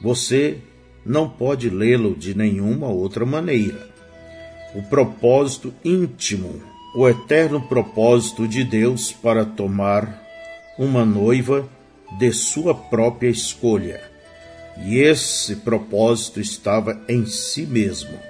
Você 0.00 0.58
não 1.04 1.28
pode 1.28 1.68
lê-lo 1.68 2.14
de 2.14 2.34
nenhuma 2.34 2.88
outra 2.88 3.26
maneira. 3.26 3.90
O 4.74 4.82
propósito 4.82 5.74
íntimo, 5.84 6.62
o 6.96 7.06
eterno 7.08 7.60
propósito 7.60 8.48
de 8.48 8.64
Deus 8.64 9.12
para 9.12 9.44
tomar 9.44 10.22
uma 10.78 11.04
noiva 11.04 11.68
de 12.18 12.32
sua 12.32 12.74
própria 12.74 13.28
escolha. 13.28 14.00
E 14.82 14.98
esse 14.98 15.56
propósito 15.56 16.40
estava 16.40 16.98
em 17.06 17.26
si 17.26 17.66
mesmo. 17.66 18.29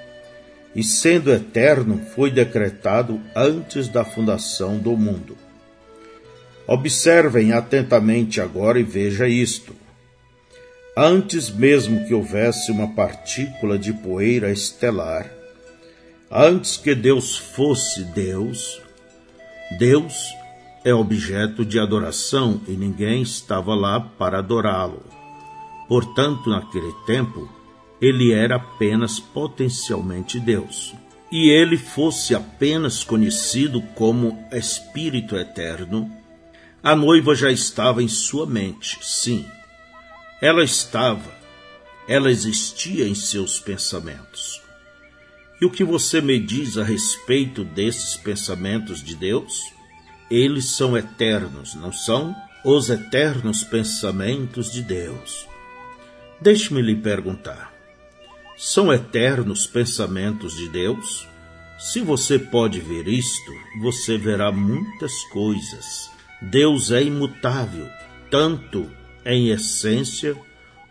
E 0.74 0.84
sendo 0.84 1.32
eterno, 1.32 2.00
foi 2.14 2.30
decretado 2.30 3.20
antes 3.34 3.88
da 3.88 4.04
fundação 4.04 4.78
do 4.78 4.96
mundo. 4.96 5.36
Observem 6.66 7.52
atentamente 7.52 8.40
agora 8.40 8.78
e 8.78 8.84
veja 8.84 9.26
isto. 9.28 9.74
Antes 10.96 11.50
mesmo 11.50 12.06
que 12.06 12.14
houvesse 12.14 12.70
uma 12.70 12.94
partícula 12.94 13.78
de 13.78 13.92
poeira 13.92 14.52
estelar, 14.52 15.28
antes 16.30 16.76
que 16.76 16.94
Deus 16.94 17.36
fosse 17.36 18.04
Deus, 18.04 18.80
Deus 19.78 20.14
é 20.84 20.94
objeto 20.94 21.64
de 21.64 21.78
adoração 21.78 22.60
e 22.68 22.72
ninguém 22.72 23.22
estava 23.22 23.74
lá 23.74 24.00
para 24.00 24.38
adorá-lo. 24.38 25.02
Portanto, 25.88 26.48
naquele 26.48 26.92
tempo, 27.06 27.48
ele 28.00 28.32
era 28.32 28.56
apenas 28.56 29.20
potencialmente 29.20 30.40
Deus. 30.40 30.94
E 31.30 31.50
ele 31.50 31.76
fosse 31.76 32.34
apenas 32.34 33.04
conhecido 33.04 33.80
como 33.94 34.44
Espírito 34.52 35.36
Eterno, 35.36 36.10
a 36.82 36.96
noiva 36.96 37.34
já 37.34 37.52
estava 37.52 38.02
em 38.02 38.08
sua 38.08 38.46
mente, 38.46 38.98
sim. 39.02 39.46
Ela 40.40 40.64
estava, 40.64 41.30
ela 42.08 42.30
existia 42.30 43.06
em 43.06 43.14
seus 43.14 43.60
pensamentos. 43.60 44.62
E 45.60 45.66
o 45.66 45.70
que 45.70 45.84
você 45.84 46.22
me 46.22 46.40
diz 46.40 46.78
a 46.78 46.82
respeito 46.82 47.64
desses 47.64 48.16
pensamentos 48.16 49.04
de 49.04 49.14
Deus? 49.14 49.60
Eles 50.30 50.70
são 50.70 50.96
eternos, 50.96 51.74
não 51.74 51.92
são? 51.92 52.34
Os 52.64 52.88
eternos 52.88 53.62
pensamentos 53.62 54.72
de 54.72 54.80
Deus. 54.80 55.46
Deixe-me 56.40 56.80
lhe 56.80 56.96
perguntar: 56.96 57.69
são 58.62 58.92
eternos 58.92 59.66
pensamentos 59.66 60.54
de 60.54 60.68
Deus? 60.68 61.26
Se 61.78 62.00
você 62.00 62.38
pode 62.38 62.78
ver 62.78 63.08
isto, 63.08 63.52
você 63.80 64.18
verá 64.18 64.52
muitas 64.52 65.24
coisas 65.32 66.10
Deus 66.42 66.90
é 66.90 67.02
imutável, 67.02 67.86
tanto 68.30 68.90
em 69.26 69.48
essência 69.50 70.34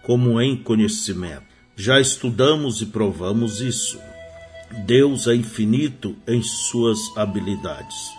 como 0.04 0.40
em 0.40 0.56
conhecimento. 0.56 1.44
Já 1.76 2.00
estudamos 2.00 2.82
e 2.82 2.86
provamos 2.86 3.60
isso. 3.60 4.00
Deus 4.86 5.28
é 5.28 5.34
infinito 5.34 6.16
em 6.28 6.44
suas 6.44 7.00
habilidades. 7.18 8.12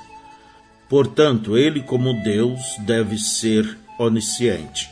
Portanto, 0.89 1.57
ele, 1.57 1.83
como 1.83 2.21
Deus, 2.23 2.61
deve 2.81 3.17
ser 3.17 3.79
onisciente. 3.97 4.91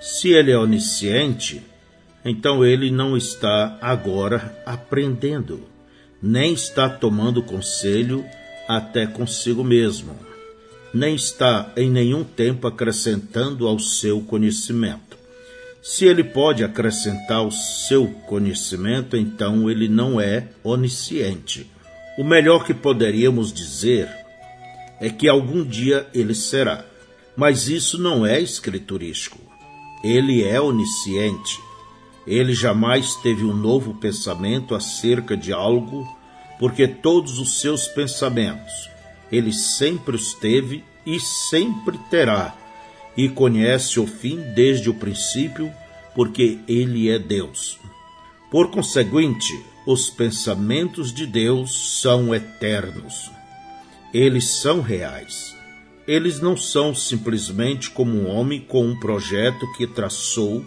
Se 0.00 0.30
ele 0.30 0.50
é 0.50 0.58
onisciente, 0.58 1.62
então 2.24 2.64
ele 2.64 2.90
não 2.90 3.16
está 3.16 3.78
agora 3.80 4.62
aprendendo, 4.66 5.62
nem 6.22 6.52
está 6.52 6.88
tomando 6.88 7.42
conselho 7.42 8.24
até 8.68 9.06
consigo 9.06 9.64
mesmo 9.64 10.30
nem 10.92 11.14
está 11.14 11.72
em 11.76 11.88
nenhum 11.90 12.24
tempo 12.24 12.66
acrescentando 12.66 13.66
ao 13.66 13.78
seu 13.78 14.20
conhecimento. 14.20 15.18
Se 15.82 16.04
ele 16.04 16.22
pode 16.22 16.62
acrescentar 16.62 17.38
ao 17.38 17.50
seu 17.50 18.06
conhecimento, 18.26 19.16
então 19.16 19.70
ele 19.70 19.88
não 19.88 20.20
é 20.20 20.48
onisciente. 20.62 21.70
O 22.18 22.24
melhor 22.24 22.64
que 22.64 22.74
poderíamos 22.74 23.52
dizer 23.52 24.08
é 25.00 25.08
que 25.08 25.28
algum 25.28 25.64
dia 25.64 26.06
ele 26.12 26.34
será. 26.34 26.84
Mas 27.34 27.68
isso 27.68 27.96
não 27.96 28.26
é 28.26 28.40
escriturístico. 28.40 29.38
Ele 30.04 30.42
é 30.42 30.60
onisciente. 30.60 31.58
Ele 32.30 32.54
jamais 32.54 33.16
teve 33.16 33.44
um 33.44 33.52
novo 33.52 33.92
pensamento 33.92 34.74
acerca 34.74 35.36
de 35.36 35.52
algo, 35.52 36.06
porque 36.60 36.86
todos 36.86 37.40
os 37.40 37.60
seus 37.60 37.88
pensamentos 37.88 38.88
ele 39.32 39.52
sempre 39.52 40.14
os 40.16 40.32
teve 40.34 40.84
e 41.04 41.18
sempre 41.20 41.98
terá, 42.10 42.56
e 43.16 43.28
conhece 43.28 43.98
o 43.98 44.06
fim 44.06 44.40
desde 44.54 44.88
o 44.88 44.94
princípio, 44.94 45.72
porque 46.14 46.58
ele 46.68 47.10
é 47.10 47.18
Deus. 47.18 47.78
Por 48.50 48.70
conseguinte, 48.70 49.64
os 49.84 50.08
pensamentos 50.08 51.12
de 51.12 51.26
Deus 51.26 52.00
são 52.00 52.34
eternos. 52.34 53.30
Eles 54.12 54.48
são 54.60 54.80
reais. 54.80 55.54
Eles 56.06 56.40
não 56.40 56.56
são 56.56 56.94
simplesmente 56.94 57.90
como 57.90 58.12
um 58.12 58.28
homem 58.28 58.60
com 58.60 58.84
um 58.84 58.98
projeto 58.98 59.70
que 59.76 59.86
traçou 59.86 60.64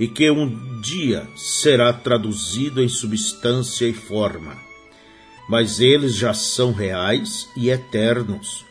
e 0.00 0.08
que 0.08 0.28
um 0.30 0.80
dia 0.80 1.28
será 1.36 1.92
traduzido 1.92 2.82
em 2.82 2.88
substância 2.88 3.86
e 3.86 3.92
forma 3.92 4.70
mas 5.50 5.80
eles 5.80 6.14
já 6.14 6.32
são 6.32 6.72
reais 6.72 7.48
e 7.56 7.70
eternos. 7.70 8.64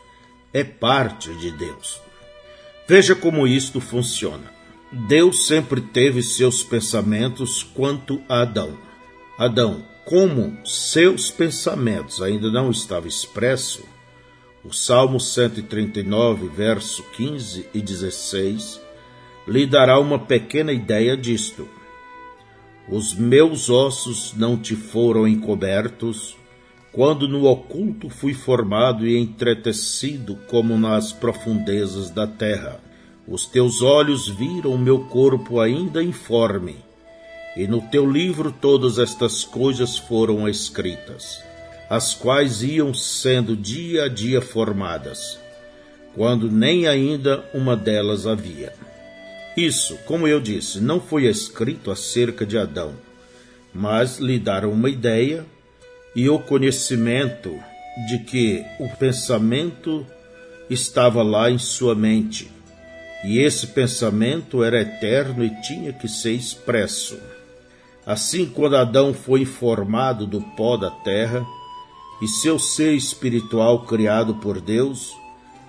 É 0.54 0.64
parte 0.64 1.30
de 1.36 1.52
Deus. 1.52 2.00
Veja 2.88 3.14
como 3.14 3.46
isto 3.46 3.82
funciona. 3.82 4.50
Deus 4.90 5.46
sempre 5.46 5.82
teve 5.82 6.24
seus 6.24 6.64
pensamentos 6.64 7.64
quanto 7.64 8.22
a 8.30 8.44
Adão. 8.44 8.78
Adão, 9.38 9.86
como 10.06 10.58
seus 10.66 11.30
pensamentos 11.30 12.22
ainda 12.22 12.50
não 12.50 12.72
estavam 12.72 13.10
expressos, 13.10 13.84
o 14.64 14.72
Salmo 14.72 15.20
139, 15.20 16.48
verso 16.48 17.04
15 17.12 17.68
e 17.74 17.82
16, 17.82 18.80
lhe 19.48 19.66
dará 19.66 20.00
uma 20.00 20.20
pequena 20.20 20.72
ideia 20.72 21.16
disto. 21.18 21.68
Os 22.88 23.14
meus 23.14 23.70
ossos 23.70 24.34
não 24.36 24.58
te 24.58 24.76
foram 24.76 25.28
encobertos, 25.28 26.36
quando 26.92 27.28
no 27.28 27.46
oculto 27.46 28.10
fui 28.10 28.34
formado 28.34 29.06
e 29.06 29.16
entretecido 29.16 30.36
como 30.48 30.78
nas 30.78 31.14
profundezas 31.14 32.10
da 32.10 32.26
terra. 32.26 32.80
Os 33.28 33.46
teus 33.46 33.84
olhos 33.84 34.28
viram 34.28 34.76
meu 34.76 35.02
corpo 35.02 35.60
ainda 35.60 36.02
informe, 36.02 36.78
e 37.56 37.68
no 37.68 37.80
teu 37.80 38.10
livro 38.10 38.52
todas 38.52 38.98
estas 38.98 39.44
coisas 39.44 40.00
foram 40.00 40.50
escritas, 40.50 41.44
as 41.90 42.16
quais 42.16 42.64
iam 42.64 42.92
sendo 42.92 43.56
dia 43.56 44.06
a 44.06 44.08
dia 44.08 44.42
formadas, 44.42 45.40
quando 46.16 46.52
nem 46.52 46.88
ainda 46.88 47.48
uma 47.54 47.76
delas 47.76 48.26
havia. 48.26 48.74
Isso, 49.60 49.98
como 50.06 50.26
eu 50.26 50.40
disse, 50.40 50.80
não 50.80 51.02
foi 51.02 51.26
escrito 51.26 51.92
acerca 51.92 52.46
de 52.46 52.58
Adão, 52.58 52.94
mas 53.74 54.18
lhe 54.18 54.40
deram 54.40 54.72
uma 54.72 54.90
ideia 54.90 55.46
e 56.16 56.30
o 56.30 56.40
conhecimento 56.40 57.54
de 58.08 58.20
que 58.20 58.66
o 58.80 58.88
pensamento 58.96 60.08
estava 60.70 61.22
lá 61.22 61.52
em 61.52 61.58
sua 61.58 61.94
mente, 61.94 62.50
e 63.26 63.40
esse 63.40 63.68
pensamento 63.68 64.64
era 64.64 64.80
eterno 64.80 65.44
e 65.44 65.50
tinha 65.62 65.92
que 65.92 66.08
ser 66.08 66.32
expresso. 66.32 67.20
Assim, 68.06 68.46
quando 68.46 68.78
Adão 68.78 69.14
foi 69.14 69.44
formado 69.44 70.26
do 70.26 70.40
pó 70.40 70.78
da 70.78 70.90
terra 70.90 71.46
e 72.22 72.30
seu 72.30 72.58
ser 72.58 72.94
espiritual 72.94 73.84
criado 73.84 74.36
por 74.36 74.62
Deus, 74.62 75.19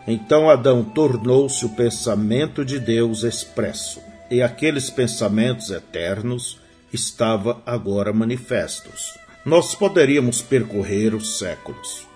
então 0.06 0.48
Adão 0.48 0.82
tornou-se 0.82 1.64
o 1.64 1.70
pensamento 1.70 2.64
de 2.64 2.78
Deus 2.78 3.22
expresso, 3.22 4.00
e 4.30 4.42
aqueles 4.42 4.90
pensamentos 4.90 5.70
eternos 5.70 6.58
estavam 6.92 7.60
agora 7.64 8.12
manifestos. 8.12 9.18
Nós 9.44 9.74
poderíamos 9.74 10.42
percorrer 10.42 11.14
os 11.14 11.38
séculos. 11.38 12.06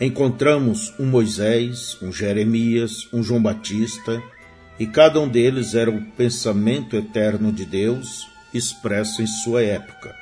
Encontramos 0.00 0.92
um 0.98 1.06
Moisés, 1.06 1.96
um 2.02 2.12
Jeremias, 2.12 3.08
um 3.12 3.22
João 3.22 3.42
Batista, 3.42 4.22
e 4.78 4.86
cada 4.86 5.20
um 5.20 5.28
deles 5.28 5.74
era 5.74 5.90
o 5.90 6.02
pensamento 6.12 6.96
eterno 6.96 7.52
de 7.52 7.64
Deus 7.64 8.26
expresso 8.52 9.22
em 9.22 9.26
sua 9.26 9.62
época. 9.62 10.14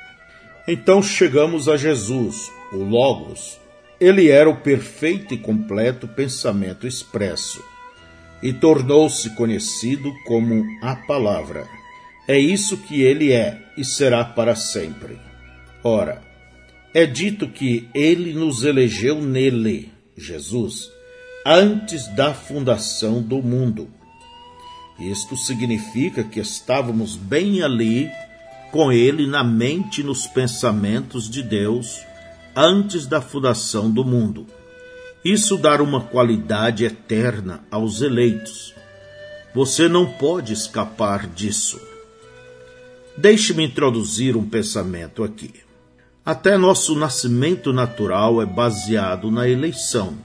Então 0.67 1.01
chegamos 1.01 1.67
a 1.67 1.77
Jesus, 1.77 2.51
o 2.71 2.77
Logos. 2.77 3.60
Ele 4.01 4.29
era 4.29 4.49
o 4.49 4.57
perfeito 4.57 5.33
e 5.33 5.37
completo 5.37 6.07
pensamento 6.07 6.85
expresso 6.85 7.63
e 8.43 8.51
tornou-se 8.51 9.29
conhecido 9.35 10.11
como 10.25 10.65
a 10.81 10.95
Palavra. 10.95 11.65
É 12.27 12.37
isso 12.37 12.75
que 12.75 13.01
ele 13.01 13.31
é 13.31 13.61
e 13.77 13.85
será 13.85 14.25
para 14.25 14.55
sempre. 14.55 15.17
Ora, 15.83 16.21
é 16.93 17.05
dito 17.05 17.47
que 17.47 17.87
ele 17.93 18.33
nos 18.33 18.63
elegeu 18.63 19.21
nele, 19.21 19.91
Jesus, 20.17 20.89
antes 21.45 22.07
da 22.07 22.33
fundação 22.33 23.21
do 23.21 23.41
mundo 23.41 24.01
isto 25.09 25.35
significa 25.35 26.23
que 26.23 26.39
estávamos 26.39 27.15
bem 27.15 27.63
ali 27.63 28.11
com 28.71 28.91
ele 28.91 29.25
na 29.25 29.43
mente 29.43 30.01
e 30.01 30.03
nos 30.03 30.27
pensamentos 30.27 31.29
de 31.29 31.41
Deus 31.41 32.01
antes 32.55 33.05
da 33.05 33.21
fundação 33.21 33.89
do 33.89 34.03
mundo. 34.03 34.45
Isso 35.23 35.57
dá 35.57 35.81
uma 35.81 36.01
qualidade 36.01 36.83
eterna 36.83 37.63
aos 37.69 38.01
eleitos. 38.01 38.73
Você 39.53 39.87
não 39.87 40.05
pode 40.05 40.53
escapar 40.53 41.27
disso. 41.27 41.79
Deixe-me 43.17 43.63
introduzir 43.65 44.35
um 44.35 44.47
pensamento 44.47 45.23
aqui. 45.23 45.53
Até 46.25 46.57
nosso 46.57 46.95
nascimento 46.95 47.73
natural 47.73 48.41
é 48.41 48.45
baseado 48.45 49.29
na 49.29 49.47
eleição. 49.47 50.15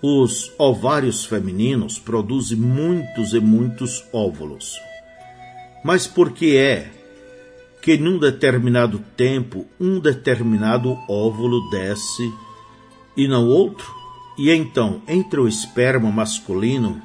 Os 0.00 0.52
ovários 0.58 1.24
femininos 1.24 1.98
produzem 1.98 2.56
muitos 2.56 3.34
e 3.34 3.40
muitos 3.40 4.04
óvulos. 4.12 4.78
Mas 5.84 6.06
por 6.06 6.32
que 6.32 6.56
é 6.56 6.90
que 7.82 7.96
num 7.96 8.18
determinado 8.18 8.98
tempo 9.16 9.66
um 9.80 10.00
determinado 10.00 10.98
óvulo 11.08 11.70
desce 11.70 12.32
e 13.16 13.28
não 13.28 13.46
outro? 13.48 13.98
E 14.36 14.50
então, 14.50 15.02
entre 15.08 15.40
o 15.40 15.48
esperma 15.48 16.10
masculino, 16.10 17.02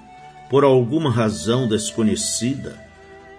por 0.49 0.63
alguma 0.63 1.09
razão 1.09 1.67
desconhecida, 1.67 2.79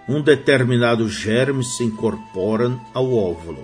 um 0.07 0.21
determinado 0.21 1.07
germe 1.07 1.63
se 1.63 1.83
incorpora 1.83 2.77
ao 2.93 3.13
óvulo, 3.13 3.63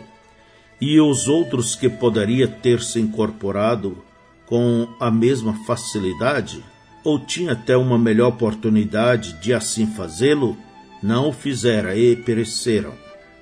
e 0.80 0.99
os 0.99 1.28
outros 1.28 1.76
que 1.76 1.89
poderia 1.89 2.47
ter 2.47 2.82
se 2.82 2.99
incorporado 2.99 3.97
com 4.45 4.88
a 4.99 5.11
mesma 5.11 5.53
facilidade, 5.65 6.63
ou 7.03 7.19
tinha 7.19 7.53
até 7.53 7.76
uma 7.76 7.97
melhor 7.97 8.30
oportunidade 8.30 9.34
de 9.41 9.53
assim 9.53 9.86
fazê-lo, 9.86 10.57
não 11.01 11.30
o 11.30 11.34
fizera 11.34 11.95
e 11.95 12.15
pereceram. 12.15 12.93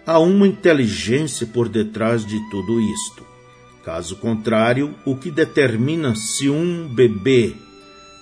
Há 0.10 0.18
uma 0.18 0.48
inteligência 0.48 1.46
por 1.46 1.70
detrás 1.70 2.26
de 2.26 2.40
tudo 2.50 2.82
isto. 2.82 3.24
Caso 3.86 4.16
contrário, 4.16 4.96
o 5.06 5.16
que 5.16 5.30
determina 5.30 6.16
se 6.16 6.50
um 6.50 6.88
bebê 6.88 7.56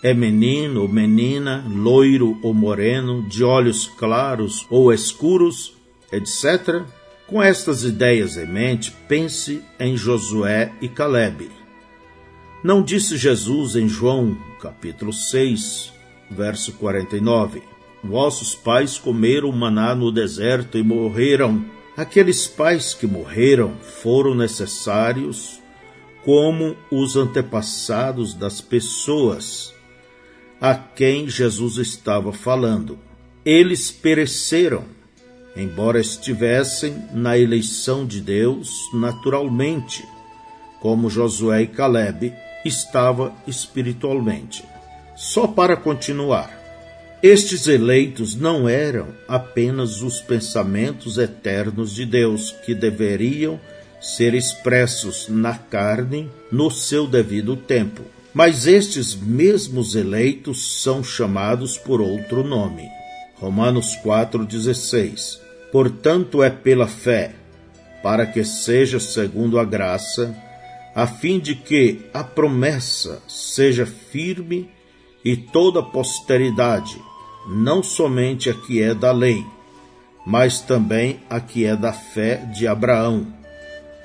é 0.04 0.14
menino 0.14 0.82
ou 0.82 0.90
menina, 0.90 1.66
loiro 1.66 2.38
ou 2.44 2.54
moreno, 2.54 3.26
de 3.30 3.42
olhos 3.42 3.88
claros 3.88 4.68
ou 4.70 4.92
escuros, 4.92 5.76
etc. 6.12 6.84
Com 7.26 7.42
estas 7.42 7.86
ideias 7.86 8.36
em 8.36 8.48
mente, 8.48 8.92
pense 9.08 9.64
em 9.80 9.96
Josué 9.96 10.74
e 10.82 10.90
Caleb. 10.90 11.50
Não 12.62 12.84
disse 12.84 13.16
Jesus 13.16 13.78
em 13.78 13.88
João, 13.88 14.38
capítulo 14.60 15.14
6, 15.14 15.94
verso 16.30 16.74
49: 16.74 17.64
Vossos 18.04 18.54
pais 18.54 18.98
comeram 18.98 19.54
maná 19.54 19.96
no 19.96 20.12
deserto 20.12 20.78
e 20.78 20.84
morreram. 20.84 21.77
Aqueles 21.98 22.46
pais 22.46 22.94
que 22.94 23.08
morreram 23.08 23.76
foram 23.82 24.36
necessários 24.36 25.60
como 26.24 26.78
os 26.92 27.16
antepassados 27.16 28.36
das 28.36 28.62
pessoas 28.62 29.74
a 30.62 30.76
quem 30.76 31.28
Jesus 31.28 31.78
estava 31.78 32.32
falando. 32.32 33.00
Eles 33.44 33.90
pereceram, 33.90 34.86
embora 35.56 36.00
estivessem 36.00 37.02
na 37.14 37.36
eleição 37.36 38.06
de 38.06 38.22
Deus 38.22 38.70
naturalmente, 38.94 40.08
como 40.80 41.10
Josué 41.10 41.64
e 41.64 41.68
Caleb 41.68 42.32
estava 42.64 43.34
espiritualmente. 43.48 44.64
Só 45.16 45.48
para 45.48 45.76
continuar, 45.76 46.57
estes 47.22 47.68
eleitos 47.68 48.36
não 48.36 48.70
eram 48.70 49.08
apenas 49.28 50.02
os 50.02 50.20
pensamentos 50.20 51.18
eternos 51.18 51.94
de 51.94 52.06
Deus 52.06 52.52
que 52.66 52.76
deveriam 52.76 53.60
ser 54.00 54.36
expressos 54.36 55.28
na 55.28 55.56
carne 55.56 56.30
no 56.52 56.70
seu 56.70 57.08
devido 57.08 57.56
tempo. 57.56 58.04
Mas 58.34 58.68
estes 58.68 59.16
mesmos 59.16 59.96
eleitos 59.96 60.84
são 60.84 61.04
chamados 61.04 61.78
por 61.78 62.00
outro 62.00 62.44
nome. 62.44 62.88
Romanos 63.36 63.98
4,16 64.04 65.40
Portanto, 65.72 66.44
é 66.44 66.50
pela 66.50 66.88
fé, 66.88 67.34
para 68.04 68.26
que 68.26 68.44
seja 68.44 69.00
segundo 69.00 69.60
a 69.60 69.66
graça, 69.66 70.36
a 70.96 71.06
fim 71.06 71.40
de 71.40 71.56
que 71.56 72.06
a 72.14 72.24
promessa 72.24 73.22
seja 73.28 73.86
firme 73.86 74.70
e 75.28 75.36
toda 75.36 75.84
posteridade, 75.84 77.04
não 77.50 77.84
somente 77.84 78.50
a 78.50 78.54
que 78.54 78.82
é 78.82 78.96
da 78.96 79.12
lei, 79.12 79.46
mas 80.26 80.62
também 80.62 81.20
a 81.30 81.38
que 81.42 81.66
é 81.66 81.76
da 81.76 81.92
fé 81.92 82.38
de 82.38 82.66
Abraão, 82.66 83.28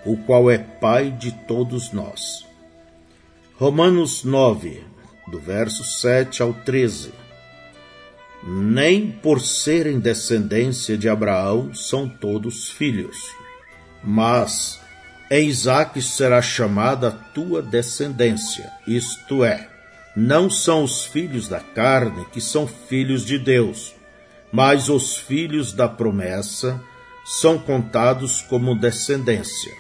o 0.05 0.17
qual 0.17 0.51
é 0.51 0.59
pai 0.59 1.13
de 1.13 1.31
todos 1.47 1.93
nós. 1.93 2.45
Romanos 3.55 4.25
9, 4.25 4.83
do 5.29 5.39
verso 5.39 5.85
7 5.85 6.43
ao 6.43 6.53
13. 6.53 7.13
Nem 8.45 9.09
por 9.09 9.41
serem 9.41 10.01
descendência 10.01 10.99
de 10.99 11.09
Abraão 11.09 11.73
são 11.73 12.09
todos 12.09 12.69
filhos, 12.69 13.17
mas 14.03 14.81
em 15.31 15.47
Isaac 15.47 16.03
será 16.03 16.43
chamada 16.43 17.07
a 17.07 17.13
tua 17.13 17.63
descendência, 17.63 18.73
isto 18.89 19.45
é, 19.45 19.72
não 20.15 20.51
são 20.51 20.85
os 20.85 21.05
filhos 21.05 21.49
da 21.49 21.61
carne 21.61 22.27
que 22.33 22.41
são 22.41 22.67
filhos 22.67 23.25
de 23.25 23.39
Deus, 23.39 23.95
mas 24.53 24.89
os 24.89 25.17
filhos 25.17 25.73
da 25.73 25.89
promessa 25.89 26.81
são 27.25 27.59
contados 27.59 28.43
como 28.43 28.79
descendência. 28.79 29.73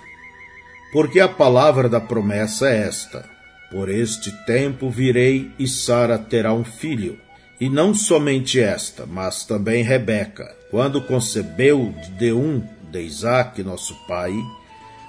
Porque 0.92 1.20
a 1.20 1.28
palavra 1.28 1.88
da 1.88 2.00
promessa 2.00 2.68
é 2.68 2.86
esta: 2.86 3.28
Por 3.70 3.88
este 3.88 4.30
tempo 4.44 4.90
virei 4.90 5.50
e 5.58 5.66
Sara 5.66 6.18
terá 6.18 6.52
um 6.52 6.64
filho. 6.64 7.18
E 7.60 7.68
não 7.68 7.94
somente 7.94 8.58
esta, 8.60 9.06
mas 9.06 9.44
também 9.44 9.84
Rebeca, 9.84 10.56
quando 10.70 11.00
concebeu 11.00 11.94
de 12.18 12.32
um 12.32 12.62
de 12.90 13.00
Isaac, 13.00 13.62
nosso 13.62 13.94
pai, 14.06 14.34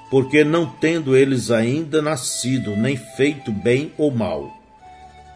porque 0.10 0.44
não 0.44 0.68
tendo 0.68 1.16
eles 1.16 1.50
ainda 1.50 2.02
nascido, 2.02 2.76
nem 2.78 2.96
feito 2.96 3.52
bem 3.52 3.92
ou 3.98 4.12
mal, 4.12 4.63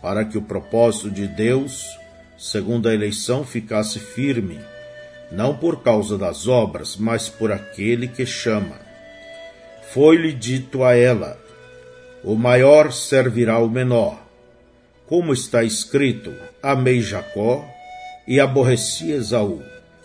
para 0.02 0.26
que 0.26 0.38
o 0.38 0.42
propósito 0.42 1.10
de 1.10 1.28
Deus, 1.28 1.98
segundo 2.38 2.88
a 2.88 2.94
eleição, 2.94 3.44
ficasse 3.44 4.00
firme, 4.00 4.60
não 5.32 5.56
por 5.56 5.82
causa 5.84 6.18
das 6.18 6.48
obras, 6.48 6.96
mas 6.96 7.28
por 7.28 7.52
aquele 7.52 8.08
que 8.08 8.26
chama. 8.26 8.80
Foi-lhe 9.92 10.34
dito 10.34 10.84
a 10.84 10.96
ela: 10.96 11.40
O 12.24 12.36
maior 12.36 12.92
servirá 12.92 13.54
ao 13.54 13.70
menor. 13.70 14.22
Como 15.08 15.34
está 15.34 15.64
escrito: 15.64 16.34
Amei 16.62 17.02
Jacó 17.02 17.66
e 18.28 18.40
aborreci 18.40 19.12
Esaú. 19.12 19.62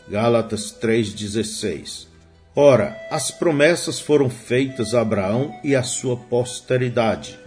Gálatas 0.08 0.76
3,16 0.80 2.06
Ora, 2.54 2.98
as 3.10 3.30
promessas 3.30 3.98
foram 3.98 4.28
feitas 4.28 4.94
a 4.94 5.00
Abraão 5.00 5.58
e 5.64 5.74
à 5.74 5.82
sua 5.82 6.16
posteridade. 6.16 7.38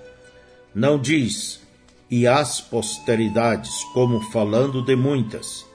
Não 0.73 0.99
diz, 0.99 1.61
e 2.09 2.27
as 2.27 2.61
posteridades, 2.61 3.83
como 3.93 4.21
falando 4.31 4.81
de 4.81 4.95
muitas, 4.95 5.65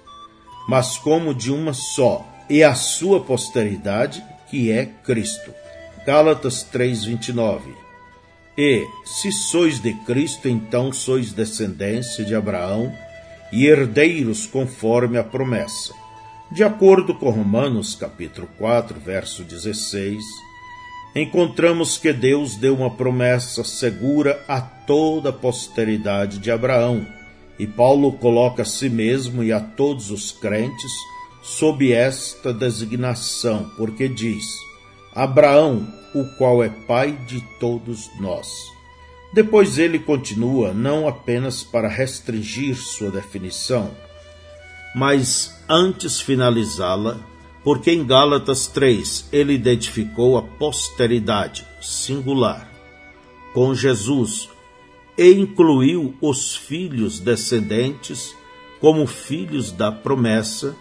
mas 0.68 0.96
como 0.96 1.34
de 1.34 1.52
uma 1.52 1.72
só, 1.72 2.26
e 2.48 2.62
a 2.62 2.74
sua 2.74 3.20
posteridade, 3.20 4.24
que 4.48 4.70
é 4.70 4.86
Cristo. 4.86 5.52
Gálatas 6.06 6.64
3:29. 6.64 7.74
E 8.56 8.86
se 9.04 9.30
sois 9.30 9.80
de 9.80 9.92
Cristo, 10.04 10.48
então 10.48 10.92
sois 10.92 11.32
descendência 11.32 12.24
de 12.24 12.34
Abraão 12.34 12.92
e 13.52 13.66
herdeiros 13.66 14.46
conforme 14.46 15.18
a 15.18 15.24
promessa. 15.24 15.94
De 16.50 16.64
acordo 16.64 17.14
com 17.14 17.30
Romanos 17.30 17.94
capítulo 17.94 18.48
4, 18.58 18.98
verso 18.98 19.44
16, 19.44 20.22
encontramos 21.14 21.98
que 21.98 22.12
Deus 22.12 22.56
deu 22.56 22.74
uma 22.74 22.90
promessa 22.90 23.64
segura 23.64 24.42
a 24.46 24.60
toda 24.60 25.30
a 25.30 25.32
posteridade 25.32 26.38
de 26.38 26.50
Abraão, 26.50 27.06
e 27.58 27.66
Paulo 27.66 28.12
coloca 28.12 28.62
a 28.62 28.64
si 28.64 28.88
mesmo 28.88 29.42
e 29.42 29.52
a 29.52 29.60
todos 29.60 30.10
os 30.10 30.32
crentes 30.32 30.92
sob 31.42 31.92
esta 31.92 32.52
designação, 32.52 33.70
porque 33.76 34.08
diz: 34.08 34.44
Abraão, 35.14 35.86
o 36.14 36.24
qual 36.36 36.62
é 36.62 36.68
pai 36.68 37.12
de 37.26 37.40
todos 37.58 38.10
nós. 38.18 38.48
Depois 39.32 39.78
ele 39.78 39.98
continua, 39.98 40.72
não 40.72 41.06
apenas 41.06 41.62
para 41.62 41.88
restringir 41.88 42.76
sua 42.76 43.10
definição, 43.10 43.90
mas 44.94 45.62
antes 45.68 46.20
finalizá-la, 46.20 47.20
porque 47.62 47.90
em 47.90 48.06
Gálatas 48.06 48.66
3 48.66 49.28
ele 49.32 49.52
identificou 49.52 50.38
a 50.38 50.42
posteridade 50.42 51.66
singular 51.80 52.70
com 53.52 53.74
Jesus 53.74 54.48
e 55.18 55.32
incluiu 55.32 56.14
os 56.20 56.56
filhos 56.56 57.18
descendentes 57.18 58.34
como 58.80 59.06
filhos 59.06 59.70
da 59.70 59.92
promessa 59.92 60.74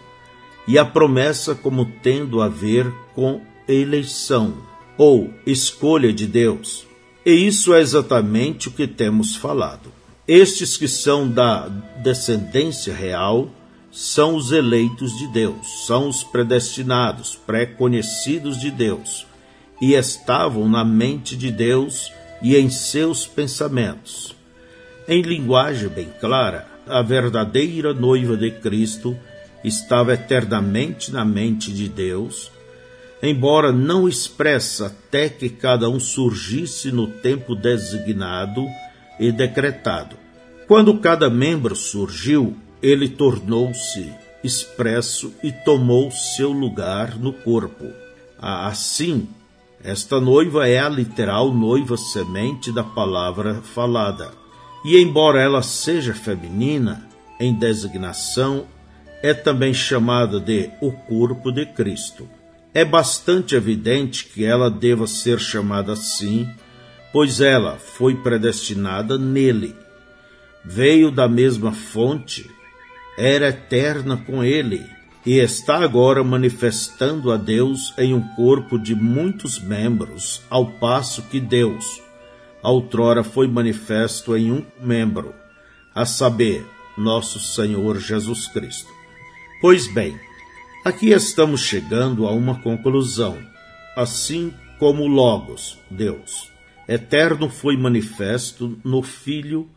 e 0.66 0.78
a 0.78 0.84
promessa 0.84 1.54
como 1.54 1.84
tendo 2.02 2.40
a 2.40 2.48
ver 2.48 2.90
com 3.14 3.42
eleição 3.68 4.54
ou 4.96 5.32
escolha 5.46 6.12
de 6.12 6.26
Deus. 6.26 6.86
E 7.24 7.32
isso 7.32 7.74
é 7.74 7.80
exatamente 7.80 8.68
o 8.68 8.70
que 8.70 8.86
temos 8.86 9.36
falado. 9.36 9.92
Estes 10.26 10.76
que 10.76 10.88
são 10.88 11.28
da 11.28 11.68
descendência 12.02 12.94
real 12.94 13.50
são 13.90 14.36
os 14.36 14.52
eleitos 14.52 15.16
de 15.18 15.26
Deus, 15.26 15.86
são 15.86 16.08
os 16.08 16.22
predestinados, 16.22 17.34
pré-conhecidos 17.46 18.58
de 18.60 18.70
Deus, 18.70 19.26
e 19.80 19.94
estavam 19.94 20.68
na 20.68 20.84
mente 20.84 21.36
de 21.36 21.50
Deus 21.50 22.12
e 22.42 22.56
em 22.56 22.70
seus 22.70 23.26
pensamentos. 23.26 24.34
Em 25.08 25.22
linguagem 25.22 25.88
bem 25.88 26.08
clara, 26.20 26.68
a 26.86 27.02
verdadeira 27.02 27.92
noiva 27.92 28.36
de 28.36 28.50
Cristo 28.50 29.16
estava 29.64 30.14
eternamente 30.14 31.12
na 31.12 31.24
mente 31.24 31.72
de 31.72 31.88
Deus, 31.88 32.50
embora 33.22 33.72
não 33.72 34.08
expressa 34.08 34.86
até 34.86 35.28
que 35.28 35.48
cada 35.48 35.88
um 35.88 36.00
surgisse 36.00 36.90
no 36.90 37.06
tempo 37.06 37.54
designado 37.54 38.66
e 39.18 39.30
decretado. 39.30 40.16
Quando 40.66 40.98
cada 40.98 41.28
membro 41.28 41.74
surgiu, 41.74 42.56
ele 42.82 43.08
tornou-se 43.08 44.12
expresso 44.42 45.34
e 45.42 45.52
tomou 45.52 46.10
seu 46.10 46.50
lugar 46.50 47.18
no 47.18 47.32
corpo. 47.32 47.86
Assim, 48.38 49.28
esta 49.84 50.20
noiva 50.20 50.66
é 50.66 50.78
a 50.78 50.88
literal 50.88 51.52
noiva 51.52 51.96
semente 51.96 52.72
da 52.72 52.82
palavra 52.82 53.60
falada. 53.62 54.32
E 54.84 54.96
embora 54.96 55.40
ela 55.40 55.62
seja 55.62 56.14
feminina 56.14 57.06
em 57.38 57.54
designação, 57.54 58.66
é 59.22 59.34
também 59.34 59.74
chamada 59.74 60.40
de 60.40 60.70
o 60.80 60.90
corpo 60.90 61.52
de 61.52 61.66
Cristo. 61.66 62.26
É 62.72 62.84
bastante 62.84 63.54
evidente 63.54 64.24
que 64.24 64.44
ela 64.44 64.70
deva 64.70 65.06
ser 65.06 65.38
chamada 65.38 65.92
assim, 65.92 66.48
pois 67.12 67.40
ela 67.40 67.76
foi 67.76 68.14
predestinada 68.14 69.18
nele. 69.18 69.74
Veio 70.64 71.10
da 71.10 71.28
mesma 71.28 71.72
fonte 71.72 72.48
era 73.20 73.48
eterna 73.48 74.16
com 74.16 74.42
ele 74.42 74.82
e 75.26 75.38
está 75.38 75.84
agora 75.84 76.24
manifestando 76.24 77.30
a 77.30 77.36
Deus 77.36 77.92
em 77.98 78.14
um 78.14 78.22
corpo 78.34 78.78
de 78.78 78.94
muitos 78.94 79.60
membros, 79.60 80.40
ao 80.48 80.64
passo 80.64 81.24
que 81.24 81.38
Deus, 81.38 82.00
outrora, 82.62 83.22
foi 83.22 83.46
manifesto 83.46 84.34
em 84.34 84.50
um 84.50 84.64
membro, 84.80 85.34
a 85.94 86.06
saber, 86.06 86.66
nosso 86.96 87.38
Senhor 87.38 87.98
Jesus 87.98 88.46
Cristo. 88.46 88.88
Pois 89.60 89.86
bem, 89.92 90.18
aqui 90.82 91.10
estamos 91.10 91.60
chegando 91.60 92.26
a 92.26 92.32
uma 92.32 92.62
conclusão. 92.62 93.36
Assim 93.94 94.50
como 94.78 95.06
Logos, 95.06 95.78
Deus, 95.90 96.50
eterno 96.88 97.50
foi 97.50 97.76
manifesto 97.76 98.78
no 98.82 99.02
Filho 99.02 99.68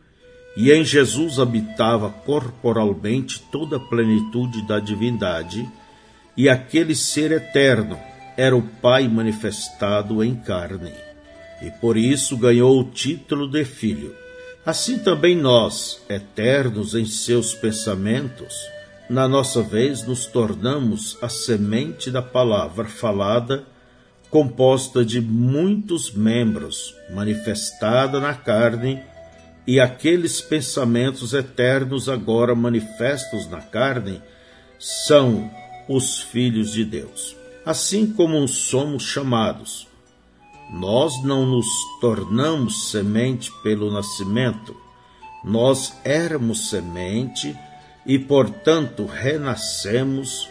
e 0.55 0.71
em 0.71 0.85
Jesus 0.85 1.39
habitava 1.39 2.09
corporalmente 2.09 3.41
toda 3.51 3.77
a 3.77 3.79
plenitude 3.79 4.65
da 4.67 4.79
divindade, 4.79 5.67
e 6.37 6.47
aquele 6.47 6.95
ser 6.95 7.31
eterno 7.31 7.97
era 8.37 8.55
o 8.55 8.61
Pai 8.61 9.07
manifestado 9.07 10.23
em 10.23 10.35
carne, 10.35 10.93
e 11.61 11.71
por 11.71 11.97
isso 11.97 12.37
ganhou 12.37 12.79
o 12.79 12.83
título 12.83 13.47
de 13.47 13.65
Filho. 13.65 14.15
Assim 14.65 14.99
também 14.99 15.35
nós, 15.35 16.01
eternos 16.07 16.95
em 16.95 17.05
seus 17.05 17.53
pensamentos, 17.53 18.55
na 19.09 19.27
nossa 19.27 19.61
vez 19.61 20.03
nos 20.05 20.25
tornamos 20.25 21.17
a 21.21 21.27
semente 21.27 22.09
da 22.09 22.21
palavra 22.21 22.85
falada, 22.85 23.65
composta 24.29 25.03
de 25.03 25.19
muitos 25.19 26.11
membros, 26.13 26.95
manifestada 27.13 28.19
na 28.19 28.33
carne 28.33 29.03
e 29.65 29.79
aqueles 29.79 30.41
pensamentos 30.41 31.33
eternos 31.33 32.09
agora 32.09 32.53
manifestos 32.53 33.47
na 33.47 33.61
carne 33.61 34.21
são 34.77 35.49
os 35.87 36.21
filhos 36.21 36.73
de 36.73 36.83
Deus. 36.83 37.35
Assim 37.65 38.11
como 38.11 38.45
somos 38.47 39.03
chamados, 39.03 39.87
nós 40.69 41.23
não 41.23 41.45
nos 41.45 41.67
tornamos 42.01 42.89
semente 42.89 43.51
pelo 43.63 43.91
nascimento, 43.91 44.75
nós 45.43 45.93
éramos 46.03 46.69
semente 46.69 47.57
e, 48.05 48.19
portanto, 48.19 49.05
renascemos, 49.05 50.49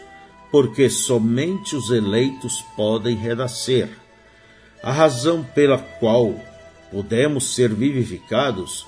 porque 0.51 0.89
somente 0.89 1.77
os 1.77 1.91
eleitos 1.91 2.63
podem 2.77 3.17
renascer. 3.17 3.91
A 4.83 4.91
razão 4.91 5.43
pela 5.43 5.79
qual 5.79 6.35
podemos 6.91 7.55
ser 7.55 7.73
vivificados 7.73 8.87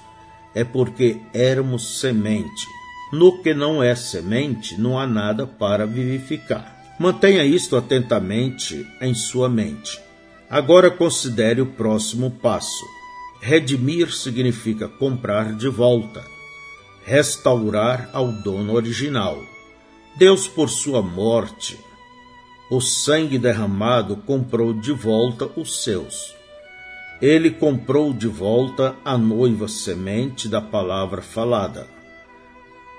é 0.55 0.63
porque 0.65 1.21
éramos 1.33 1.99
semente. 1.99 2.67
No 3.13 3.43
que 3.43 3.53
não 3.53 3.83
é 3.83 3.95
semente, 3.95 4.81
não 4.81 4.99
há 4.99 5.07
nada 5.07 5.47
para 5.47 5.87
vivificar. 5.87 6.95
Mantenha 6.99 7.45
isto 7.45 7.77
atentamente 7.77 8.87
em 9.01 9.15
sua 9.15 9.49
mente. 9.49 10.01
Agora 10.49 10.91
considere 10.91 11.61
o 11.61 11.67
próximo 11.67 12.31
passo. 12.31 12.85
Redimir 13.41 14.13
significa 14.13 14.89
comprar 14.89 15.55
de 15.55 15.69
volta, 15.69 16.25
restaurar 17.05 18.09
ao 18.13 18.31
dono 18.31 18.75
original. 18.75 19.43
Deus, 20.17 20.47
por 20.47 20.71
sua 20.71 21.03
morte, 21.03 21.79
o 22.71 22.81
sangue 22.81 23.39
derramado 23.39 24.17
comprou 24.17 24.73
de 24.73 24.93
volta 24.93 25.51
os 25.57 25.83
seus 25.83 26.35
ele 27.25 27.51
comprou 27.51 28.13
de 28.13 28.29
volta 28.29 28.95
a 29.03 29.17
noiva 29.17 29.67
semente 29.67 30.47
da 30.47 30.61
palavra 30.61 31.23
falada. 31.23 31.87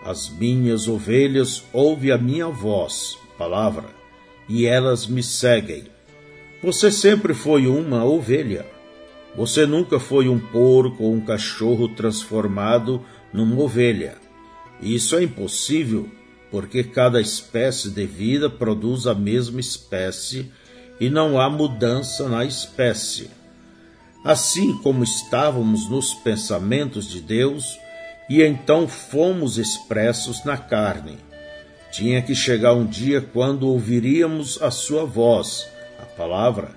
As 0.04 0.30
minhas 0.30 0.88
ovelhas 0.88 1.64
ouvem 1.72 2.10
a 2.10 2.18
minha 2.18 2.48
voz, 2.48 3.20
palavra, 3.38 3.86
e 4.50 4.66
elas 4.66 5.06
me 5.06 5.22
seguem. 5.22 5.84
Você 6.64 6.92
sempre 6.92 7.36
foi 7.36 7.68
uma 7.68 8.04
ovelha. 8.04 8.66
Você 9.36 9.68
nunca 9.68 10.00
foi 10.00 10.28
um 10.28 10.40
porco 10.40 11.04
ou 11.04 11.14
um 11.14 11.22
cachorro 11.22 11.90
transformado 11.90 13.06
numa 13.32 13.62
ovelha. 13.62 14.16
Isso 14.82 15.16
é 15.16 15.22
impossível, 15.22 16.10
porque 16.50 16.84
cada 16.84 17.22
espécie 17.22 17.92
de 17.92 18.08
vida 18.08 18.50
produz 18.50 19.06
a 19.06 19.14
mesma 19.14 19.60
espécie 19.60 20.52
e 21.00 21.12
não 21.12 21.40
há 21.40 21.48
mudança 21.48 22.28
na 22.28 22.44
espécie 22.44 23.30
assim 24.26 24.76
como 24.80 25.04
estávamos 25.04 25.88
nos 25.88 26.14
pensamentos 26.16 27.08
de 27.08 27.22
Deus, 27.22 27.80
e 28.28 28.42
então 28.42 28.88
fomos 28.88 29.60
expressos 29.60 30.44
na 30.44 30.58
carne. 30.58 31.18
Tinha 31.92 32.22
que 32.22 32.34
chegar 32.34 32.74
um 32.74 32.86
dia 32.86 33.22
quando 33.22 33.68
ouviríamos 33.68 34.60
a 34.62 34.72
sua 34.72 35.06
voz, 35.06 35.68
a 36.02 36.06
palavra, 36.06 36.72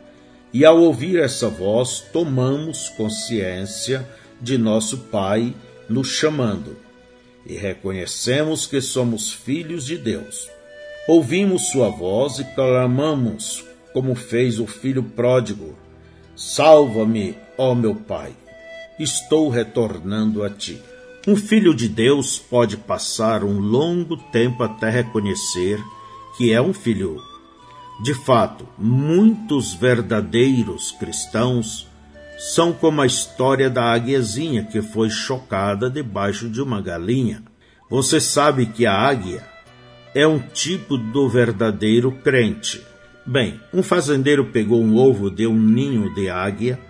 e 0.52 0.64
ao 0.64 0.78
ouvir 0.78 1.18
essa 1.18 1.48
voz, 1.48 2.04
tomamos 2.12 2.90
consciência 2.90 4.06
de 4.40 4.58
nosso 4.58 4.98
Pai 5.10 5.54
nos 5.88 6.08
chamando 6.08 6.76
e 7.46 7.54
reconhecemos 7.54 8.66
que 8.66 8.80
somos 8.80 9.32
filhos 9.32 9.86
de 9.86 9.96
Deus. 9.96 10.48
Ouvimos 11.08 11.70
sua 11.70 11.88
voz 11.88 12.38
e 12.38 12.44
clamamos 12.44 13.64
como 13.94 14.14
fez 14.14 14.60
o 14.60 14.66
filho 14.66 15.02
pródigo: 15.02 15.74
Salva-me, 16.38 17.36
ó 17.58 17.74
meu 17.74 17.96
pai, 17.96 18.32
estou 18.96 19.48
retornando 19.48 20.44
a 20.44 20.48
ti. 20.48 20.80
Um 21.26 21.34
filho 21.34 21.74
de 21.74 21.88
Deus 21.88 22.38
pode 22.38 22.76
passar 22.76 23.42
um 23.42 23.58
longo 23.58 24.16
tempo 24.16 24.62
até 24.62 24.88
reconhecer 24.88 25.82
que 26.36 26.52
é 26.52 26.62
um 26.62 26.72
filho. 26.72 27.20
De 28.04 28.14
fato, 28.14 28.68
muitos 28.78 29.74
verdadeiros 29.74 30.92
cristãos 30.92 31.88
são 32.38 32.72
como 32.72 33.02
a 33.02 33.06
história 33.06 33.68
da 33.68 33.92
águiazinha 33.92 34.62
que 34.62 34.80
foi 34.80 35.10
chocada 35.10 35.90
debaixo 35.90 36.48
de 36.48 36.62
uma 36.62 36.80
galinha. 36.80 37.42
Você 37.90 38.20
sabe 38.20 38.66
que 38.66 38.86
a 38.86 38.94
águia 38.94 39.44
é 40.14 40.24
um 40.24 40.38
tipo 40.38 40.96
do 40.96 41.28
verdadeiro 41.28 42.12
crente. 42.12 42.80
Bem, 43.28 43.60
um 43.74 43.82
fazendeiro 43.82 44.46
pegou 44.46 44.82
um 44.82 44.96
ovo 44.96 45.30
de 45.30 45.46
um 45.46 45.52
ninho 45.54 46.14
de 46.14 46.30
águia 46.30 46.80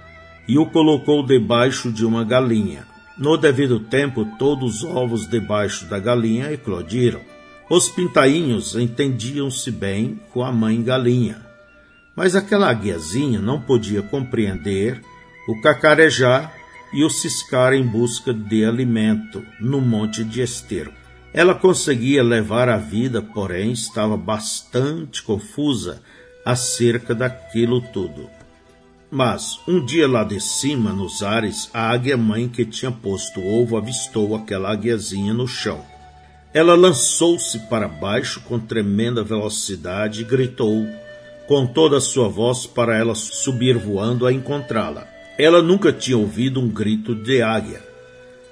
e 0.47 0.57
o 0.57 0.67
colocou 0.67 1.27
debaixo 1.27 1.91
de 1.91 2.07
uma 2.07 2.23
galinha. 2.23 2.87
No 3.19 3.37
devido 3.37 3.81
tempo, 3.81 4.25
todos 4.39 4.85
os 4.85 4.85
ovos 4.85 5.29
debaixo 5.29 5.87
da 5.87 5.99
galinha 5.99 6.53
eclodiram. 6.53 7.21
Os 7.69 7.89
pintainhos 7.89 8.77
entendiam-se 8.77 9.73
bem 9.73 10.21
com 10.33 10.45
a 10.45 10.53
mãe 10.53 10.81
galinha, 10.81 11.45
mas 12.15 12.37
aquela 12.37 12.71
águiazinha 12.71 13.41
não 13.41 13.61
podia 13.61 14.01
compreender 14.01 15.03
o 15.49 15.61
cacarejar 15.61 16.55
e 16.93 17.03
o 17.03 17.11
ciscar 17.11 17.73
em 17.73 17.85
busca 17.85 18.33
de 18.33 18.65
alimento 18.65 19.45
no 19.59 19.81
monte 19.81 20.23
de 20.23 20.41
esterco. 20.41 20.95
Ela 21.35 21.55
conseguia 21.57 22.23
levar 22.23 22.69
a 22.69 22.77
vida, 22.77 23.21
porém 23.21 23.73
estava 23.73 24.17
bastante 24.17 25.21
confusa 25.21 26.01
acerca 26.49 27.15
daquilo 27.15 27.83
tudo. 27.93 28.27
Mas, 29.11 29.61
um 29.69 29.85
dia 29.85 30.09
lá 30.09 30.25
de 30.25 30.41
cima, 30.41 30.95
nos 30.95 31.23
ares, 31.23 31.69
a 31.75 31.91
águia-mãe 31.91 32.49
que 32.49 32.65
tinha 32.65 32.91
posto 32.91 33.47
ovo 33.47 33.77
avistou 33.77 34.35
aquela 34.35 34.73
águiazinha 34.73 35.35
no 35.35 35.47
chão. 35.47 35.85
Ela 36.55 36.75
lançou-se 36.75 37.59
para 37.69 37.87
baixo 37.87 38.41
com 38.49 38.59
tremenda 38.59 39.23
velocidade 39.23 40.23
e 40.23 40.25
gritou 40.25 40.87
com 41.47 41.67
toda 41.67 41.99
a 41.99 42.01
sua 42.01 42.29
voz 42.29 42.67
para 42.67 42.97
ela 42.97 43.15
subir 43.15 43.77
voando 43.77 44.27
a 44.27 44.33
encontrá-la. 44.33 45.07
Ela 45.39 45.61
nunca 45.61 45.93
tinha 45.93 46.17
ouvido 46.17 46.61
um 46.61 46.69
grito 46.69 47.15
de 47.15 47.43
águia, 47.43 47.83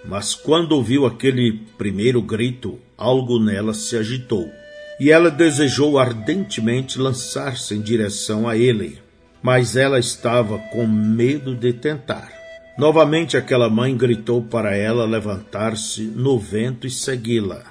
mas 0.05 0.35
quando 0.35 0.73
ouviu 0.73 1.07
aquele 1.07 1.63
primeiro 1.79 2.21
grito, 2.21 2.79
algo 2.97 3.39
nela 3.39 3.73
se 3.73 3.97
agitou, 3.97 4.51
e 4.99 5.11
ela 5.11 5.31
desejou 5.31 5.99
ardentemente 5.99 6.99
lançar-se 6.99 7.75
em 7.75 7.81
direção 7.81 8.49
a 8.49 8.57
ele, 8.57 8.99
mas 9.43 9.77
ela 9.77 9.99
estava 9.99 10.59
com 10.59 10.87
medo 10.87 11.55
de 11.55 11.73
tentar. 11.73 12.33
Novamente 12.79 13.37
aquela 13.37 13.71
mãe 13.71 13.97
gritou 13.97 14.43
para 14.43 14.77
ela 14.77 15.05
levantar-se 15.05 16.03
no 16.03 16.39
vento 16.39 16.87
e 16.87 16.91
segui-la. 16.91 17.63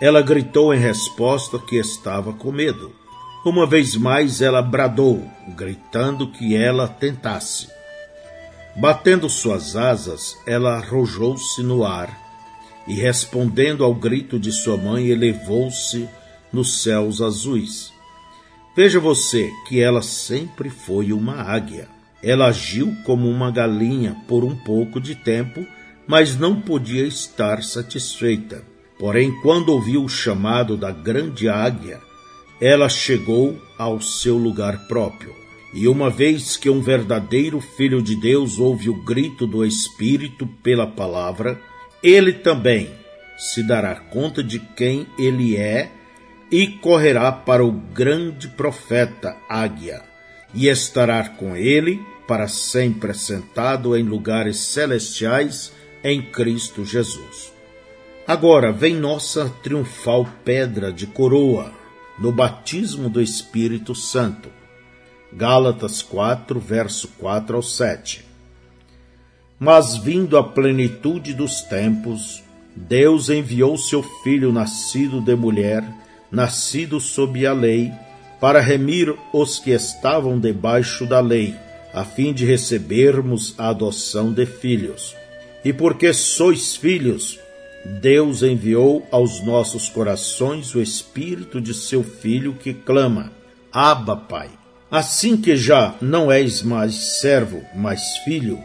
Ela 0.00 0.22
gritou 0.22 0.74
em 0.74 0.78
resposta 0.78 1.58
que 1.58 1.76
estava 1.76 2.32
com 2.32 2.50
medo. 2.50 2.92
Uma 3.44 3.66
vez 3.66 3.94
mais 3.96 4.40
ela 4.40 4.60
bradou, 4.60 5.24
gritando 5.56 6.30
que 6.30 6.56
ela 6.56 6.88
tentasse. 6.88 7.68
Batendo 8.76 9.28
suas 9.28 9.76
asas, 9.76 10.36
ela 10.46 10.76
arrojou-se 10.76 11.62
no 11.62 11.84
ar 11.84 12.18
e, 12.86 12.94
respondendo 12.94 13.84
ao 13.84 13.94
grito 13.94 14.38
de 14.38 14.50
sua 14.50 14.76
mãe, 14.76 15.06
elevou-se 15.06 16.08
nos 16.52 16.82
céus 16.82 17.20
azuis. 17.20 17.92
Veja 18.76 19.00
você 19.00 19.50
que 19.66 19.80
ela 19.80 20.02
sempre 20.02 20.70
foi 20.70 21.12
uma 21.12 21.34
águia. 21.34 21.88
Ela 22.22 22.46
agiu 22.46 22.94
como 23.04 23.28
uma 23.28 23.50
galinha 23.50 24.16
por 24.28 24.44
um 24.44 24.54
pouco 24.54 25.00
de 25.00 25.14
tempo, 25.14 25.66
mas 26.06 26.36
não 26.36 26.60
podia 26.60 27.06
estar 27.06 27.62
satisfeita. 27.62 28.64
Porém, 28.98 29.32
quando 29.40 29.70
ouviu 29.70 30.04
o 30.04 30.08
chamado 30.08 30.76
da 30.76 30.90
grande 30.90 31.48
águia, 31.48 32.00
ela 32.60 32.88
chegou 32.88 33.60
ao 33.78 34.00
seu 34.00 34.36
lugar 34.36 34.86
próprio. 34.86 35.34
E 35.72 35.88
uma 35.88 36.10
vez 36.10 36.56
que 36.56 36.68
um 36.68 36.80
verdadeiro 36.80 37.60
filho 37.60 38.02
de 38.02 38.14
Deus 38.16 38.58
ouve 38.58 38.90
o 38.90 39.02
grito 39.02 39.46
do 39.46 39.64
Espírito 39.64 40.46
pela 40.62 40.86
palavra, 40.86 41.60
ele 42.02 42.32
também 42.32 42.90
se 43.38 43.62
dará 43.62 43.94
conta 43.94 44.42
de 44.42 44.58
quem 44.58 45.06
ele 45.18 45.56
é 45.56 45.90
e 46.50 46.66
correrá 46.66 47.30
para 47.30 47.64
o 47.64 47.70
grande 47.70 48.48
profeta 48.48 49.36
Águia 49.48 50.02
e 50.52 50.68
estará 50.68 51.28
com 51.28 51.56
ele 51.56 52.00
para 52.26 52.48
sempre 52.48 53.14
sentado 53.14 53.96
em 53.96 54.02
lugares 54.02 54.56
celestiais 54.58 55.72
em 56.02 56.22
Cristo 56.22 56.84
Jesus. 56.84 57.52
Agora 58.26 58.72
vem 58.72 58.94
nossa 58.94 59.48
triunfal 59.62 60.28
pedra 60.44 60.92
de 60.92 61.06
coroa 61.06 61.72
no 62.18 62.32
batismo 62.32 63.08
do 63.08 63.20
Espírito 63.20 63.94
Santo 63.94 64.60
Gálatas 65.32 66.02
4, 66.02 66.58
verso 66.58 67.06
4 67.18 67.54
ao 67.54 67.62
7. 67.62 68.24
Mas 69.60 69.96
vindo 69.96 70.36
a 70.36 70.42
plenitude 70.42 71.32
dos 71.34 71.60
tempos, 71.62 72.42
Deus 72.74 73.28
enviou 73.28 73.76
seu 73.76 74.02
Filho 74.02 74.52
nascido 74.52 75.20
de 75.20 75.36
mulher, 75.36 75.84
nascido 76.30 77.00
sob 77.00 77.44
a 77.46 77.52
lei, 77.52 77.92
para 78.40 78.60
remir 78.60 79.14
os 79.32 79.58
que 79.58 79.70
estavam 79.70 80.38
debaixo 80.38 81.04
da 81.06 81.20
lei, 81.20 81.54
a 81.92 82.04
fim 82.04 82.32
de 82.32 82.46
recebermos 82.46 83.54
a 83.58 83.68
adoção 83.68 84.32
de 84.32 84.46
filhos. 84.46 85.14
E 85.64 85.72
porque 85.72 86.12
sois 86.12 86.76
filhos, 86.76 87.38
Deus 87.84 88.42
enviou 88.42 89.06
aos 89.10 89.42
nossos 89.42 89.88
corações 89.88 90.74
o 90.74 90.80
Espírito 90.80 91.60
de 91.60 91.74
seu 91.74 92.02
Filho 92.02 92.54
que 92.54 92.72
clama: 92.72 93.32
Abba, 93.72 94.16
Pai. 94.16 94.50
Assim 94.90 95.36
que 95.36 95.56
já 95.56 95.94
não 96.00 96.32
és 96.32 96.62
mais 96.62 97.20
servo, 97.20 97.62
mas 97.76 98.00
filho, 98.24 98.58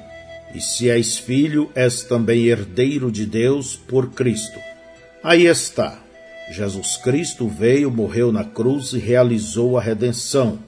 e 0.56 0.60
se 0.60 0.90
és 0.90 1.18
filho, 1.18 1.70
és 1.76 2.02
também 2.02 2.46
herdeiro 2.46 3.12
de 3.12 3.26
Deus 3.26 3.76
por 3.76 4.10
Cristo. 4.12 4.60
Aí 5.24 5.46
está. 5.46 6.05
Jesus 6.52 6.98
Cristo 6.98 7.48
veio, 7.48 7.90
morreu 7.90 8.32
na 8.32 8.44
cruz 8.44 8.94
e 8.94 9.00
realizou 9.00 9.78
a 9.78 9.82
redenção, 9.82 10.60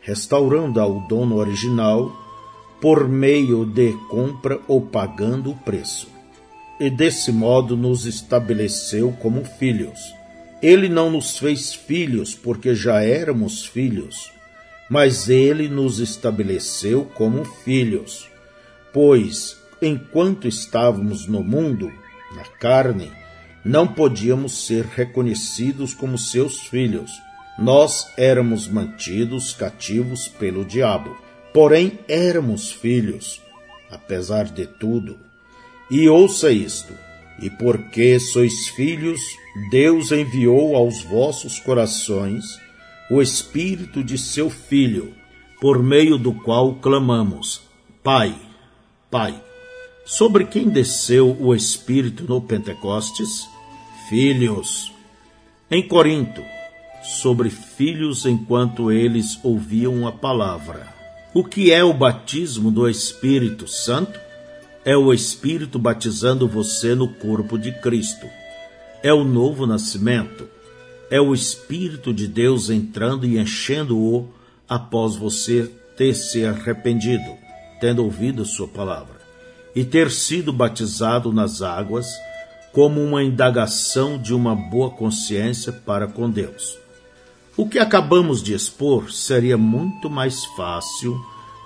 restaurando 0.00 0.80
ao 0.80 1.00
dono 1.08 1.36
original 1.36 2.12
por 2.80 3.08
meio 3.08 3.64
de 3.64 3.92
compra 4.08 4.60
ou 4.68 4.80
pagando 4.80 5.50
o 5.50 5.56
preço. 5.56 6.08
E 6.78 6.90
desse 6.90 7.32
modo 7.32 7.76
nos 7.76 8.06
estabeleceu 8.06 9.12
como 9.20 9.44
filhos. 9.44 10.14
Ele 10.62 10.88
não 10.88 11.10
nos 11.10 11.38
fez 11.38 11.74
filhos 11.74 12.34
porque 12.34 12.74
já 12.74 13.02
éramos 13.02 13.64
filhos 13.64 14.34
mas 14.88 15.28
ele 15.28 15.68
nos 15.68 15.98
estabeleceu 15.98 17.04
como 17.04 17.44
filhos. 17.44 18.28
Pois, 18.92 19.56
enquanto 19.80 20.46
estávamos 20.46 21.26
no 21.26 21.42
mundo, 21.42 21.92
na 22.34 22.44
carne, 22.44 23.10
não 23.64 23.86
podíamos 23.86 24.66
ser 24.66 24.84
reconhecidos 24.84 25.94
como 25.94 26.18
seus 26.18 26.60
filhos. 26.60 27.10
Nós 27.58 28.12
éramos 28.16 28.68
mantidos 28.68 29.54
cativos 29.54 30.28
pelo 30.28 30.64
diabo. 30.64 31.16
Porém, 31.52 31.98
éramos 32.08 32.70
filhos, 32.70 33.40
apesar 33.90 34.44
de 34.44 34.66
tudo. 34.66 35.18
E 35.90 36.08
ouça 36.08 36.50
isto: 36.50 36.92
e 37.40 37.48
porque 37.48 38.18
sois 38.20 38.68
filhos, 38.68 39.20
Deus 39.70 40.12
enviou 40.12 40.76
aos 40.76 41.02
vossos 41.02 41.58
corações 41.58 42.60
o 43.10 43.20
Espírito 43.20 44.02
de 44.02 44.16
seu 44.16 44.48
Filho, 44.48 45.14
por 45.60 45.82
meio 45.82 46.18
do 46.18 46.32
qual 46.32 46.74
clamamos: 46.76 47.62
Pai, 48.02 48.34
Pai. 49.10 49.42
Sobre 50.04 50.44
quem 50.44 50.68
desceu 50.68 51.34
o 51.40 51.54
Espírito 51.54 52.24
no 52.24 52.40
Pentecostes? 52.40 53.48
Filhos. 54.08 54.92
Em 55.70 55.86
Corinto, 55.86 56.42
sobre 57.02 57.50
filhos 57.50 58.26
enquanto 58.26 58.90
eles 58.92 59.38
ouviam 59.42 60.06
a 60.06 60.12
palavra. 60.12 60.92
O 61.34 61.44
que 61.44 61.72
é 61.72 61.82
o 61.82 61.92
batismo 61.92 62.70
do 62.70 62.88
Espírito 62.88 63.66
Santo? 63.66 64.18
É 64.84 64.96
o 64.96 65.12
Espírito 65.12 65.78
batizando 65.78 66.46
você 66.46 66.94
no 66.94 67.08
corpo 67.08 67.58
de 67.58 67.72
Cristo. 67.72 68.26
É 69.02 69.12
o 69.12 69.24
novo 69.24 69.66
nascimento 69.66 70.48
é 71.10 71.20
o 71.20 71.34
Espírito 71.34 72.12
de 72.12 72.26
Deus 72.26 72.70
entrando 72.70 73.26
e 73.26 73.38
enchendo-o 73.38 74.28
após 74.68 75.16
você 75.16 75.70
ter 75.96 76.14
se 76.14 76.44
arrependido, 76.44 77.36
tendo 77.80 78.02
ouvido 78.02 78.44
Sua 78.44 78.66
palavra, 78.66 79.20
e 79.76 79.84
ter 79.84 80.10
sido 80.10 80.52
batizado 80.52 81.32
nas 81.32 81.62
águas 81.62 82.06
como 82.74 83.00
uma 83.00 83.22
indagação 83.22 84.18
de 84.18 84.34
uma 84.34 84.54
boa 84.54 84.90
consciência 84.90 85.72
para 85.72 86.08
com 86.08 86.28
Deus. 86.28 86.76
O 87.56 87.68
que 87.68 87.78
acabamos 87.78 88.42
de 88.42 88.52
expor 88.52 89.12
seria 89.12 89.56
muito 89.56 90.10
mais 90.10 90.44
fácil 90.44 91.16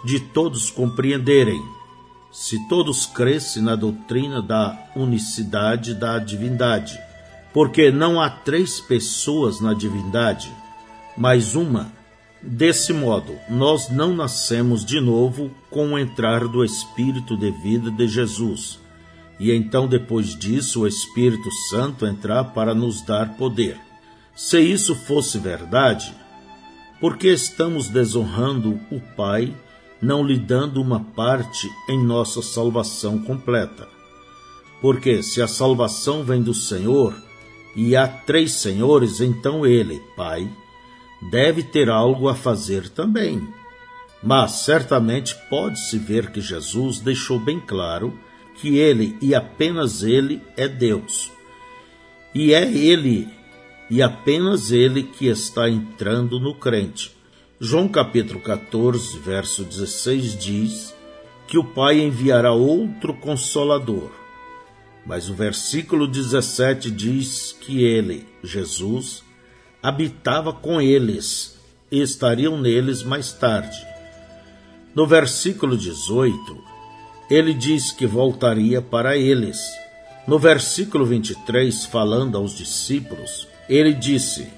de 0.05 0.21
todos 0.21 0.71
compreenderem 0.71 1.61
se 2.31 2.69
todos 2.69 3.07
crescem 3.07 3.63
na 3.63 3.75
doutrina 3.75 4.43
da 4.43 4.79
unicidade 4.95 5.95
da 5.95 6.19
divindade, 6.19 7.01
porque 7.55 7.91
não 7.91 8.21
há 8.21 8.29
três 8.29 8.79
pessoas 8.79 9.61
na 9.61 9.73
divindade, 9.73 10.53
mas 11.17 11.55
uma. 11.55 11.91
Desse 12.41 12.93
modo, 12.93 13.35
nós 13.49 13.89
não 13.89 14.15
nascemos 14.15 14.85
de 14.85 15.01
novo 15.01 15.51
com 15.71 15.95
o 15.95 15.99
entrar 15.99 16.47
do 16.47 16.63
Espírito 16.63 17.37
de 17.37 17.51
vida 17.51 17.91
de 17.91 18.07
Jesus, 18.07 18.79
e 19.39 19.53
então 19.53 19.87
depois 19.87 20.37
disso 20.37 20.81
o 20.81 20.87
Espírito 20.87 21.51
Santo 21.71 22.07
entrar 22.07 22.45
para 22.45 22.75
nos 22.75 23.03
dar 23.03 23.37
poder. 23.37 23.79
Se 24.35 24.61
isso 24.61 24.95
fosse 24.95 25.39
verdade, 25.39 26.15
por 27.01 27.17
que 27.17 27.29
estamos 27.29 27.89
desonrando 27.89 28.81
o 28.91 29.01
Pai, 29.17 29.55
não 30.01 30.25
lhe 30.25 30.39
dando 30.39 30.81
uma 30.81 31.01
parte 31.01 31.69
em 31.89 32.03
nossa 32.03 32.43
salvação 32.43 33.19
completa? 33.19 33.89
Porque 34.81 35.23
se 35.23 35.43
a 35.43 35.49
salvação 35.49 36.23
vem 36.23 36.43
do 36.43 36.55
Senhor, 36.55 37.15
e 37.77 37.95
há 37.95 38.09
três 38.09 38.53
senhores, 38.55 39.21
então 39.21 39.65
ele, 39.65 40.01
Pai, 40.17 40.51
deve 41.31 41.63
ter 41.63 41.89
algo 41.89 42.29
a 42.29 42.35
fazer 42.35 42.89
também. 42.89 43.47
Mas 44.21 44.51
certamente 44.63 45.37
pode-se 45.49 45.97
ver 45.97 46.33
que 46.33 46.41
Jesus 46.41 46.99
deixou 46.99 47.39
bem 47.39 47.61
claro 47.61 48.19
que 48.61 48.79
ele 48.79 49.17
e 49.21 49.35
apenas 49.35 50.03
ele 50.03 50.43
é 50.57 50.69
Deus. 50.69 51.31
E 52.35 52.53
é 52.53 52.71
ele 52.71 53.29
e 53.91 54.03
apenas 54.03 54.71
ele 54.71 55.03
que 55.03 55.27
está 55.27 55.69
entrando 55.69 56.39
no 56.39 56.55
crente. 56.55 57.17
João 57.61 57.89
capítulo 57.89 58.41
14, 58.41 59.19
verso 59.19 59.65
16 59.65 60.39
diz 60.39 60.95
que 61.47 61.59
o 61.59 61.65
Pai 61.65 61.99
enviará 62.01 62.53
outro 62.53 63.15
consolador. 63.15 64.11
Mas 65.07 65.31
o 65.31 65.35
versículo 65.35 66.07
17 66.07 66.91
diz 66.91 67.57
que 67.59 67.83
ele, 67.83 68.27
Jesus, 68.45 69.25
habitava 69.83 70.53
com 70.53 70.81
eles 70.81 71.59
e 71.91 72.03
estariam 72.03 72.61
neles 72.61 73.03
mais 73.03 73.33
tarde. 73.33 73.79
No 74.95 75.07
versículo 75.07 75.77
18, 75.77 76.68
ele 77.31 77.53
diz 77.53 77.93
que 77.93 78.07
voltaria 78.07 78.81
para 78.81 79.17
eles. 79.17 79.59
No 80.27 80.39
versículo 80.39 81.05
23, 81.05 81.85
falando 81.87 82.37
aos 82.37 82.57
discípulos, 82.57 83.49
ele 83.69 83.93
disse: 83.93 84.49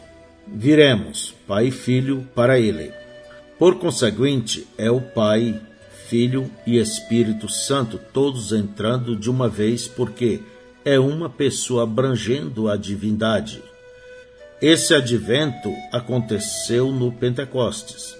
Viremos, 0.46 1.34
Pai 1.46 1.68
e 1.68 1.70
Filho, 1.70 2.28
para 2.34 2.58
ele. 2.58 2.92
Por 3.58 3.76
conseguinte, 3.78 4.66
é 4.78 4.90
o 4.90 5.00
Pai, 5.00 5.60
Filho 6.08 6.50
e 6.66 6.78
Espírito 6.78 7.48
Santo, 7.48 8.00
todos 8.12 8.52
entrando 8.52 9.14
de 9.14 9.30
uma 9.30 9.48
vez, 9.48 9.86
porque 9.86 10.40
é 10.84 10.98
uma 10.98 11.28
pessoa 11.28 11.82
abrangendo 11.82 12.68
a 12.68 12.76
divindade. 12.76 13.62
Esse 14.60 14.94
advento 14.94 15.72
aconteceu 15.92 16.90
no 16.90 17.12
Pentecostes. 17.12 18.19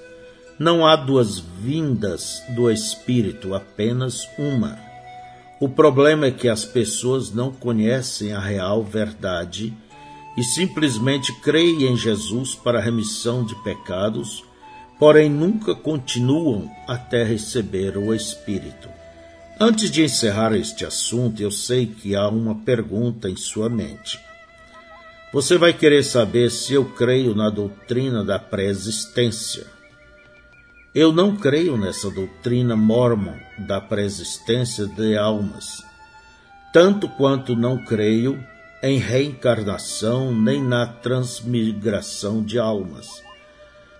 Não 0.60 0.86
há 0.86 0.94
duas 0.94 1.38
vindas 1.38 2.42
do 2.50 2.70
Espírito, 2.70 3.54
apenas 3.54 4.28
uma. 4.38 4.78
O 5.58 5.70
problema 5.70 6.26
é 6.26 6.30
que 6.30 6.50
as 6.50 6.66
pessoas 6.66 7.32
não 7.32 7.50
conhecem 7.50 8.34
a 8.34 8.38
real 8.38 8.84
verdade 8.84 9.72
e 10.36 10.44
simplesmente 10.44 11.32
creem 11.40 11.84
em 11.84 11.96
Jesus 11.96 12.54
para 12.54 12.78
a 12.78 12.82
remissão 12.82 13.42
de 13.42 13.54
pecados, 13.62 14.44
porém 14.98 15.30
nunca 15.30 15.74
continuam 15.74 16.70
até 16.86 17.24
receber 17.24 17.96
o 17.96 18.12
Espírito. 18.12 18.90
Antes 19.58 19.90
de 19.90 20.04
encerrar 20.04 20.54
este 20.54 20.84
assunto, 20.84 21.42
eu 21.42 21.50
sei 21.50 21.86
que 21.86 22.14
há 22.14 22.28
uma 22.28 22.54
pergunta 22.54 23.30
em 23.30 23.36
sua 23.36 23.70
mente. 23.70 24.20
Você 25.32 25.56
vai 25.56 25.72
querer 25.72 26.04
saber 26.04 26.50
se 26.50 26.74
eu 26.74 26.84
creio 26.84 27.34
na 27.34 27.48
doutrina 27.48 28.22
da 28.22 28.38
pré-existência. 28.38 29.79
Eu 30.92 31.12
não 31.12 31.36
creio 31.36 31.76
nessa 31.76 32.10
doutrina 32.10 32.74
mormon 32.74 33.36
da 33.56 33.80
pré-existência 33.80 34.88
de 34.88 35.16
almas, 35.16 35.84
tanto 36.72 37.08
quanto 37.08 37.54
não 37.54 37.84
creio 37.84 38.44
em 38.82 38.98
reencarnação 38.98 40.34
nem 40.34 40.60
na 40.60 40.88
transmigração 40.88 42.42
de 42.42 42.58
almas. 42.58 43.22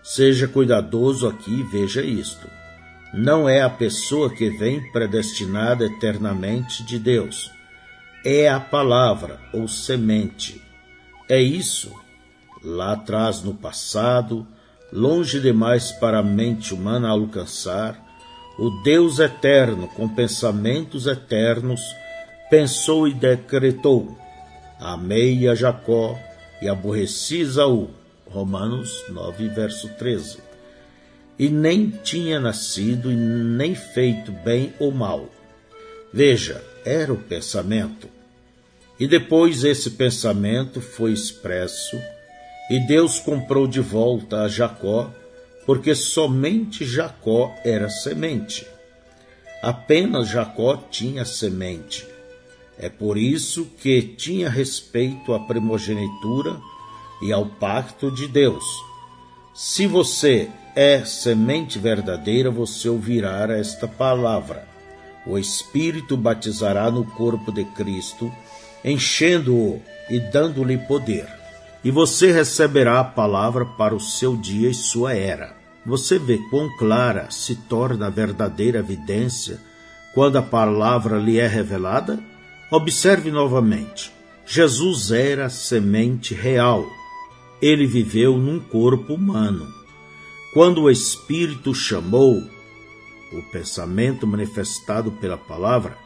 Seja 0.03 0.49
cuidadoso 0.49 1.29
aqui 1.29 1.61
e 1.61 1.63
veja 1.63 2.03
isto. 2.03 2.49
Não 3.15 3.49
é 3.49 3.63
a 3.63 3.71
pessoa 3.71 4.29
que 4.29 4.51
vem 4.51 4.91
predestinada 4.91 5.85
eternamente 5.85 6.83
de 6.83 6.99
Deus. 6.99 7.53
É 8.25 8.49
a 8.49 8.59
palavra 8.59 9.39
ou 9.53 9.69
semente. 9.69 10.61
É 11.29 11.41
isso. 11.41 11.95
Lá 12.65 12.95
atrás 12.95 13.43
no 13.43 13.55
passado, 13.55 14.45
longe 14.93 15.41
demais 15.41 15.93
para 15.93 16.19
a 16.19 16.23
mente 16.23 16.75
humana 16.75 17.09
alcançar, 17.09 18.01
o 18.59 18.71
Deus 18.83 19.19
eterno, 19.19 19.89
com 19.89 20.09
pensamentos 20.09 21.07
eternos, 21.07 21.81
pensou 22.51 23.09
e 23.09 23.15
decretou 23.15 24.19
Amei 24.81 25.47
a 25.47 25.55
Jacó 25.55 26.19
e 26.63 26.67
aborreci 26.67 27.41
Isaú. 27.41 27.91
Romanos 28.27 29.05
9, 29.11 29.49
verso 29.49 29.89
13. 29.91 30.39
E 31.39 31.51
nem 31.51 31.91
tinha 31.91 32.41
nascido 32.41 33.13
e 33.13 33.15
nem 33.15 33.75
feito 33.75 34.33
bem 34.33 34.73
ou 34.79 34.91
mal. 34.91 35.29
Veja, 36.13 36.65
era 36.83 37.13
o 37.13 37.17
pensamento. 37.19 38.09
E 38.99 39.07
depois 39.07 39.65
esse 39.65 39.91
pensamento 39.91 40.81
foi 40.81 41.13
expresso, 41.13 41.99
e 42.71 42.79
Deus 42.79 43.19
comprou 43.19 43.67
de 43.67 43.81
volta 43.81 44.43
a 44.43 44.49
Jacó, 44.49 45.11
porque 45.67 45.93
somente 45.93 46.85
Jacó 46.87 47.53
era 47.65 47.91
semente. 47.91 48.65
Apenas 49.61 50.29
Jacó 50.29 50.77
tinha 50.77 51.25
semente. 51.25 52.07
É 52.79 52.89
por 52.89 53.19
isso 53.19 53.67
que 53.83 54.01
tinha 54.01 54.49
respeito 54.49 55.35
à 55.35 55.41
primogenitura 55.41 56.57
e 57.21 57.33
ao 57.33 57.45
pacto 57.45 58.11
de 58.11 58.29
Deus. 58.29 58.65
Se 59.53 59.87
você 59.87 60.49
é 60.75 61.05
semente 61.05 61.77
verdadeira, 61.79 62.53
você 62.53 62.89
ouvirá 62.89 63.53
esta 63.53 63.89
palavra. 63.89 64.67
O 65.27 65.37
Espírito 65.37 66.17
batizará 66.17 66.89
no 66.89 67.05
corpo 67.05 67.53
de 67.53 67.65
Cristo, 67.65 68.33
enchendo-o 68.85 69.83
e 70.09 70.21
dando-lhe 70.21 70.79
poder. 70.79 71.40
E 71.83 71.91
você 71.91 72.31
receberá 72.31 73.01
a 73.01 73.05
palavra 73.05 73.65
para 73.65 73.95
o 73.95 74.01
seu 74.01 74.37
dia 74.37 74.69
e 74.69 74.75
sua 74.75 75.15
era. 75.15 75.57
Você 75.87 76.19
vê 76.19 76.39
quão 76.51 76.69
clara 76.77 77.31
se 77.31 77.55
torna 77.55 78.07
a 78.07 78.11
verdadeira 78.11 78.81
evidência 78.81 79.59
quando 80.15 80.37
a 80.37 80.43
palavra 80.43 81.19
lhe 81.19 81.39
é 81.39 81.47
revelada? 81.47 82.23
Observe 82.71 83.31
novamente. 83.31 84.13
Jesus 84.47 85.11
era 85.11 85.49
semente 85.49 86.35
real. 86.35 86.87
Ele 87.63 87.87
viveu 87.87 88.37
num 88.37 88.61
corpo 88.61 89.15
humano. 89.15 89.67
Quando 90.53 90.83
o 90.83 90.91
Espírito 90.91 91.75
chamou, 91.75 92.43
o 93.33 93.43
pensamento 93.51 94.27
manifestado 94.27 95.13
pela 95.13 95.39
palavra, 95.39 95.97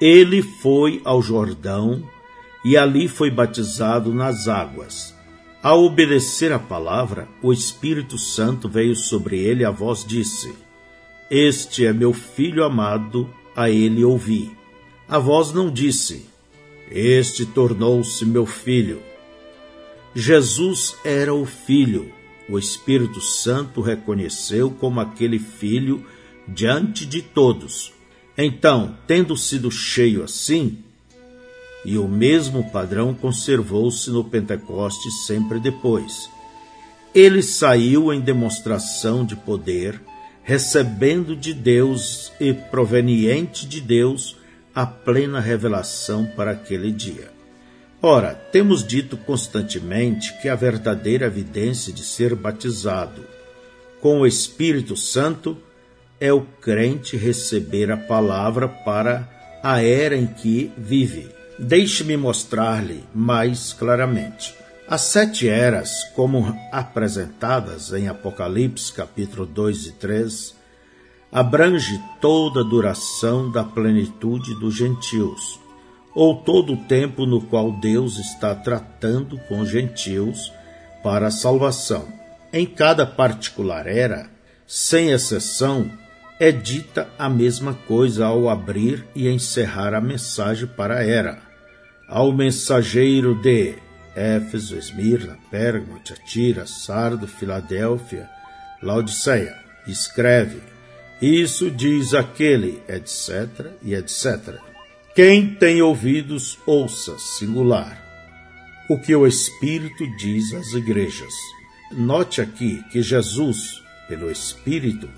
ele 0.00 0.42
foi 0.42 1.00
ao 1.04 1.20
Jordão 1.20 2.02
e 2.64 2.76
ali 2.76 3.06
foi 3.06 3.30
batizado 3.30 4.12
nas 4.14 4.48
águas. 4.48 5.14
Ao 5.62 5.84
obedecer 5.84 6.52
a 6.52 6.58
palavra, 6.58 7.28
o 7.42 7.52
Espírito 7.52 8.16
Santo 8.16 8.66
veio 8.66 8.96
sobre 8.96 9.38
ele 9.38 9.62
e 9.62 9.64
a 9.66 9.70
voz 9.70 10.04
disse: 10.06 10.54
Este 11.30 11.84
é 11.84 11.92
meu 11.92 12.14
filho 12.14 12.64
amado, 12.64 13.28
a 13.54 13.68
ele 13.68 14.02
ouvi. 14.02 14.50
A 15.06 15.18
voz 15.18 15.52
não 15.52 15.70
disse: 15.70 16.26
Este 16.90 17.44
tornou-se 17.44 18.24
meu 18.24 18.46
filho. 18.46 19.02
Jesus 20.14 20.96
era 21.04 21.34
o 21.34 21.44
filho. 21.44 22.10
O 22.48 22.58
Espírito 22.58 23.20
Santo 23.20 23.82
reconheceu 23.82 24.70
como 24.70 24.98
aquele 24.98 25.38
filho 25.38 26.02
diante 26.48 27.04
de 27.04 27.20
todos. 27.20 27.92
Então, 28.36 28.96
tendo 29.06 29.36
sido 29.36 29.70
cheio 29.70 30.24
assim, 30.24 30.78
e 31.84 31.96
o 31.96 32.06
mesmo 32.06 32.70
padrão 32.70 33.14
conservou-se 33.14 34.10
no 34.10 34.22
Pentecostes 34.24 35.26
sempre 35.26 35.58
depois. 35.58 36.28
Ele 37.14 37.42
saiu 37.42 38.12
em 38.12 38.20
demonstração 38.20 39.24
de 39.24 39.34
poder, 39.34 40.00
recebendo 40.42 41.34
de 41.34 41.52
Deus 41.52 42.32
e 42.40 42.52
proveniente 42.52 43.66
de 43.66 43.80
Deus 43.80 44.36
a 44.74 44.86
plena 44.86 45.40
revelação 45.40 46.26
para 46.36 46.52
aquele 46.52 46.92
dia. 46.92 47.30
Ora, 48.02 48.34
temos 48.34 48.86
dito 48.86 49.16
constantemente 49.16 50.32
que 50.40 50.48
a 50.48 50.54
verdadeira 50.54 51.26
evidência 51.26 51.92
de 51.92 52.02
ser 52.02 52.34
batizado 52.34 53.22
com 54.00 54.20
o 54.20 54.26
Espírito 54.26 54.96
Santo 54.96 55.58
é 56.18 56.32
o 56.32 56.40
crente 56.40 57.16
receber 57.16 57.90
a 57.90 57.96
palavra 57.96 58.68
para 58.68 59.28
a 59.62 59.82
era 59.82 60.16
em 60.16 60.26
que 60.26 60.72
vive. 60.76 61.39
Deixe-me 61.62 62.16
mostrar-lhe 62.16 63.04
mais 63.14 63.74
claramente. 63.74 64.54
As 64.88 65.02
sete 65.02 65.46
eras, 65.46 66.04
como 66.16 66.58
apresentadas 66.72 67.92
em 67.92 68.08
Apocalipse 68.08 68.90
capítulo 68.90 69.44
2 69.44 69.88
e 69.88 69.92
3, 69.92 70.54
abrange 71.30 72.00
toda 72.18 72.60
a 72.60 72.64
duração 72.64 73.52
da 73.52 73.62
plenitude 73.62 74.58
dos 74.58 74.74
gentios, 74.74 75.60
ou 76.14 76.34
todo 76.34 76.72
o 76.72 76.76
tempo 76.78 77.26
no 77.26 77.42
qual 77.42 77.72
Deus 77.72 78.16
está 78.16 78.54
tratando 78.54 79.38
com 79.40 79.62
gentios 79.66 80.50
para 81.02 81.26
a 81.26 81.30
salvação. 81.30 82.08
Em 82.50 82.64
cada 82.64 83.04
particular 83.04 83.86
era, 83.86 84.30
sem 84.66 85.10
exceção, 85.10 85.90
é 86.40 86.50
dita 86.50 87.06
a 87.18 87.28
mesma 87.28 87.74
coisa 87.86 88.24
ao 88.24 88.48
abrir 88.48 89.06
e 89.14 89.28
encerrar 89.28 89.92
a 89.92 90.00
mensagem 90.00 90.66
para 90.66 91.00
a 91.00 91.04
era. 91.04 91.49
Ao 92.10 92.32
mensageiro 92.32 93.36
de 93.40 93.76
Éfeso, 94.16 94.76
Esmirna, 94.76 95.38
Pérgamo, 95.48 96.00
Tiatira, 96.00 96.66
Sardo, 96.66 97.28
Filadélfia, 97.28 98.28
Laodiceia, 98.82 99.56
escreve: 99.86 100.60
Isso 101.22 101.70
diz 101.70 102.12
aquele, 102.12 102.82
etc. 102.88 103.70
e 103.80 103.94
etc. 103.94 104.56
Quem 105.14 105.54
tem 105.54 105.82
ouvidos, 105.82 106.58
ouça, 106.66 107.16
singular, 107.16 108.02
o 108.88 108.98
que 108.98 109.14
o 109.14 109.24
Espírito 109.24 110.04
diz 110.16 110.52
às 110.52 110.72
igrejas. 110.72 111.32
Note 111.92 112.40
aqui 112.40 112.82
que 112.90 113.02
Jesus, 113.02 113.84
pelo 114.08 114.28
Espírito, 114.28 115.08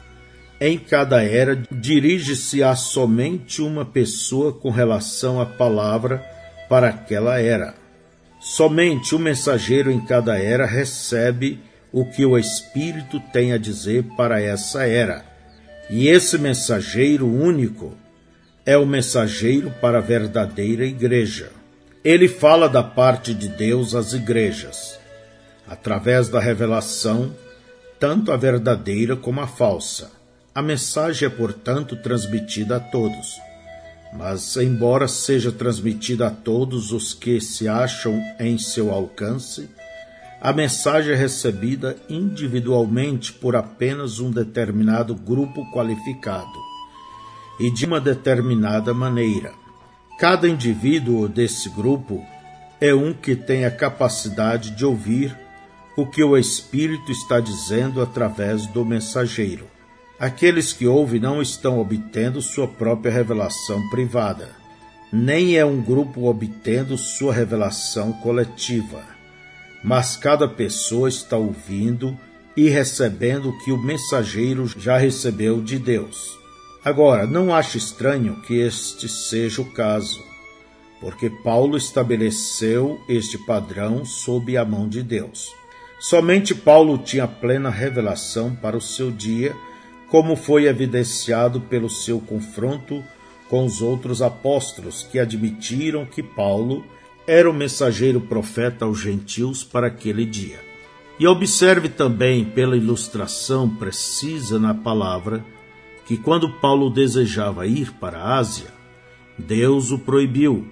em 0.60 0.78
cada 0.78 1.24
era 1.24 1.56
dirige-se 1.70 2.62
a 2.62 2.76
somente 2.76 3.62
uma 3.62 3.82
pessoa 3.82 4.52
com 4.52 4.68
relação 4.68 5.40
à 5.40 5.46
palavra 5.46 6.31
para 6.72 6.88
aquela 6.88 7.38
era. 7.38 7.74
Somente 8.40 9.14
o 9.14 9.18
mensageiro 9.18 9.90
em 9.90 10.00
cada 10.00 10.38
era 10.38 10.64
recebe 10.64 11.60
o 11.92 12.02
que 12.06 12.24
o 12.24 12.38
Espírito 12.38 13.20
tem 13.30 13.52
a 13.52 13.58
dizer 13.58 14.04
para 14.16 14.40
essa 14.40 14.86
era. 14.86 15.22
E 15.90 16.08
esse 16.08 16.38
mensageiro 16.38 17.26
único 17.26 17.94
é 18.64 18.74
o 18.78 18.86
mensageiro 18.86 19.70
para 19.82 19.98
a 19.98 20.00
verdadeira 20.00 20.86
igreja. 20.86 21.50
Ele 22.02 22.26
fala 22.26 22.70
da 22.70 22.82
parte 22.82 23.34
de 23.34 23.50
Deus 23.50 23.94
às 23.94 24.14
igrejas, 24.14 24.98
através 25.68 26.30
da 26.30 26.40
revelação, 26.40 27.36
tanto 28.00 28.32
a 28.32 28.36
verdadeira 28.38 29.14
como 29.14 29.42
a 29.42 29.46
falsa. 29.46 30.10
A 30.54 30.62
mensagem 30.62 31.28
é, 31.28 31.30
portanto, 31.30 31.96
transmitida 31.96 32.76
a 32.76 32.80
todos. 32.80 33.51
Mas, 34.12 34.56
embora 34.56 35.08
seja 35.08 35.50
transmitida 35.50 36.26
a 36.26 36.30
todos 36.30 36.92
os 36.92 37.14
que 37.14 37.40
se 37.40 37.66
acham 37.66 38.22
em 38.38 38.58
seu 38.58 38.90
alcance, 38.90 39.70
a 40.40 40.52
mensagem 40.52 41.12
é 41.12 41.16
recebida 41.16 41.96
individualmente 42.10 43.32
por 43.32 43.56
apenas 43.56 44.18
um 44.18 44.30
determinado 44.30 45.14
grupo 45.14 45.64
qualificado 45.72 46.58
e 47.60 47.70
de 47.70 47.86
uma 47.86 48.00
determinada 48.00 48.92
maneira. 48.92 49.52
Cada 50.18 50.48
indivíduo 50.48 51.28
desse 51.28 51.70
grupo 51.70 52.24
é 52.80 52.92
um 52.92 53.14
que 53.14 53.36
tem 53.36 53.64
a 53.64 53.70
capacidade 53.70 54.72
de 54.72 54.84
ouvir 54.84 55.36
o 55.96 56.06
que 56.06 56.24
o 56.24 56.36
Espírito 56.36 57.12
está 57.12 57.38
dizendo 57.38 58.02
através 58.02 58.66
do 58.66 58.84
mensageiro. 58.84 59.71
Aqueles 60.22 60.72
que 60.72 60.86
ouvem 60.86 61.18
não 61.18 61.42
estão 61.42 61.80
obtendo 61.80 62.40
sua 62.40 62.68
própria 62.68 63.10
revelação 63.10 63.88
privada, 63.88 64.50
nem 65.12 65.56
é 65.56 65.64
um 65.64 65.82
grupo 65.82 66.30
obtendo 66.30 66.96
sua 66.96 67.34
revelação 67.34 68.12
coletiva, 68.12 69.02
mas 69.82 70.16
cada 70.16 70.46
pessoa 70.46 71.08
está 71.08 71.36
ouvindo 71.36 72.16
e 72.56 72.68
recebendo 72.68 73.48
o 73.48 73.58
que 73.64 73.72
o 73.72 73.76
mensageiro 73.76 74.64
já 74.78 74.96
recebeu 74.96 75.60
de 75.60 75.76
Deus. 75.76 76.38
Agora, 76.84 77.26
não 77.26 77.52
ache 77.52 77.78
estranho 77.78 78.40
que 78.42 78.60
este 78.60 79.08
seja 79.08 79.60
o 79.60 79.72
caso, 79.72 80.22
porque 81.00 81.28
Paulo 81.28 81.76
estabeleceu 81.76 83.00
este 83.08 83.38
padrão 83.38 84.04
sob 84.04 84.56
a 84.56 84.64
mão 84.64 84.88
de 84.88 85.02
Deus. 85.02 85.48
Somente 85.98 86.54
Paulo 86.54 86.96
tinha 86.96 87.26
plena 87.26 87.70
revelação 87.70 88.54
para 88.54 88.76
o 88.76 88.80
seu 88.80 89.10
dia 89.10 89.52
como 90.12 90.36
foi 90.36 90.66
evidenciado 90.66 91.58
pelo 91.58 91.88
seu 91.88 92.20
confronto 92.20 93.02
com 93.48 93.64
os 93.64 93.80
outros 93.80 94.20
apóstolos 94.20 95.08
que 95.10 95.18
admitiram 95.18 96.04
que 96.04 96.22
Paulo 96.22 96.84
era 97.26 97.50
o 97.50 97.54
mensageiro 97.54 98.20
profeta 98.20 98.84
aos 98.84 99.00
gentios 99.00 99.64
para 99.64 99.86
aquele 99.86 100.26
dia. 100.26 100.60
E 101.18 101.26
observe 101.26 101.88
também 101.88 102.44
pela 102.44 102.76
ilustração 102.76 103.66
precisa 103.66 104.58
na 104.58 104.74
palavra 104.74 105.42
que 106.04 106.18
quando 106.18 106.60
Paulo 106.60 106.90
desejava 106.90 107.66
ir 107.66 107.90
para 107.94 108.18
a 108.18 108.36
Ásia, 108.36 108.68
Deus 109.38 109.92
o 109.92 109.98
proibiu, 109.98 110.68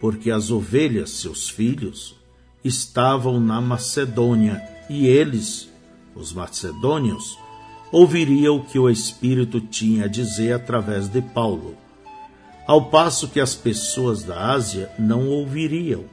porque 0.00 0.28
as 0.28 0.50
ovelhas, 0.50 1.10
seus 1.10 1.48
filhos, 1.48 2.16
estavam 2.64 3.38
na 3.38 3.60
Macedônia 3.60 4.60
e 4.90 5.06
eles, 5.06 5.70
os 6.16 6.32
macedônios, 6.32 7.45
ouviria 7.96 8.52
o 8.52 8.62
que 8.62 8.78
o 8.78 8.90
Espírito 8.90 9.58
tinha 9.58 10.04
a 10.04 10.08
dizer 10.08 10.52
através 10.52 11.08
de 11.08 11.22
Paulo, 11.22 11.74
ao 12.66 12.90
passo 12.90 13.26
que 13.26 13.40
as 13.40 13.54
pessoas 13.54 14.22
da 14.22 14.50
Ásia 14.50 14.90
não 14.98 15.28
ouviriam. 15.28 16.04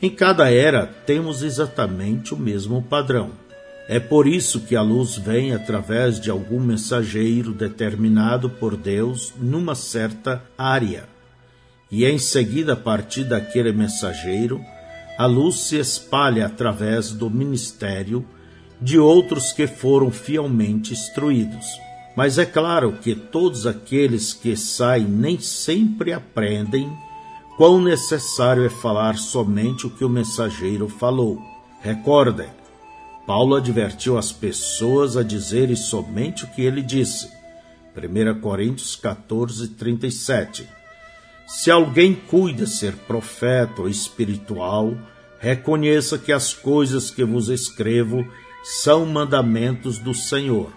Em 0.00 0.10
cada 0.10 0.50
era 0.50 0.84
temos 0.84 1.44
exatamente 1.44 2.34
o 2.34 2.36
mesmo 2.36 2.82
padrão. 2.82 3.30
É 3.88 4.00
por 4.00 4.26
isso 4.26 4.62
que 4.62 4.74
a 4.74 4.82
luz 4.82 5.16
vem 5.16 5.52
através 5.52 6.18
de 6.18 6.28
algum 6.28 6.58
mensageiro 6.58 7.52
determinado 7.52 8.50
por 8.50 8.76
Deus 8.76 9.32
numa 9.38 9.76
certa 9.76 10.42
área. 10.58 11.04
E 11.88 12.04
em 12.04 12.18
seguida, 12.18 12.72
a 12.72 12.76
partir 12.76 13.22
daquele 13.22 13.70
mensageiro, 13.70 14.60
a 15.16 15.26
luz 15.26 15.56
se 15.60 15.78
espalha 15.78 16.46
através 16.46 17.12
do 17.12 17.30
ministério 17.30 18.26
de 18.82 18.98
outros 18.98 19.52
que 19.52 19.66
foram 19.66 20.10
fielmente 20.10 20.92
instruídos. 20.92 21.66
Mas 22.16 22.36
é 22.36 22.44
claro 22.44 22.98
que 23.00 23.14
todos 23.14 23.66
aqueles 23.66 24.34
que 24.34 24.56
saem 24.56 25.06
nem 25.06 25.38
sempre 25.38 26.12
aprendem 26.12 26.92
quão 27.56 27.80
necessário 27.80 28.64
é 28.66 28.68
falar 28.68 29.16
somente 29.16 29.86
o 29.86 29.90
que 29.90 30.04
o 30.04 30.08
mensageiro 30.08 30.88
falou. 30.88 31.40
Recordem, 31.80 32.48
Paulo 33.26 33.54
advertiu 33.54 34.18
as 34.18 34.32
pessoas 34.32 35.16
a 35.16 35.22
dizerem 35.22 35.76
somente 35.76 36.44
o 36.44 36.48
que 36.48 36.62
ele 36.62 36.82
disse. 36.82 37.30
1 37.96 38.40
Coríntios 38.40 38.96
14, 38.96 39.68
37. 39.68 40.66
Se 41.46 41.70
alguém 41.70 42.14
cuida 42.14 42.66
ser 42.66 42.94
profeta 42.96 43.82
ou 43.82 43.88
espiritual, 43.88 44.96
reconheça 45.38 46.18
que 46.18 46.32
as 46.32 46.52
coisas 46.52 47.10
que 47.10 47.24
vos 47.24 47.48
escrevo 47.48 48.26
são 48.62 49.04
mandamentos 49.04 49.98
do 49.98 50.14
Senhor. 50.14 50.70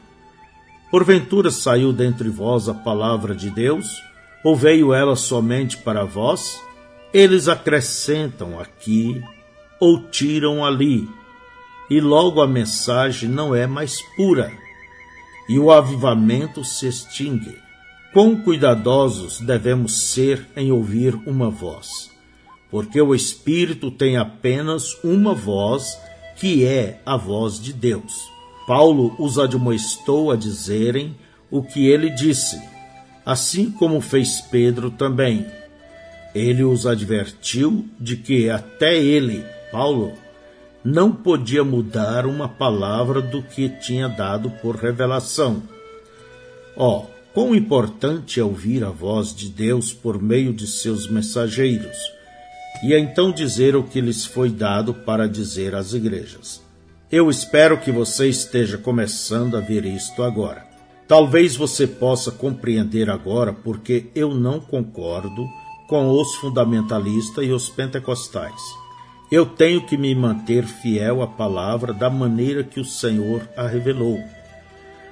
Porventura 0.90 1.52
saiu 1.52 1.92
dentre 1.92 2.30
vós 2.30 2.68
a 2.68 2.74
palavra 2.74 3.36
de 3.36 3.50
Deus, 3.50 4.02
ou 4.44 4.56
veio 4.56 4.94
ela 4.94 5.16
somente 5.16 5.78
para 5.78 6.04
vós? 6.04 6.62
Eles 7.14 7.48
acrescentam 7.48 8.60
aqui 8.60 9.24
ou 9.80 10.02
tiram 10.10 10.64
ali, 10.64 11.08
e 11.90 12.00
logo 12.00 12.42
a 12.42 12.48
mensagem 12.48 13.30
não 13.30 13.54
é 13.54 13.68
mais 13.68 14.02
pura, 14.16 14.52
e 15.50 15.60
o 15.60 15.72
avivamento 15.72 16.64
se 16.64 16.88
extingue. 16.88 17.60
Quão 18.14 18.38
cuidadosos 18.42 19.40
devemos 19.42 19.94
ser 20.12 20.48
em 20.56 20.72
ouvir 20.72 21.14
uma 21.28 21.50
voz, 21.50 22.10
porque 22.72 23.02
o 23.02 23.14
Espírito 23.14 23.92
tem 23.92 24.16
apenas 24.16 24.98
uma 25.04 25.34
voz 25.34 25.98
que 26.36 26.66
é 26.66 27.00
a 27.06 27.16
voz 27.16 27.60
de 27.60 27.72
Deus. 27.72 28.30
Paulo 28.68 29.16
os 29.20 29.38
admoestou 29.38 30.32
a 30.32 30.36
dizerem 30.36 31.16
o 31.52 31.62
que 31.62 31.88
ele 31.88 32.10
disse, 32.10 32.60
assim 33.26 33.72
como 33.72 34.02
fez 34.02 34.42
Pedro 34.42 34.90
também. 34.90 35.46
Ele 36.34 36.64
os 36.64 36.86
advertiu 36.86 37.86
de 38.00 38.18
que 38.18 38.50
até 38.50 38.98
ele, 38.98 39.46
Paulo, 39.72 40.14
não 40.84 41.12
podia 41.12 41.64
mudar 41.64 42.26
uma 42.26 42.48
palavra 42.48 43.22
do 43.22 43.42
que 43.42 43.70
tinha 43.70 44.08
dado 44.08 44.50
por 44.62 44.76
revelação. 44.76 45.64
Ó, 46.76 47.00
oh, 47.00 47.06
quão 47.34 47.56
importante 47.56 48.40
é 48.40 48.44
ouvir 48.44 48.84
a 48.84 48.90
voz 48.90 49.34
de 49.34 49.50
Deus 49.50 49.94
por 49.94 50.22
meio 50.22 50.54
de 50.54 50.68
seus 50.68 51.08
mensageiros, 51.10 51.98
e 52.84 52.94
então 52.94 53.32
dizer 53.32 53.76
o 53.76 53.84
que 53.84 54.02
lhes 54.02 54.26
foi 54.26 54.50
dado 54.50 54.94
para 54.94 55.28
dizer 55.28 55.76
às 55.76 55.94
igrejas. 55.94 56.62
Eu 57.12 57.30
espero 57.30 57.80
que 57.80 57.92
você 57.92 58.28
esteja 58.28 58.78
começando 58.78 59.56
a 59.56 59.60
ver 59.62 59.86
isto 59.86 60.24
agora. 60.24 60.66
Talvez 61.08 61.56
você 61.56 61.86
possa 61.86 62.32
compreender 62.32 63.10
agora 63.10 63.54
porque 63.54 64.08
eu 64.16 64.34
não 64.34 64.60
concordo 64.60 65.48
com 65.88 66.10
os 66.10 66.36
fundamentalistas 66.36 67.46
e 67.46 67.52
os 67.52 67.70
pentecostais. 67.70 68.62
Eu 69.32 69.46
tenho 69.46 69.86
que 69.86 69.98
me 69.98 70.14
manter 70.16 70.66
fiel 70.66 71.22
à 71.22 71.28
palavra 71.28 71.94
da 71.94 72.10
maneira 72.10 72.64
que 72.64 72.80
o 72.80 72.86
Senhor 72.86 73.48
a 73.56 73.68
revelou. 73.68 74.20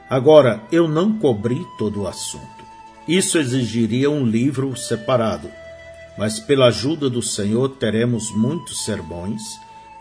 Agora, 0.09 0.61
eu 0.71 0.87
não 0.87 1.17
cobri 1.17 1.65
todo 1.77 2.01
o 2.01 2.07
assunto. 2.07 2.63
Isso 3.07 3.37
exigiria 3.37 4.09
um 4.09 4.25
livro 4.25 4.75
separado, 4.75 5.49
mas 6.17 6.39
pela 6.39 6.67
ajuda 6.67 7.09
do 7.09 7.21
Senhor 7.21 7.69
teremos 7.77 8.31
muitos 8.35 8.85
sermões, 8.85 9.41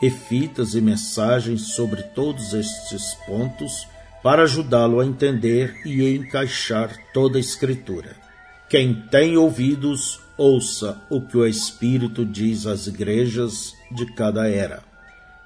refitas 0.00 0.74
e 0.74 0.80
mensagens 0.80 1.74
sobre 1.74 2.02
todos 2.02 2.52
estes 2.54 3.14
pontos 3.26 3.86
para 4.22 4.42
ajudá-lo 4.42 5.00
a 5.00 5.06
entender 5.06 5.80
e 5.84 6.16
encaixar 6.16 6.96
toda 7.12 7.38
a 7.38 7.40
Escritura. 7.40 8.16
Quem 8.68 8.94
tem 9.10 9.36
ouvidos, 9.36 10.20
ouça 10.36 11.02
o 11.10 11.20
que 11.20 11.36
o 11.36 11.46
Espírito 11.46 12.24
diz 12.24 12.66
às 12.66 12.86
igrejas 12.86 13.74
de 13.90 14.06
cada 14.14 14.48
era. 14.48 14.82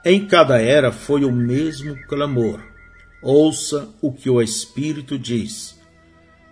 Em 0.05 0.27
cada 0.27 0.61
era 0.61 0.93
foi 0.93 1.25
o 1.25 1.33
mesmo 1.33 1.97
clamor. 2.07 2.63
Ouça 3.21 3.89
o 4.01 4.13
que 4.13 4.31
o 4.31 4.41
Espírito 4.41 5.19
diz. 5.19 5.76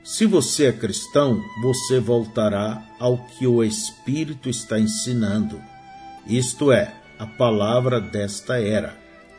Se 0.05 0.27
você 0.27 0.67
é 0.67 0.73
cristão, 0.73 1.43
você 1.63 1.99
voltará 1.99 2.83
ao 3.01 3.17
que 3.17 3.47
o 3.47 3.65
Espírito 3.65 4.51
está 4.51 4.79
ensinando, 4.79 5.59
isto 6.27 6.71
é, 6.71 6.95
a 7.19 7.27
palavra 7.27 8.03
desta 8.03 8.61
era. 8.61 8.95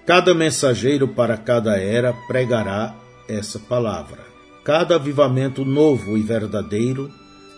Cada 0.08 0.34
mensageiro 0.34 1.08
para 1.08 1.38
cada 1.38 1.78
era 1.78 2.14
pregará 2.28 2.96
essa 3.30 3.60
palavra. 3.60 4.26
Cada 4.64 4.96
avivamento 4.96 5.64
novo 5.64 6.18
e 6.18 6.24
verdadeiro 6.24 7.12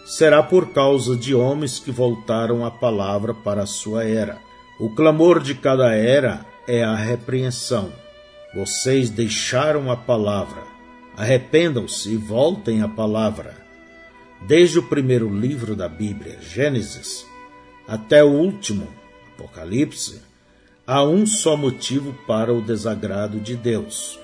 será 0.05 0.43
por 0.43 0.73
causa 0.73 1.15
de 1.15 1.33
homens 1.33 1.79
que 1.79 1.91
voltaram 1.91 2.65
a 2.65 2.71
palavra 2.71 3.33
para 3.33 3.63
a 3.63 3.65
sua 3.65 4.03
era. 4.03 4.37
O 4.81 4.89
clamor 4.93 5.41
de 5.41 5.55
cada 5.55 5.95
era 5.95 6.45
é 6.67 6.83
a 6.83 6.93
repreensão. 6.93 7.89
Vocês 8.53 9.09
deixaram 9.09 9.89
a 9.89 9.95
palavra. 9.95 10.76
Arrependam-se 11.17 12.13
e 12.13 12.15
voltem 12.15 12.83
à 12.83 12.87
palavra. 12.87 13.55
Desde 14.45 14.77
o 14.77 14.83
primeiro 14.83 15.27
livro 15.27 15.75
da 15.75 15.89
Bíblia, 15.89 16.37
Gênesis, 16.39 17.25
até 17.87 18.23
o 18.23 18.27
último, 18.27 18.87
Apocalipse, 19.33 20.21
há 20.85 21.03
um 21.03 21.25
só 21.25 21.57
motivo 21.57 22.13
para 22.27 22.53
o 22.53 22.61
desagrado 22.61 23.39
de 23.39 23.55
Deus: 23.55 24.19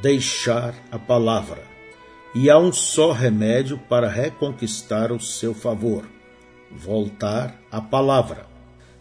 deixar 0.00 0.74
a 0.90 0.98
palavra. 0.98 1.62
E 2.34 2.48
há 2.48 2.58
um 2.58 2.72
só 2.72 3.12
remédio 3.12 3.76
para 3.76 4.08
reconquistar 4.08 5.12
o 5.12 5.20
seu 5.20 5.52
favor: 5.52 6.08
voltar 6.70 7.60
à 7.70 7.80
palavra. 7.80 8.46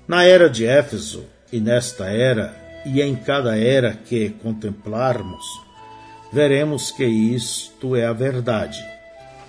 Na 0.05 0.25
era 0.25 0.49
de 0.49 0.65
Éfeso 0.65 1.25
e 1.49 1.61
nesta 1.61 2.07
era, 2.07 2.53
e 2.85 3.01
em 3.01 3.15
cada 3.15 3.57
era 3.57 3.93
que 3.93 4.29
contemplarmos, 4.29 5.64
veremos 6.35 6.91
que 6.91 7.05
isto 7.05 7.95
é 7.95 8.05
a 8.05 8.11
verdade. 8.11 8.85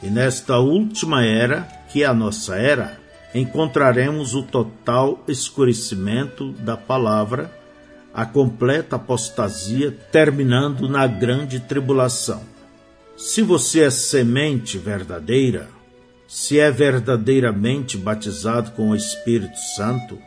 E 0.00 0.06
nesta 0.06 0.60
última 0.60 1.24
era, 1.24 1.62
que 1.88 2.04
é 2.04 2.06
a 2.06 2.14
nossa 2.14 2.54
era, 2.54 3.00
encontraremos 3.34 4.36
o 4.36 4.44
total 4.44 5.24
escurecimento 5.26 6.52
da 6.52 6.76
palavra, 6.76 7.50
a 8.14 8.24
completa 8.24 8.94
apostasia, 8.94 9.90
terminando 10.12 10.88
na 10.88 11.08
grande 11.08 11.58
tribulação. 11.58 12.42
Se 13.16 13.42
você 13.42 13.82
é 13.82 13.90
semente 13.90 14.78
verdadeira, 14.78 15.68
se 16.28 16.60
é 16.60 16.70
verdadeiramente 16.70 17.98
batizado 17.98 18.70
com 18.70 18.90
o 18.90 18.96
Espírito 18.96 19.58
Santo, 19.74 20.20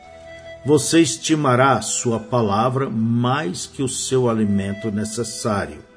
você 0.65 0.99
estimará 0.99 1.79
sua 1.81 2.19
palavra 2.19 2.89
mais 2.89 3.65
que 3.65 3.81
o 3.81 3.87
seu 3.87 4.29
alimento 4.29 4.91
necessário 4.91 5.87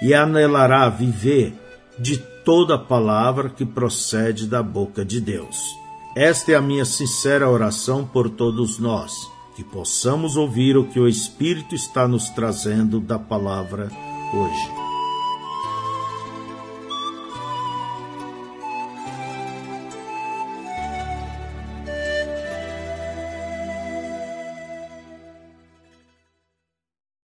e 0.00 0.14
anelará 0.14 0.88
viver 0.88 1.54
de 1.98 2.18
toda 2.44 2.78
palavra 2.78 3.50
que 3.50 3.64
procede 3.64 4.46
da 4.46 4.62
boca 4.62 5.04
de 5.04 5.20
Deus. 5.20 5.56
Esta 6.16 6.52
é 6.52 6.54
a 6.54 6.62
minha 6.62 6.84
sincera 6.84 7.48
oração 7.48 8.04
por 8.04 8.30
todos 8.30 8.78
nós, 8.78 9.12
que 9.54 9.62
possamos 9.62 10.36
ouvir 10.36 10.76
o 10.76 10.84
que 10.84 10.98
o 10.98 11.08
Espírito 11.08 11.74
está 11.74 12.08
nos 12.08 12.28
trazendo 12.30 13.00
da 13.00 13.18
palavra 13.18 13.90
hoje. 14.32 14.87